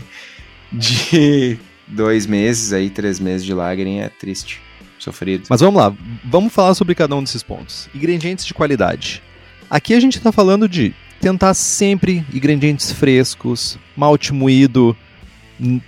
de 0.72 1.58
dois 1.86 2.26
meses 2.26 2.72
aí, 2.72 2.90
três 2.90 3.18
meses 3.18 3.44
de 3.44 3.52
lagrim 3.52 3.98
é 3.98 4.08
triste, 4.08 4.60
sofrido. 4.98 5.44
Mas 5.48 5.60
vamos 5.60 5.80
lá, 5.80 5.94
vamos 6.24 6.52
falar 6.52 6.74
sobre 6.74 6.94
cada 6.94 7.14
um 7.16 7.22
desses 7.22 7.42
pontos. 7.42 7.88
Ingredientes 7.94 8.44
de 8.46 8.54
qualidade. 8.54 9.22
Aqui 9.68 9.94
a 9.94 10.00
gente 10.00 10.16
está 10.16 10.32
falando 10.32 10.68
de 10.68 10.94
tentar 11.20 11.54
sempre 11.54 12.24
ingredientes 12.32 12.90
frescos, 12.92 13.78
malte 13.96 14.32
moído, 14.32 14.96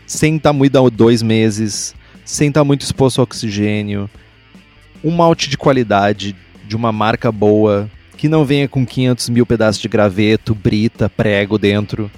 sem 0.06 0.36
estar 0.36 0.50
tá 0.50 0.52
moído 0.52 0.78
há 0.78 0.88
dois 0.90 1.22
meses, 1.22 1.94
sem 2.24 2.48
estar 2.48 2.60
tá 2.60 2.64
muito 2.64 2.82
exposto 2.82 3.18
ao 3.18 3.24
oxigênio, 3.24 4.08
um 5.02 5.10
malte 5.10 5.48
de 5.48 5.56
qualidade, 5.56 6.36
de 6.66 6.76
uma 6.76 6.92
marca 6.92 7.32
boa, 7.32 7.90
que 8.16 8.28
não 8.28 8.44
venha 8.44 8.68
com 8.68 8.86
500 8.86 9.28
mil 9.28 9.46
pedaços 9.46 9.80
de 9.80 9.88
graveto, 9.88 10.54
brita, 10.54 11.08
prego 11.08 11.58
dentro. 11.58 12.10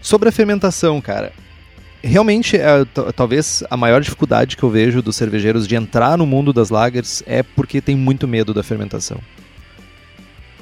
Sobre 0.00 0.28
a 0.28 0.32
fermentação, 0.32 1.00
cara, 1.00 1.32
realmente 2.02 2.56
é, 2.56 2.84
talvez 3.14 3.62
a 3.68 3.76
maior 3.76 4.00
dificuldade 4.00 4.56
que 4.56 4.62
eu 4.62 4.70
vejo 4.70 5.02
dos 5.02 5.16
cervejeiros 5.16 5.66
de 5.66 5.74
entrar 5.74 6.16
no 6.16 6.26
mundo 6.26 6.52
das 6.52 6.70
lagers 6.70 7.22
é 7.26 7.42
porque 7.42 7.80
tem 7.80 7.96
muito 7.96 8.26
medo 8.28 8.54
da 8.54 8.62
fermentação. 8.62 9.18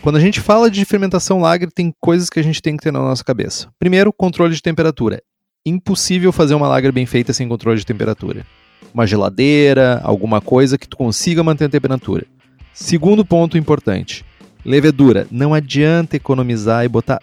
Quando 0.04 0.16
a 0.16 0.20
gente 0.20 0.38
fala 0.38 0.70
de 0.70 0.84
fermentação 0.84 1.40
lager, 1.40 1.70
tem 1.72 1.90
coisas 1.98 2.28
que 2.28 2.38
a 2.38 2.42
gente 2.42 2.60
tem 2.60 2.76
que 2.76 2.82
ter 2.82 2.92
na 2.92 2.98
nossa 2.98 3.24
cabeça. 3.24 3.68
Primeiro, 3.78 4.12
controle 4.12 4.54
de 4.54 4.60
temperatura. 4.60 5.22
Impossível 5.64 6.30
fazer 6.30 6.54
uma 6.54 6.68
lager 6.68 6.92
bem 6.92 7.06
feita 7.06 7.32
sem 7.32 7.48
controle 7.48 7.78
de 7.78 7.86
temperatura. 7.86 8.44
Uma 8.92 9.06
geladeira, 9.06 10.02
alguma 10.04 10.42
coisa 10.42 10.76
que 10.76 10.86
tu 10.86 10.94
consiga 10.94 11.42
manter 11.42 11.64
a 11.64 11.68
temperatura. 11.70 12.26
Segundo 12.74 13.24
ponto 13.24 13.56
importante: 13.56 14.24
levedura. 14.64 15.26
Não 15.30 15.54
adianta 15.54 16.16
economizar 16.16 16.84
e 16.84 16.88
botar 16.88 17.20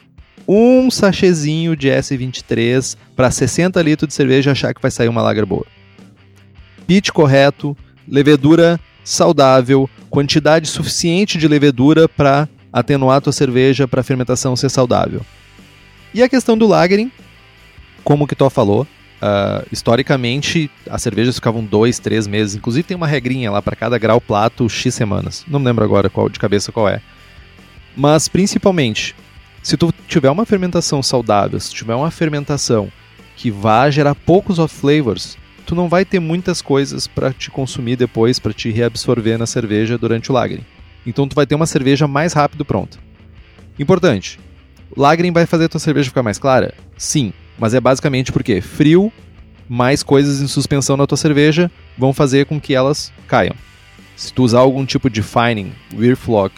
um 0.47 0.89
sachêzinho 0.89 1.75
de 1.75 1.89
S23 1.89 2.97
para 3.15 3.29
60 3.29 3.81
litros 3.81 4.07
de 4.07 4.13
cerveja 4.13 4.49
e 4.49 4.53
achar 4.53 4.73
que 4.73 4.81
vai 4.81 4.89
sair 4.89 5.09
uma 5.09 5.21
lager 5.21 5.45
boa. 5.45 5.65
Pitch 6.87 7.11
correto, 7.11 7.77
levedura 8.07 8.79
saudável, 9.03 9.89
quantidade 10.09 10.67
suficiente 10.67 11.37
de 11.37 11.47
levedura 11.47 12.07
para 12.07 12.47
atenuar 12.71 13.17
a 13.17 13.21
tua 13.21 13.33
cerveja 13.33 13.87
para 13.87 14.01
a 14.01 14.03
fermentação 14.03 14.55
ser 14.55 14.69
saudável. 14.69 15.21
E 16.13 16.23
a 16.23 16.29
questão 16.29 16.57
do 16.57 16.67
lagering, 16.67 17.11
como 18.03 18.27
que 18.27 18.35
tu 18.35 18.49
falou, 18.49 18.87
Uh, 19.21 19.67
historicamente, 19.71 20.71
as 20.89 21.03
cervejas 21.03 21.35
ficavam 21.35 21.63
dois, 21.63 21.99
três 21.99 22.25
meses. 22.25 22.55
Inclusive 22.55 22.83
tem 22.83 22.97
uma 22.97 23.05
regrinha 23.05 23.51
lá 23.51 23.61
para 23.61 23.75
cada 23.75 23.99
grau 23.99 24.19
plato 24.19 24.67
x 24.67 24.95
semanas. 24.95 25.45
Não 25.47 25.59
me 25.59 25.65
lembro 25.65 25.85
agora 25.85 26.09
qual 26.09 26.27
de 26.27 26.39
cabeça 26.39 26.71
qual 26.71 26.89
é. 26.89 27.01
Mas 27.95 28.27
principalmente, 28.27 29.15
se 29.61 29.77
tu 29.77 29.93
tiver 30.07 30.31
uma 30.31 30.45
fermentação 30.45 31.03
saudável, 31.03 31.59
se 31.59 31.71
tiver 31.71 31.93
uma 31.93 32.09
fermentação 32.09 32.91
que 33.35 33.51
vá 33.51 33.89
gerar 33.91 34.15
poucos 34.15 34.57
off 34.57 34.73
flavors, 34.73 35.37
tu 35.67 35.75
não 35.75 35.87
vai 35.87 36.03
ter 36.03 36.19
muitas 36.19 36.59
coisas 36.59 37.05
para 37.05 37.31
te 37.31 37.51
consumir 37.51 37.95
depois, 37.95 38.39
para 38.39 38.53
te 38.53 38.71
reabsorver 38.71 39.37
na 39.37 39.45
cerveja 39.45 39.99
durante 39.99 40.31
o 40.31 40.33
lagering. 40.33 40.65
Então 41.05 41.27
tu 41.27 41.35
vai 41.35 41.45
ter 41.45 41.53
uma 41.53 41.67
cerveja 41.67 42.07
mais 42.07 42.33
rápido 42.33 42.65
pronta. 42.65 42.97
Importante. 43.77 44.39
O 44.95 44.99
lagering 44.99 45.31
vai 45.31 45.45
fazer 45.45 45.65
a 45.65 45.69
tua 45.69 45.79
cerveja 45.79 46.09
ficar 46.09 46.23
mais 46.23 46.39
clara? 46.39 46.73
Sim, 46.97 47.31
mas 47.61 47.75
é 47.75 47.79
basicamente 47.79 48.31
porque 48.31 48.59
frio, 48.59 49.13
mais 49.69 50.01
coisas 50.01 50.41
em 50.41 50.47
suspensão 50.47 50.97
na 50.97 51.05
tua 51.05 51.15
cerveja 51.15 51.69
vão 51.95 52.11
fazer 52.11 52.47
com 52.47 52.59
que 52.59 52.73
elas 52.73 53.13
caiam. 53.27 53.53
Se 54.15 54.33
tu 54.33 54.41
usar 54.41 54.61
algum 54.61 54.83
tipo 54.83 55.11
de 55.11 55.21
fining, 55.21 55.71
Weirflock, 55.95 56.55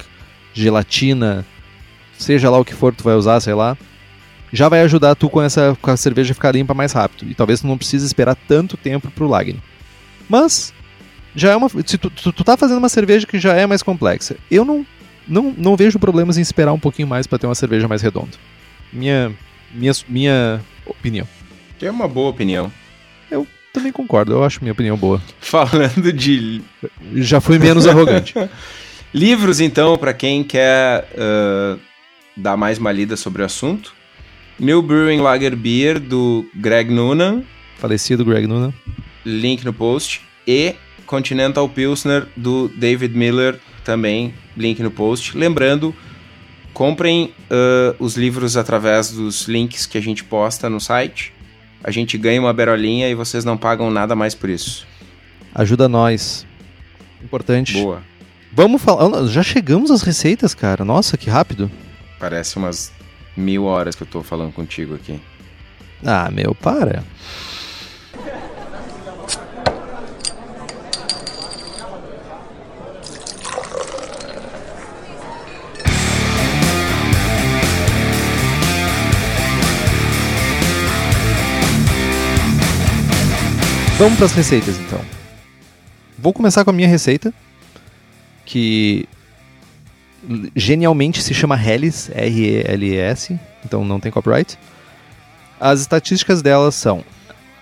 gelatina, 0.54 1.46
seja 2.18 2.50
lá 2.50 2.58
o 2.58 2.64
que 2.64 2.74
for 2.74 2.96
tu 2.96 3.04
vai 3.04 3.16
usar, 3.16 3.42
sei 3.42 3.54
lá, 3.54 3.78
já 4.54 4.70
vai 4.70 4.80
ajudar 4.80 5.14
tu 5.16 5.30
com 5.30 5.42
essa 5.42 5.78
com 5.82 5.92
a 5.92 5.98
cerveja 5.98 6.34
ficar 6.34 6.54
limpa 6.54 6.74
mais 6.74 6.94
rápido. 6.94 7.30
E 7.30 7.36
talvez 7.36 7.60
tu 7.60 7.68
não 7.68 7.78
precise 7.78 8.06
esperar 8.06 8.38
tanto 8.48 8.78
tempo 8.78 9.12
pro 9.12 9.28
lagering. 9.28 9.62
Mas 10.30 10.74
já 11.36 11.52
é 11.52 11.56
uma 11.58 11.68
se 11.68 11.98
tu, 11.98 12.10
tu, 12.10 12.32
tu 12.32 12.44
tá 12.46 12.56
fazendo 12.56 12.78
uma 12.78 12.88
cerveja 12.88 13.28
que 13.28 13.40
já 13.40 13.54
é 13.56 13.68
mais 13.68 13.84
complexa. 13.84 14.38
Eu 14.50 14.64
não 14.64 14.86
não, 15.28 15.54
não 15.58 15.76
vejo 15.76 16.00
problemas 16.00 16.38
em 16.38 16.42
esperar 16.42 16.72
um 16.72 16.80
pouquinho 16.80 17.10
mais 17.10 17.28
para 17.28 17.40
ter 17.40 17.48
uma 17.48 17.56
cerveja 17.56 17.90
mais 17.90 18.02
redonda. 18.02 18.38
Minha 18.92 19.34
minha 19.74 19.92
minha 20.08 20.62
opinião. 20.86 21.28
Que 21.80 21.86
é 21.86 21.92
uma 21.92 22.08
boa 22.08 22.30
opinião. 22.30 22.72
Eu 23.30 23.48
também 23.74 23.92
concordo, 23.92 24.34
eu 24.34 24.44
acho 24.44 24.60
minha 24.62 24.72
opinião 24.72 24.96
boa. 24.96 25.22
Falando 25.40 26.14
de. 26.14 26.62
Já 27.16 27.42
fui 27.42 27.58
menos 27.58 27.88
arrogante. 27.88 28.34
Livros, 29.14 29.60
então, 29.60 29.96
para 29.96 30.14
quem 30.14 30.44
quer 30.44 31.08
uh, 31.14 31.80
dar 32.36 32.58
mais 32.58 32.80
uma 32.80 32.92
lida 32.92 33.16
sobre 33.16 33.42
o 33.42 33.46
assunto. 33.46 33.94
New 34.60 34.82
Brewing 34.82 35.20
Lager 35.20 35.56
Beer, 35.56 36.00
do 36.00 36.46
Greg 36.56 36.92
Noonan. 36.92 37.44
Falecido 37.78 38.26
Greg 38.26 38.48
Noonan. 38.48 38.74
Link 39.26 39.64
no 39.64 39.74
post. 39.74 40.22
E 40.48 40.76
Continental 41.06 41.68
Pilsner, 41.70 42.26
do 42.36 42.70
David 42.70 43.16
Miller, 43.16 43.60
também. 43.84 44.34
Link 44.58 44.82
no 44.82 44.90
post. 44.90 45.38
Lembrando 45.38 45.94
Comprem 46.74 47.34
uh, 47.52 47.96
os 48.00 48.16
livros 48.16 48.58
através 48.58 49.12
dos 49.12 49.48
links 49.48 49.86
que 49.86 49.98
a 49.98 50.02
gente 50.02 50.24
posta 50.24 50.70
no 50.70 50.80
site. 50.80 51.34
A 51.84 51.92
gente 51.92 52.18
ganha 52.18 52.40
uma 52.42 52.54
berolinha 52.54 53.10
e 53.10 53.16
vocês 53.16 53.46
não 53.46 53.58
pagam 53.58 53.92
nada 53.92 54.16
mais 54.16 54.34
por 54.34 54.50
isso. 54.50 54.88
Ajuda 55.54 55.88
nós. 55.88 56.46
Importante. 57.24 57.74
Boa. 57.74 58.02
Vamos 58.52 58.82
falar. 58.82 59.26
Já 59.28 59.44
chegamos 59.44 59.92
às 59.92 60.02
receitas, 60.02 60.54
cara. 60.54 60.84
Nossa, 60.84 61.18
que 61.18 61.30
rápido. 61.30 61.70
Parece 62.20 62.58
umas 62.58 62.92
mil 63.36 63.66
horas 63.66 63.96
que 63.96 64.04
eu 64.04 64.08
tô 64.08 64.24
falando 64.24 64.52
contigo 64.52 64.96
aqui. 64.96 65.20
Ah, 66.06 66.30
meu, 66.32 66.56
para. 66.56 67.04
Vamos 84.04 84.18
para 84.18 84.26
as 84.26 84.34
receitas 84.34 84.78
então. 84.78 85.00
Vou 86.20 86.34
começar 86.34 86.66
com 86.66 86.72
a 86.72 86.74
minha 86.74 86.90
receita, 86.90 87.34
que 88.46 89.08
genialmente 90.54 91.24
se 91.24 91.34
chama 91.34 91.56
Helles, 91.56 92.12
R-E-L-E-S, 92.14 93.40
então 93.64 93.86
não 93.86 94.02
tem 94.02 94.12
copyright. 94.12 94.60
As 95.58 95.80
estatísticas 95.80 96.42
delas 96.42 96.76
são 96.76 97.02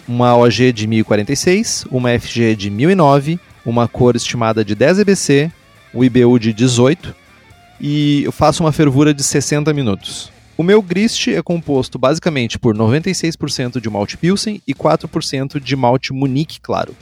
uma 0.07 0.35
OG 0.35 0.73
de 0.73 0.87
1046, 0.87 1.85
uma 1.91 2.09
FG 2.19 2.55
de 2.55 2.71
1009, 2.71 3.39
uma 3.63 3.87
cor 3.87 4.15
estimada 4.15 4.65
de 4.65 4.73
10 4.73 4.97
EBC, 4.97 5.51
um 5.93 6.03
IBU 6.03 6.39
de 6.39 6.53
18 6.53 7.15
e 7.79 8.23
eu 8.23 8.31
faço 8.31 8.63
uma 8.63 8.71
fervura 8.71 9.13
de 9.13 9.21
60 9.21 9.71
minutos. 9.75 10.31
O 10.57 10.63
meu 10.63 10.81
grist 10.81 11.27
é 11.27 11.41
composto 11.41 11.97
basicamente 11.97 12.59
por 12.59 12.75
96% 12.75 13.79
de 13.79 13.89
malte 13.89 14.17
Pilsen 14.17 14.61
e 14.67 14.73
4% 14.73 15.59
de 15.59 15.75
malte 15.75 16.13
Munique, 16.13 16.59
claro. 16.59 16.95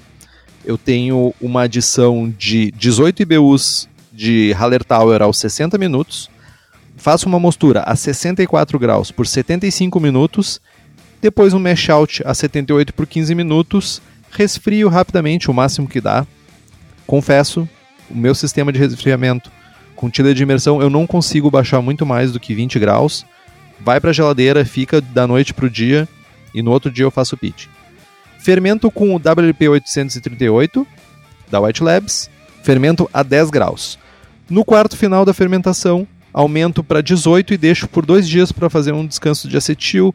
Eu 0.64 0.78
tenho 0.78 1.34
uma 1.42 1.64
adição 1.64 2.34
de 2.38 2.72
18 2.72 3.24
IBUs 3.24 3.90
de 4.12 4.52
Hallertauer 4.54 5.22
aos 5.22 5.38
60 5.40 5.78
minutos, 5.78 6.30
faço 6.96 7.28
uma 7.28 7.40
mostura 7.40 7.82
a 7.82 7.96
64 7.96 8.78
graus 8.78 9.12
por 9.12 9.26
75 9.26 10.00
minutos, 10.00 10.62
depois 11.22 11.54
um 11.54 11.60
mash 11.60 11.90
out 11.90 12.22
a 12.26 12.34
78 12.34 12.94
por 12.94 13.08
15 13.08 13.34
minutos, 13.34 14.02
resfrio 14.32 14.90
rapidamente 14.90 15.50
o 15.50 15.54
máximo 15.54 15.88
que 15.88 16.00
dá. 16.00 16.26
Confesso, 17.08 17.68
o 18.10 18.16
meu 18.16 18.36
sistema 18.36 18.72
de 18.72 18.80
resfriamento 18.80 19.52
com 19.96 20.10
tilha 20.10 20.34
de 20.34 20.44
imersão 20.44 20.82
eu 20.82 20.90
não 20.90 21.06
consigo 21.06 21.52
baixar 21.52 21.82
muito 21.82 22.06
mais 22.06 22.32
do 22.32 22.40
que 22.40 22.56
20 22.56 22.80
graus. 22.80 23.26
Vai 23.80 24.00
para 24.00 24.10
a 24.10 24.14
geladeira, 24.14 24.66
fica 24.66 25.02
da 25.02 25.26
noite 25.26 25.54
para 25.54 25.66
o 25.66 25.70
dia 25.70 26.08
e 26.54 26.62
no 26.62 26.72
outro 26.72 26.92
dia 26.92 27.06
eu 27.06 27.12
faço 27.12 27.36
o 27.36 27.38
pitch. 27.38 27.68
Fermento 28.40 28.90
com 28.90 29.16
o 29.16 29.20
WLP 29.20 29.68
838 29.70 30.88
da 31.50 31.60
White 31.60 31.84
Labs, 31.84 32.30
fermento 32.64 33.10
a 33.14 33.24
10 33.24 33.50
graus. 33.50 33.98
No 34.50 34.66
quarto 34.66 34.98
final 34.98 35.26
da 35.26 35.34
fermentação, 35.34 36.08
aumento 36.34 36.84
para 36.84 37.02
18 37.02 37.54
e 37.54 37.58
deixo 37.58 37.88
por 37.88 38.06
dois 38.06 38.28
dias 38.28 38.52
para 38.52 38.70
fazer 38.70 38.94
um 38.94 39.06
descanso 39.06 39.48
de 39.48 39.58
acetil, 39.58 40.14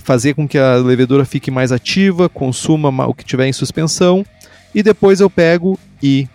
fazer 0.00 0.34
com 0.34 0.46
que 0.48 0.58
a 0.58 0.76
levedura 0.76 1.24
fique 1.24 1.50
mais 1.50 1.72
ativa, 1.72 2.28
consuma 2.28 3.06
o 3.06 3.14
que 3.14 3.24
tiver 3.24 3.46
em 3.46 3.52
suspensão 3.52 4.24
e 4.74 4.82
depois 4.82 5.20
eu 5.20 5.30
pego 5.30 5.78
e 6.02 6.28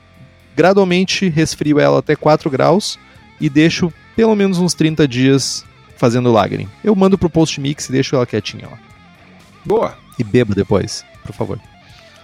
gradualmente 0.55 1.29
resfrio 1.29 1.79
ela 1.79 1.99
até 1.99 2.15
4 2.15 2.49
graus 2.49 2.99
e 3.39 3.49
deixo 3.49 3.91
pelo 4.15 4.35
menos 4.35 4.57
uns 4.57 4.73
30 4.73 5.07
dias 5.07 5.65
fazendo 6.01 6.31
lagrim. 6.31 6.67
Eu 6.83 6.95
mando 6.95 7.15
pro 7.15 7.29
post 7.29 7.61
mix 7.61 7.87
e 7.87 7.91
deixo 7.91 8.15
ela 8.15 8.25
quietinha 8.25 8.67
lá. 8.67 8.79
Boa. 9.63 9.95
E 10.17 10.23
beba 10.23 10.55
depois, 10.55 11.05
por 11.23 11.31
favor. 11.31 11.59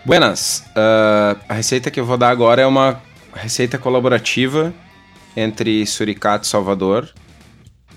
Buenas. 0.04 0.64
Uh, 0.70 1.40
a 1.48 1.54
receita 1.54 1.92
que 1.92 2.00
eu 2.00 2.06
vou 2.06 2.18
dar 2.18 2.30
agora 2.30 2.60
é 2.60 2.66
uma 2.66 3.00
receita 3.36 3.78
colaborativa 3.78 4.74
entre 5.36 5.86
Suricato 5.86 6.48
e 6.48 6.48
Salvador. 6.48 7.08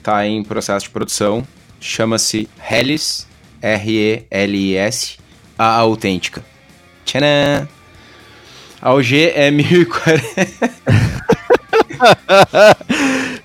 Tá 0.03 0.27
em 0.27 0.45
processo 0.45 0.85
de 0.85 0.91
produção. 0.91 1.47
Chama-se 1.81 2.47
Hellis, 2.71 3.27
R-E-L-I-S, 3.63 5.17
a 5.59 5.77
autêntica. 5.77 6.45
Tcharam! 7.07 7.67
A 8.83 8.93
OG 8.93 9.33
é 9.35 9.51
1040. 9.51 10.21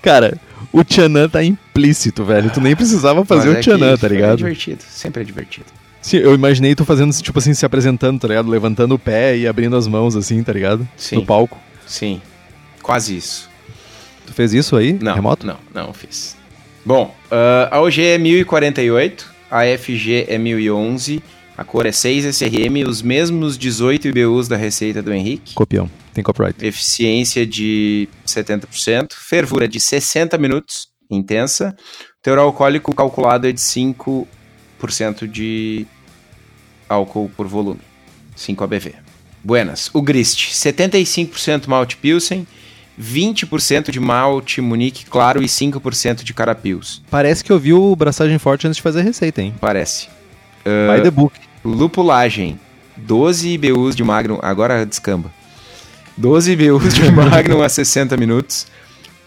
Cara, 0.02 0.38
o 0.72 0.82
Tchanan 0.84 1.28
tá 1.28 1.42
implícito, 1.42 2.24
velho. 2.24 2.50
Tu 2.50 2.60
nem 2.60 2.74
precisava 2.76 3.24
fazer 3.24 3.48
Mas 3.48 3.56
o 3.56 3.58
é 3.58 3.62
Tchanan, 3.62 3.96
tá 3.96 4.06
É 4.06 4.10
ligado? 4.10 4.36
divertido, 4.38 4.82
sempre 4.88 5.22
é 5.22 5.24
divertido. 5.24 5.66
Sim, 6.02 6.18
eu 6.18 6.34
imaginei 6.34 6.74
tu 6.74 6.84
fazendo, 6.84 7.12
tipo 7.20 7.38
assim, 7.38 7.52
se 7.52 7.66
apresentando, 7.66 8.20
tá 8.20 8.28
ligado? 8.28 8.48
Levantando 8.48 8.94
o 8.94 8.98
pé 8.98 9.36
e 9.36 9.46
abrindo 9.48 9.76
as 9.76 9.86
mãos, 9.88 10.14
assim, 10.14 10.42
tá 10.42 10.52
ligado? 10.52 10.86
Sim. 10.96 11.16
No 11.16 11.26
palco. 11.26 11.58
Sim, 11.86 12.20
quase 12.82 13.16
isso. 13.16 13.48
Tu 14.26 14.32
fez 14.32 14.52
isso 14.52 14.76
aí? 14.76 14.92
Não, 15.00 15.14
Remoto? 15.14 15.46
não, 15.46 15.56
não 15.74 15.92
fiz. 15.92 16.36
Bom, 16.84 17.12
ah, 17.30 17.68
a 17.72 17.80
OG 17.80 18.00
é 18.02 18.18
1048, 18.18 19.26
a 19.50 19.62
FG 19.78 20.26
é 20.28 20.38
1011, 20.38 21.22
a 21.58 21.64
cor 21.64 21.86
é 21.86 21.92
6 21.92 22.24
SRM, 22.26 22.84
os 22.86 23.02
mesmos 23.02 23.58
18 23.58 24.08
IBUs 24.08 24.46
da 24.46 24.56
receita 24.56 25.02
do 25.02 25.12
Henrique. 25.12 25.54
Copião. 25.54 25.90
Tem 26.16 26.24
copyright. 26.24 26.64
Eficiência 26.64 27.46
de 27.46 28.08
70%, 28.26 29.12
fervura 29.12 29.68
de 29.68 29.78
60 29.78 30.38
minutos, 30.38 30.88
intensa. 31.10 31.76
Teor 32.22 32.38
alcoólico 32.38 32.94
calculado 32.94 33.46
é 33.46 33.52
de 33.52 33.60
5% 33.60 34.26
de 35.30 35.86
álcool 36.88 37.30
por 37.36 37.46
volume, 37.46 37.80
5 38.34 38.64
ABV. 38.64 38.94
Buenas. 39.44 39.90
O 39.92 40.00
grist, 40.00 40.52
75% 40.52 41.66
malte 41.66 41.98
pilsen, 41.98 42.46
20% 42.98 43.90
de 43.90 44.00
malte 44.00 44.62
munique 44.62 45.04
claro 45.04 45.42
e 45.42 45.46
5% 45.46 46.24
de 46.24 46.32
carapils. 46.32 47.02
Parece 47.10 47.44
que 47.44 47.52
eu 47.52 47.58
vi 47.58 47.74
o 47.74 47.94
braçagem 47.94 48.38
forte 48.38 48.66
antes 48.66 48.76
de 48.76 48.82
fazer 48.82 49.00
a 49.00 49.02
receita, 49.02 49.42
hein? 49.42 49.54
Parece. 49.60 50.08
By 50.64 51.02
the 51.02 51.10
book. 51.10 51.38
Lupulagem, 51.62 52.58
12 52.96 53.50
IBUs 53.50 53.94
de 53.94 54.02
Magnum, 54.02 54.38
agora 54.40 54.86
descamba. 54.86 55.30
12 56.16 56.52
IBUs 56.52 56.94
de 56.94 57.10
Magnum 57.12 57.62
a 57.62 57.68
60 57.68 58.16
minutos, 58.16 58.66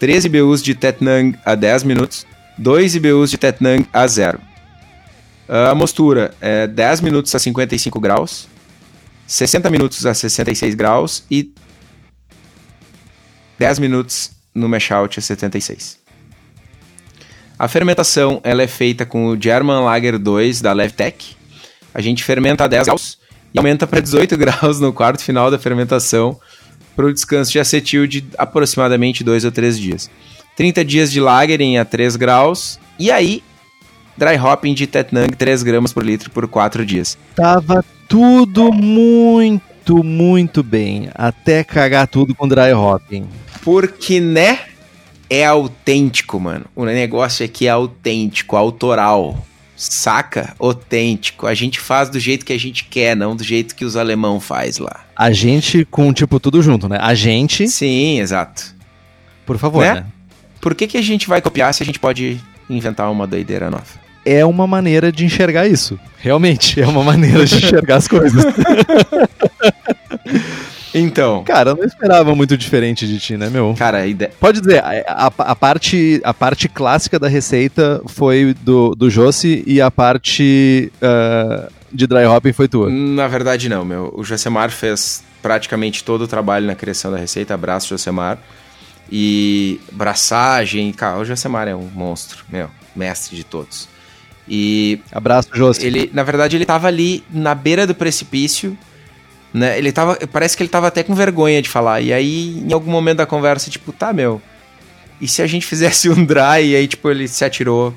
13 0.00 0.26
IBUs 0.26 0.62
de 0.62 0.74
Tetnang 0.74 1.38
a 1.44 1.54
10 1.54 1.84
minutos, 1.84 2.26
2 2.58 2.96
IBUs 2.96 3.30
de 3.30 3.38
Tetnang 3.38 3.86
a 3.92 4.06
0. 4.06 4.40
A 5.48 5.74
mostura 5.74 6.34
é 6.40 6.66
10 6.66 7.00
minutos 7.00 7.34
a 7.34 7.38
55 7.38 8.00
graus, 8.00 8.48
60 9.26 9.70
minutos 9.70 10.04
a 10.04 10.14
66 10.14 10.74
graus 10.74 11.24
e 11.30 11.52
10 13.58 13.78
minutos 13.78 14.30
no 14.54 14.68
mash 14.68 14.90
out 14.90 15.18
a 15.18 15.22
76. 15.22 15.98
A 17.58 17.68
fermentação 17.68 18.40
ela 18.42 18.62
é 18.62 18.66
feita 18.66 19.04
com 19.04 19.26
o 19.26 19.40
German 19.40 19.84
Lager 19.84 20.18
2 20.18 20.60
da 20.60 20.72
Levtech. 20.72 21.36
A 21.92 22.00
gente 22.00 22.24
fermenta 22.24 22.64
a 22.64 22.66
10 22.66 22.86
graus 22.86 23.18
e 23.52 23.58
aumenta 23.58 23.86
para 23.86 24.00
18 24.00 24.34
graus 24.38 24.80
no 24.80 24.92
quarto 24.92 25.22
final 25.22 25.50
da 25.50 25.58
fermentação 25.58 26.40
para 27.00 27.08
o 27.08 27.14
descanso 27.14 27.50
de 27.50 27.58
acetil 27.58 28.06
de 28.06 28.22
aproximadamente 28.36 29.24
2 29.24 29.46
ou 29.46 29.50
3 29.50 29.78
dias. 29.78 30.10
30 30.54 30.84
dias 30.84 31.10
de 31.10 31.18
Lagering 31.18 31.78
a 31.78 31.84
3 31.86 32.14
graus 32.16 32.78
e 32.98 33.10
aí 33.10 33.42
dry 34.18 34.38
hopping 34.38 34.74
de 34.74 34.86
Tetnang 34.86 35.34
3 35.34 35.62
gramas 35.62 35.94
por 35.94 36.04
litro 36.04 36.30
por 36.30 36.46
4 36.46 36.84
dias. 36.84 37.16
Tava 37.34 37.82
tudo 38.06 38.70
muito, 38.70 40.04
muito 40.04 40.62
bem. 40.62 41.08
Até 41.14 41.64
cagar 41.64 42.06
tudo 42.06 42.34
com 42.34 42.46
dry 42.46 42.74
hopping. 42.74 43.26
Porque, 43.62 44.20
né? 44.20 44.58
É 45.30 45.46
autêntico, 45.46 46.38
mano. 46.38 46.66
O 46.74 46.84
negócio 46.84 47.46
aqui 47.46 47.66
é 47.66 47.70
autêntico, 47.70 48.56
autoral. 48.56 49.46
Saca? 49.82 50.54
Autêntico. 50.58 51.46
A 51.46 51.54
gente 51.54 51.80
faz 51.80 52.10
do 52.10 52.20
jeito 52.20 52.44
que 52.44 52.52
a 52.52 52.58
gente 52.58 52.84
quer, 52.84 53.16
não 53.16 53.34
do 53.34 53.42
jeito 53.42 53.74
que 53.74 53.84
os 53.84 53.96
alemão 53.96 54.38
faz 54.38 54.76
lá. 54.76 55.04
A 55.16 55.30
gente 55.32 55.86
com, 55.86 56.12
tipo, 56.12 56.38
tudo 56.38 56.60
junto, 56.62 56.86
né? 56.88 56.98
A 57.00 57.14
gente, 57.14 57.66
Sim, 57.66 58.20
exato. 58.20 58.74
por 59.46 59.56
favor, 59.56 59.80
Né? 59.82 59.94
né? 59.94 60.06
Por 60.60 60.74
que, 60.74 60.86
que 60.86 60.98
a 60.98 61.02
gente 61.02 61.26
vai 61.26 61.40
copiar 61.40 61.72
se 61.72 61.82
a 61.82 61.86
gente 61.86 61.98
pode 61.98 62.38
inventar 62.68 63.10
uma 63.10 63.26
doideira 63.26 63.70
nova? 63.70 63.86
É 64.26 64.44
uma 64.44 64.66
maneira 64.66 65.10
de 65.10 65.24
enxergar 65.24 65.66
isso. 65.66 65.98
Realmente, 66.18 66.78
é 66.78 66.86
uma 66.86 67.02
maneira 67.02 67.46
de 67.46 67.54
enxergar 67.56 67.96
as 67.96 68.06
coisas. 68.06 68.44
Então, 70.94 71.44
Cara, 71.44 71.70
eu 71.70 71.76
não 71.76 71.84
esperava 71.84 72.34
muito 72.34 72.56
diferente 72.56 73.06
de 73.06 73.18
ti, 73.18 73.36
né, 73.36 73.48
meu? 73.48 73.74
cara, 73.78 74.06
ideia. 74.06 74.30
Pode 74.40 74.60
dizer, 74.60 74.82
a, 74.82 75.26
a- 75.26 75.32
a 75.50 75.54
parte, 75.56 76.20
a 76.24 76.34
parte 76.34 76.68
clássica 76.68 77.18
da 77.18 77.28
receita 77.28 78.02
foi 78.08 78.54
do, 78.62 78.94
do 78.94 79.08
Josse 79.08 79.62
e 79.66 79.80
a 79.80 79.90
parte 79.90 80.90
ah, 81.00 81.68
de 81.92 82.06
dry 82.06 82.24
hopping 82.26 82.52
foi 82.52 82.66
tua. 82.68 82.90
Na 82.90 83.28
verdade, 83.28 83.68
não, 83.68 83.84
meu. 83.84 84.12
O 84.16 84.24
Josemar 84.24 84.70
fez 84.70 85.22
praticamente 85.42 86.02
todo 86.04 86.22
o 86.22 86.28
trabalho 86.28 86.66
na 86.66 86.74
criação 86.74 87.10
da 87.12 87.16
receita. 87.18 87.54
Abraço, 87.54 87.88
Josemar. 87.88 88.38
E 89.12 89.80
braçagem, 89.92 90.92
cara, 90.92 91.18
o 91.18 91.24
Josemar 91.24 91.66
é 91.68 91.74
um 91.74 91.88
monstro, 91.94 92.44
meu, 92.48 92.68
mestre 92.94 93.36
de 93.36 93.44
todos. 93.44 93.88
E 94.48 95.00
Abraço, 95.12 95.48
Josse. 95.52 95.84
ele, 95.86 96.10
na 96.12 96.22
verdade, 96.22 96.56
ele 96.56 96.64
tava 96.66 96.88
ali 96.88 97.22
na 97.32 97.54
beira 97.54 97.86
do 97.86 97.94
precipício, 97.94 98.76
né? 99.52 99.78
Ele 99.78 99.92
tava, 99.92 100.18
parece 100.32 100.56
que 100.56 100.62
ele 100.62 100.70
tava 100.70 100.86
até 100.86 101.02
com 101.02 101.14
vergonha 101.14 101.60
de 101.60 101.68
falar. 101.68 102.00
E 102.00 102.12
aí, 102.12 102.58
em 102.58 102.72
algum 102.72 102.90
momento 102.90 103.18
da 103.18 103.26
conversa, 103.26 103.70
tipo, 103.70 103.92
tá, 103.92 104.12
meu, 104.12 104.40
e 105.20 105.28
se 105.28 105.42
a 105.42 105.46
gente 105.46 105.66
fizesse 105.66 106.08
um 106.08 106.24
dry 106.24 106.64
e 106.64 106.76
aí, 106.76 106.88
tipo, 106.88 107.10
ele 107.10 107.28
se 107.28 107.44
atirou, 107.44 107.94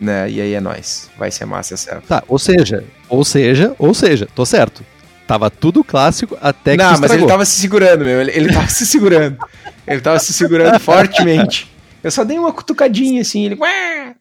né? 0.00 0.28
E 0.28 0.40
aí 0.40 0.54
é 0.54 0.60
nóis. 0.60 1.08
Vai 1.16 1.30
ser 1.30 1.44
massa, 1.44 1.74
é 1.74 1.76
certo. 1.76 2.06
Tá, 2.06 2.22
ou 2.26 2.38
seja, 2.38 2.84
ou 3.08 3.24
seja, 3.24 3.74
ou 3.78 3.94
seja, 3.94 4.26
tô 4.34 4.44
certo. 4.44 4.84
Tava 5.26 5.48
tudo 5.48 5.84
clássico 5.84 6.36
até 6.40 6.72
que 6.76 6.82
Não, 6.82 6.98
mas 6.98 7.12
ele 7.12 7.26
tava 7.26 7.44
se 7.44 7.60
segurando, 7.60 8.04
meu. 8.04 8.20
Ele, 8.20 8.32
ele 8.32 8.52
tava 8.52 8.68
se 8.68 8.84
segurando. 8.84 9.38
Ele 9.86 10.00
tava 10.00 10.18
se 10.18 10.32
segurando 10.32 10.78
fortemente. 10.80 11.71
Eu 12.02 12.10
só 12.10 12.24
dei 12.24 12.38
uma 12.38 12.52
cutucadinha 12.52 13.22
assim, 13.22 13.44
ele 13.46 13.58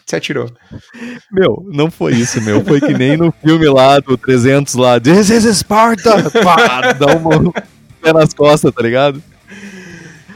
se 0.06 0.16
atirou. 0.16 0.52
Meu, 1.32 1.68
não 1.72 1.90
foi 1.90 2.14
isso, 2.14 2.40
meu. 2.42 2.64
Foi 2.64 2.80
que 2.80 2.94
nem 2.94 3.18
no 3.18 3.32
filme 3.32 3.68
lá 3.68 4.00
do 4.00 4.18
300 4.18 4.76
lá. 4.76 5.00
This 5.00 5.30
is 5.30 5.58
Sparta! 5.58 6.30
Pá, 6.44 6.94
dá 6.94 7.16
um 7.18 7.52
pé 8.02 8.14
nas 8.14 8.34
costas, 8.34 8.72
tá 8.74 8.82
ligado? 8.82 9.22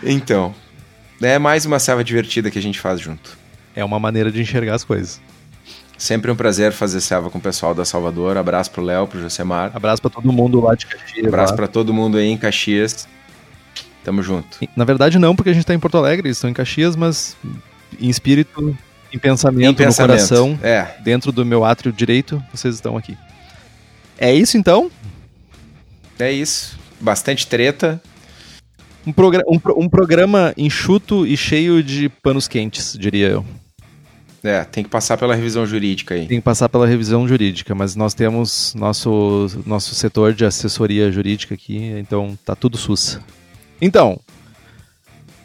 Então, 0.03 0.53
é 1.21 1.37
mais 1.37 1.65
uma 1.65 1.79
selva 1.79 2.03
divertida 2.03 2.49
que 2.49 2.59
a 2.59 2.61
gente 2.61 2.79
faz 2.79 2.99
junto. 2.99 3.37
É 3.75 3.83
uma 3.83 3.99
maneira 3.99 4.31
de 4.31 4.41
enxergar 4.41 4.75
as 4.75 4.83
coisas. 4.83 5.21
Sempre 5.97 6.29
um 6.29 6.35
prazer 6.35 6.71
fazer 6.71 6.99
serva 6.99 7.29
com 7.29 7.37
o 7.37 7.41
pessoal 7.41 7.73
da 7.73 7.85
Salvador. 7.85 8.37
Abraço 8.37 8.71
pro 8.71 8.83
Léo, 8.83 9.07
pro 9.07 9.19
Josemar. 9.19 9.71
Abraço 9.73 10.01
para 10.01 10.11
todo 10.11 10.31
mundo 10.31 10.59
lá 10.59 10.75
de 10.75 10.85
Caxias. 10.85 11.27
Abraço 11.27 11.55
para 11.55 11.67
todo 11.67 11.93
mundo 11.93 12.17
aí 12.17 12.27
em 12.27 12.37
Caxias. 12.37 13.07
Tamo 14.05 14.21
junto. 14.21 14.59
Na 14.75 14.85
verdade, 14.85 15.17
não, 15.17 15.35
porque 15.35 15.49
a 15.49 15.53
gente 15.53 15.65
tá 15.65 15.73
em 15.73 15.79
Porto 15.79 15.97
Alegre, 15.97 16.27
eles 16.27 16.37
estão 16.37 16.47
em 16.47 16.53
Caxias, 16.53 16.95
mas 16.95 17.35
em 17.99 18.07
espírito, 18.07 18.77
em 19.11 19.17
pensamento, 19.17 19.81
em 19.81 19.85
pensamento. 19.85 20.21
no 20.21 20.27
coração, 20.27 20.59
é. 20.61 20.87
dentro 21.03 21.31
do 21.31 21.43
meu 21.43 21.65
átrio 21.65 21.91
direito, 21.91 22.41
vocês 22.53 22.75
estão 22.75 22.95
aqui. 22.95 23.17
É 24.15 24.31
isso 24.31 24.57
então? 24.57 24.91
É 26.19 26.31
isso. 26.31 26.77
Bastante 27.01 27.47
treta. 27.47 27.99
Um, 29.07 29.11
um, 29.11 29.83
um 29.85 29.89
programa 29.89 30.53
enxuto 30.55 31.25
e 31.25 31.35
cheio 31.35 31.81
de 31.81 32.07
panos 32.07 32.47
quentes, 32.47 32.95
diria 32.97 33.29
eu. 33.29 33.45
É, 34.43 34.63
tem 34.63 34.83
que 34.83 34.89
passar 34.91 35.17
pela 35.17 35.33
revisão 35.33 35.65
jurídica 35.65 36.13
aí. 36.13 36.27
Tem 36.27 36.37
que 36.37 36.43
passar 36.43 36.69
pela 36.69 36.85
revisão 36.85 37.27
jurídica, 37.27 37.73
mas 37.73 37.95
nós 37.95 38.13
temos 38.13 38.75
nosso, 38.75 39.47
nosso 39.65 39.95
setor 39.95 40.31
de 40.35 40.45
assessoria 40.45 41.11
jurídica 41.11 41.55
aqui, 41.55 41.77
então 41.97 42.37
tá 42.45 42.55
tudo 42.55 42.77
sus. 42.77 43.19
Então, 43.81 44.19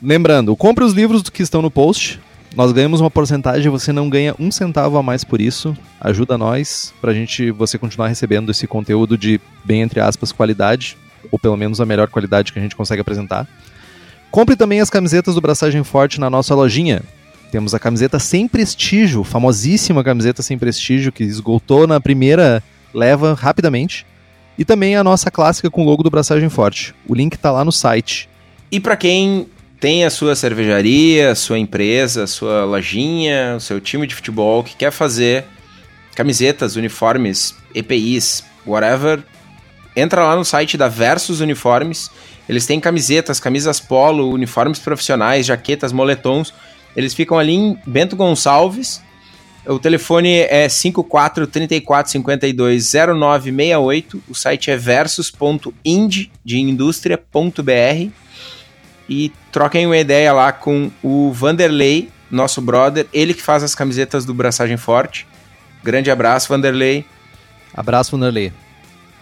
lembrando, 0.03 0.55
compre 0.57 0.85
os 0.85 0.93
livros 0.93 1.22
que 1.22 1.43
estão 1.43 1.61
no 1.61 1.70
post. 1.70 2.20
Nós 2.57 2.72
ganhamos 2.72 3.01
uma 3.01 3.11
porcentagem, 3.11 3.70
você 3.70 3.93
não 3.93 4.11
ganha 4.11 4.35
um 4.39 4.51
centavo 4.51 4.99
a 4.99 5.03
mais 5.03 5.22
por 5.22 5.41
isso. 5.41 5.76
Ajuda 6.01 6.37
nós 6.37 6.93
pra 7.01 7.14
gente 7.14 7.51
você 7.51 7.78
continuar 7.78 8.09
recebendo 8.09 8.51
esse 8.51 8.66
conteúdo 8.66 9.16
de 9.16 9.41
bem 9.64 9.83
entre 9.83 10.01
aspas 10.01 10.33
qualidade, 10.33 10.97
ou 11.31 11.39
pelo 11.39 11.57
menos 11.57 11.81
a 11.81 11.87
melhor 11.87 12.09
qualidade 12.09 12.53
que 12.53 12.59
a 12.59 12.62
gente 12.62 12.74
consegue 12.74 13.01
apresentar. 13.01 13.47
Compre 14.31 14.57
também 14.57 14.81
as 14.81 14.91
camisetas 14.91 15.35
do 15.35 15.41
Braçagem 15.41 15.85
Forte 15.85 16.18
na 16.18 16.31
nossa 16.31 16.55
lojinha. 16.55 17.03
Temos 17.51 17.74
a 17.74 17.81
camiseta 17.81 18.18
sem 18.18 18.47
prestígio, 18.47 19.24
famosíssima 19.24 20.05
camiseta 20.05 20.43
sem 20.43 20.57
prestígio, 20.57 21.11
que 21.11 21.24
esgotou 21.24 21.87
na 21.87 22.01
primeira 22.01 22.62
leva 22.95 23.35
rapidamente. 23.35 24.07
E 24.61 24.65
também 24.65 24.95
a 24.95 25.03
nossa 25.03 25.31
clássica 25.31 25.71
com 25.71 25.83
o 25.83 25.87
logo 25.87 26.03
do 26.03 26.11
Braçagem 26.11 26.51
Forte. 26.51 26.95
O 27.09 27.15
link 27.15 27.35
está 27.35 27.51
lá 27.51 27.65
no 27.65 27.73
site. 27.73 28.29
E 28.71 28.79
para 28.79 28.95
quem 28.95 29.49
tem 29.81 30.05
a 30.05 30.11
sua 30.11 30.37
cervejaria, 30.37 31.31
a 31.31 31.35
sua 31.35 31.59
empresa, 31.59 32.25
a 32.25 32.27
sua 32.27 32.67
lojinha, 32.67 33.55
o 33.57 33.61
seu 33.61 33.81
time 33.81 34.07
de 34.07 34.15
futebol 34.15 34.63
que 34.63 34.77
quer 34.77 34.91
fazer 34.91 35.47
camisetas, 36.15 36.77
uniformes, 36.77 37.55
EPIs, 37.75 38.45
whatever, 38.67 39.25
entra 39.97 40.27
lá 40.27 40.37
no 40.37 40.45
site 40.45 40.77
da 40.77 40.89
Versus 40.89 41.41
Uniformes. 41.41 42.11
Eles 42.47 42.67
têm 42.67 42.79
camisetas, 42.79 43.41
camisas 43.41 43.81
polo, 43.81 44.31
uniformes 44.31 44.79
profissionais, 44.79 45.47
jaquetas, 45.47 45.91
moletons 45.91 46.53
eles 46.97 47.15
ficam 47.15 47.39
ali 47.39 47.55
em 47.55 47.79
Bento 47.87 48.17
Gonçalves. 48.17 49.03
O 49.67 49.79
telefone 49.79 50.39
é 50.39 50.69
54 50.69 51.47
34 51.47 52.13
52 52.13 52.93
0968. 52.93 54.23
O 54.29 54.35
site 54.35 54.71
é 54.71 54.77
versus.ind 54.77 56.31
de 56.45 56.59
indústria.br. 56.59 58.11
E 59.09 59.33
troquem 59.51 59.87
uma 59.87 59.99
ideia 59.99 60.33
lá 60.33 60.53
com 60.53 60.91
o 61.03 61.33
Vanderlei, 61.33 62.09
nosso 62.31 62.61
brother, 62.61 63.07
ele 63.13 63.35
que 63.35 63.43
faz 63.43 63.63
as 63.63 63.75
camisetas 63.75 64.25
do 64.25 64.33
Braçagem 64.33 64.77
Forte. 64.77 65.27
Grande 65.83 66.11
abraço, 66.11 66.49
Vanderlei. 66.49 67.05
Abraço, 67.75 68.13
Vanderlei. 68.13 68.53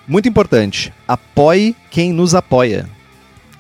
Muito 0.07 0.29
importante, 0.29 0.93
apoie 1.07 1.75
quem 1.91 2.13
nos 2.13 2.35
apoia. 2.35 2.89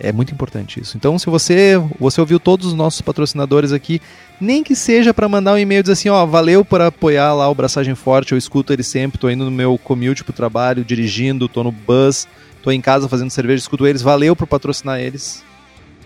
É 0.00 0.12
muito 0.12 0.32
importante 0.32 0.80
isso. 0.80 0.96
Então, 0.96 1.18
se 1.18 1.26
você 1.26 1.74
você 1.98 2.20
ouviu 2.20 2.38
todos 2.38 2.66
os 2.66 2.74
nossos 2.74 3.00
patrocinadores 3.00 3.72
aqui, 3.72 4.00
nem 4.40 4.62
que 4.62 4.76
seja 4.76 5.12
para 5.12 5.28
mandar 5.28 5.54
um 5.54 5.58
e-mail 5.58 5.82
dizer 5.82 5.94
assim, 5.94 6.08
ó, 6.08 6.24
valeu 6.24 6.64
por 6.64 6.80
apoiar 6.80 7.34
lá 7.34 7.48
o 7.48 7.54
Braçagem 7.54 7.96
Forte, 7.96 8.32
eu 8.32 8.38
escuto 8.38 8.72
ele 8.72 8.84
sempre, 8.84 9.18
tô 9.18 9.28
indo 9.28 9.44
no 9.44 9.50
meu 9.50 9.76
commute 9.76 10.22
pro 10.22 10.32
trabalho, 10.32 10.84
dirigindo, 10.84 11.48
tô 11.48 11.64
no 11.64 11.72
bus, 11.72 12.28
tô 12.62 12.70
em 12.70 12.80
casa 12.80 13.08
fazendo 13.08 13.30
cerveja, 13.30 13.60
escuto 13.60 13.86
eles, 13.86 14.00
valeu 14.00 14.36
por 14.36 14.46
patrocinar 14.46 15.00
eles. 15.00 15.42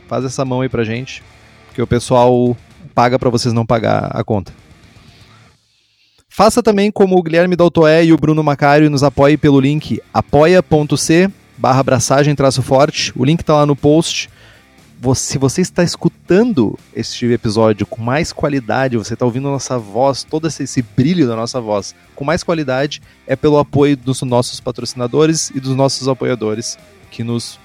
Faz 0.09 0.24
essa 0.24 0.45
mão 0.45 0.62
aí 0.62 0.70
pra 0.70 0.84
gente, 0.84 1.22
porque 1.66 1.82
o 1.82 1.86
pessoal 1.86 2.57
paga 2.95 3.18
para 3.18 3.28
vocês 3.28 3.53
não 3.53 3.66
pagar 3.66 4.11
a 4.12 4.24
conta. 4.24 4.53
Faça 6.30 6.62
também 6.62 6.90
como 6.90 7.18
o 7.18 7.22
Guilherme 7.22 7.57
Daltoé 7.57 8.07
e 8.07 8.12
o 8.12 8.16
Bruno 8.16 8.43
Macário 8.43 8.88
nos 8.88 9.03
apoie 9.03 9.36
pelo 9.36 9.61
link 9.61 10.01
apoia.c 10.14 11.30
barra 11.62 11.78
abraçagem 11.78 12.34
traço 12.34 12.60
forte. 12.60 13.12
O 13.14 13.24
link 13.24 13.40
está 13.40 13.54
lá 13.54 13.64
no 13.64 13.76
post. 13.76 14.28
Se 15.14 15.38
você 15.38 15.60
está 15.60 15.84
escutando 15.84 16.76
este 16.94 17.26
episódio 17.26 17.86
com 17.86 18.02
mais 18.02 18.32
qualidade, 18.32 18.96
você 18.96 19.14
está 19.14 19.24
ouvindo 19.24 19.46
a 19.46 19.52
nossa 19.52 19.78
voz, 19.78 20.24
todo 20.24 20.48
esse, 20.48 20.64
esse, 20.64 20.82
brilho 20.82 21.26
da 21.26 21.36
nossa 21.36 21.60
voz 21.60 21.94
com 22.16 22.24
mais 22.24 22.42
qualidade, 22.42 23.00
é 23.26 23.34
pelo 23.36 23.58
apoio 23.58 23.96
dos 23.96 24.22
nossos 24.22 24.58
patrocinadores 24.58 25.50
e 25.50 25.60
dos 25.60 25.74
nossos 25.76 26.08
apoiadores 26.08 26.78
que 27.10 27.22
nos 27.24 27.58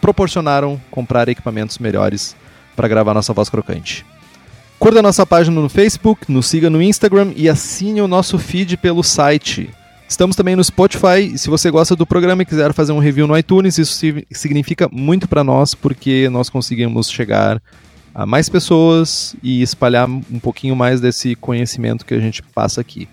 proporcionaram 0.00 0.80
comprar 0.90 1.28
equipamentos 1.28 1.78
melhores 1.78 2.36
para 2.74 2.88
gravar 2.88 3.14
nossa 3.14 3.32
voz 3.32 3.48
crocante. 3.48 4.04
Curta 4.78 4.98
a 4.98 5.02
nossa 5.02 5.24
página 5.24 5.60
no 5.60 5.68
Facebook, 5.68 6.30
nos 6.30 6.46
siga 6.46 6.70
no 6.70 6.82
Instagram 6.82 7.32
e 7.34 7.48
assine 7.48 8.00
o 8.00 8.08
nosso 8.08 8.38
feed 8.38 8.76
pelo 8.76 9.02
site 9.02 9.70
Estamos 10.08 10.36
também 10.36 10.54
no 10.54 10.62
Spotify. 10.62 11.36
Se 11.36 11.50
você 11.50 11.70
gosta 11.70 11.96
do 11.96 12.06
programa 12.06 12.42
e 12.42 12.46
quiser 12.46 12.72
fazer 12.72 12.92
um 12.92 12.98
review 12.98 13.26
no 13.26 13.36
iTunes, 13.36 13.76
isso 13.76 13.98
significa 14.30 14.88
muito 14.90 15.26
para 15.26 15.42
nós, 15.42 15.74
porque 15.74 16.28
nós 16.30 16.48
conseguimos 16.48 17.10
chegar 17.10 17.60
a 18.14 18.24
mais 18.24 18.48
pessoas 18.48 19.34
e 19.42 19.62
espalhar 19.62 20.08
um 20.08 20.38
pouquinho 20.40 20.76
mais 20.76 21.00
desse 21.00 21.34
conhecimento 21.34 22.06
que 22.06 22.14
a 22.14 22.20
gente 22.20 22.42
passa 22.42 22.80
aqui. 22.80 23.08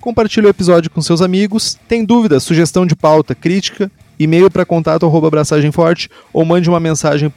Compartilhe 0.00 0.46
o 0.46 0.50
episódio 0.50 0.90
com 0.90 1.00
seus 1.00 1.22
amigos. 1.22 1.78
Tem 1.88 2.04
dúvida, 2.04 2.38
sugestão 2.40 2.84
de 2.84 2.94
pauta, 2.94 3.34
crítica, 3.34 3.90
e-mail 4.18 4.50
para 4.50 4.66
contato 4.66 5.06
arroba 5.06 5.30
forte 5.72 6.10
ou 6.32 6.44
mande 6.44 6.68
uma 6.68 6.78
mensagem 6.78 7.32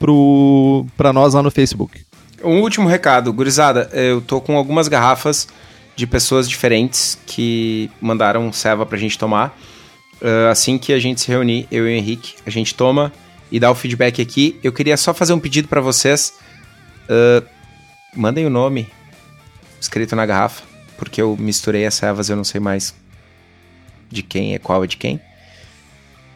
para 0.97 1.13
nós 1.13 1.33
lá 1.33 1.41
no 1.41 1.49
Facebook. 1.51 2.01
Um 2.43 2.61
último 2.61 2.89
recado, 2.89 3.31
gurizada, 3.31 3.89
eu 3.93 4.21
tô 4.21 4.41
com 4.41 4.57
algumas 4.57 4.87
garrafas 4.87 5.47
de 5.97 6.05
pessoas 6.05 6.47
diferentes 6.47 7.17
que 7.25 7.89
mandaram 7.99 8.53
ceva 8.53 8.85
pra 8.85 8.97
gente 8.99 9.17
tomar. 9.17 9.57
Uh, 10.21 10.49
assim 10.49 10.77
que 10.77 10.93
a 10.93 10.99
gente 10.99 11.19
se 11.19 11.27
reunir, 11.27 11.67
eu 11.71 11.89
e 11.89 11.91
o 11.91 11.97
Henrique, 11.97 12.35
a 12.45 12.51
gente 12.51 12.73
toma 12.75 13.11
e 13.51 13.59
dá 13.59 13.71
o 13.71 13.75
feedback 13.75 14.21
aqui. 14.21 14.59
Eu 14.63 14.71
queria 14.71 14.95
só 14.95 15.11
fazer 15.11 15.33
um 15.33 15.39
pedido 15.39 15.67
para 15.67 15.81
vocês. 15.81 16.35
Uh, 17.09 17.43
mandem 18.15 18.45
o 18.45 18.49
nome 18.49 18.87
escrito 19.81 20.15
na 20.15 20.23
garrafa, 20.23 20.61
porque 20.99 21.19
eu 21.19 21.35
misturei 21.35 21.83
as 21.87 21.95
cevas, 21.95 22.29
eu 22.29 22.35
não 22.35 22.43
sei 22.43 22.61
mais 22.61 22.93
de 24.07 24.21
quem 24.21 24.53
é 24.53 24.59
qual 24.59 24.83
é 24.83 24.87
de 24.87 24.97
quem. 24.97 25.19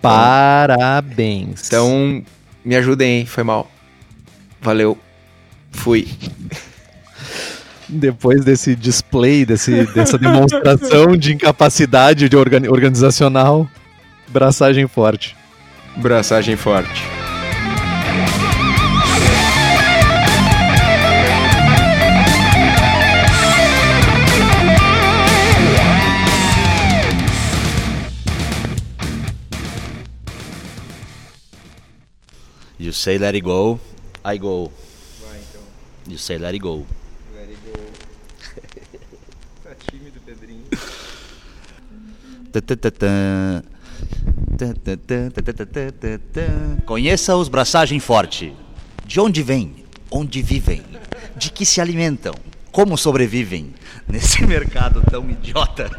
Parabéns. 0.02 1.68
Então, 1.68 2.24
me 2.66 2.76
ajudem 2.76 3.20
aí, 3.20 3.26
foi 3.28 3.44
mal. 3.44 3.70
Valeu. 4.60 4.98
Fui. 5.72 6.08
Depois 7.92 8.46
desse 8.46 8.76
display, 8.76 9.46
desse, 9.46 9.86
dessa 9.94 10.18
demonstração 10.18 11.18
de 11.18 11.34
incapacidade 11.34 12.30
de 12.30 12.38
organi 12.38 12.70
organizacional, 12.70 13.68
braçagem 14.30 14.88
forte. 14.88 15.36
Braçagem 15.98 16.56
forte. 16.56 17.04
You 32.80 32.94
say 32.94 33.20
let 33.20 33.36
it 33.36 33.42
go, 33.42 33.80
I 34.26 34.38
go. 34.40 34.72
Vai, 35.22 35.40
então. 35.40 35.62
You 36.08 36.18
say 36.18 36.40
let 36.40 36.56
it 36.56 36.60
go. 36.60 36.84
Conheça 46.86 47.36
os 47.36 47.48
Braçagem 47.48 48.00
Forte. 48.00 48.54
De 49.06 49.20
onde 49.20 49.42
vêm? 49.42 49.76
Onde 50.10 50.42
vivem? 50.42 50.82
De 51.36 51.52
que 51.52 51.66
se 51.66 51.80
alimentam? 51.80 52.34
Como 52.72 52.98
sobrevivem 52.98 53.74
nesse 54.08 54.44
mercado 54.48 55.02
tão 55.10 55.30
idiota? 55.30 55.90